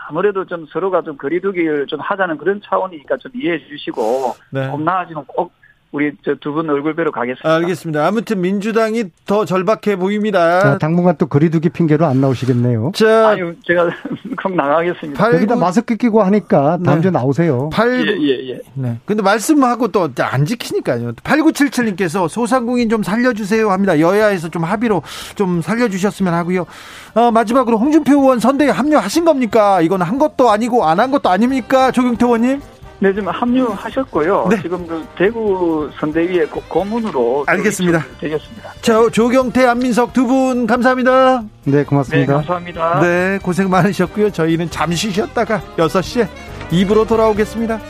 아무래도 0.08 0.46
좀 0.46 0.64
서로가 0.66 1.02
좀 1.02 1.18
거리두기를 1.18 1.86
좀 1.86 2.00
하자는 2.00 2.38
그런 2.38 2.62
차원이니까 2.64 3.18
좀 3.18 3.30
이해해 3.34 3.58
주시고 3.68 4.36
네. 4.50 4.70
좀 4.70 4.82
나아지면 4.82 5.26
꼭 5.26 5.52
우리 5.90 6.12
저 6.22 6.34
두 6.34 6.52
분 6.52 6.68
얼굴 6.68 6.94
뵈러 6.94 7.10
가겠습니다. 7.10 7.48
알겠습니다. 7.54 8.06
아무튼 8.06 8.40
민주당이 8.42 9.04
더 9.26 9.44
절박해 9.46 9.96
보입니다. 9.96 10.60
자, 10.60 10.78
당분간 10.78 11.16
또 11.16 11.26
거리두기 11.26 11.70
핑계로 11.70 12.04
안 12.04 12.20
나오시겠네요. 12.20 12.92
자, 12.94 13.28
아유, 13.30 13.54
제가 13.66 13.88
꼭 14.42 14.54
나가겠습니다. 14.54 15.18
8, 15.22 15.34
여기다 15.36 15.56
마스크 15.56 15.96
끼고 15.96 16.22
하니까 16.22 16.78
다음 16.84 16.96
네. 16.96 17.00
주에 17.02 17.10
나오세요. 17.10 17.70
8, 17.72 18.06
예, 18.06 18.12
예, 18.20 18.50
예. 18.50 18.60
네. 18.74 18.98
근데 19.06 19.22
말씀하고 19.22 19.88
또 19.88 20.08
안 20.20 20.44
지키니까요. 20.44 21.12
8977님께서 21.12 22.28
소상공인 22.28 22.88
좀 22.90 23.02
살려주세요 23.02 23.70
합니다. 23.70 23.98
여야에서 23.98 24.48
좀 24.48 24.64
합의로 24.64 25.02
좀 25.36 25.62
살려주셨으면 25.62 26.34
하고요. 26.34 26.66
어, 27.14 27.30
마지막으로 27.30 27.78
홍준표 27.78 28.12
의원 28.12 28.40
선대에 28.40 28.68
합류하신 28.70 29.24
겁니까? 29.24 29.80
이건 29.80 30.02
한 30.02 30.18
것도 30.18 30.50
아니고 30.50 30.84
안 30.84 30.98
한 30.98 31.10
것도 31.12 31.28
아닙니까? 31.30 31.92
조경태 31.92 32.26
의원님? 32.26 32.60
네, 33.00 33.12
지금 33.14 33.28
합류하셨고요. 33.28 34.48
네. 34.50 34.60
지금 34.62 34.84
그 34.86 35.04
대구 35.16 35.88
선대위의 36.00 36.48
고문으로 36.68 37.44
알겠습니다. 37.46 38.04
되겠습니다. 38.20 38.72
자, 38.80 39.08
조경태, 39.12 39.66
안민석 39.66 40.12
두 40.12 40.26
분 40.26 40.66
감사합니다. 40.66 41.42
네, 41.64 41.84
고맙습니다. 41.84 42.32
네, 42.32 42.36
감사합니다. 42.36 43.00
네, 43.00 43.38
고생 43.42 43.70
많으셨고요. 43.70 44.30
저희는 44.30 44.68
잠시 44.70 45.10
쉬었다가 45.10 45.60
6시에 45.76 46.26
입으로 46.72 47.06
돌아오겠습니다. 47.06 47.80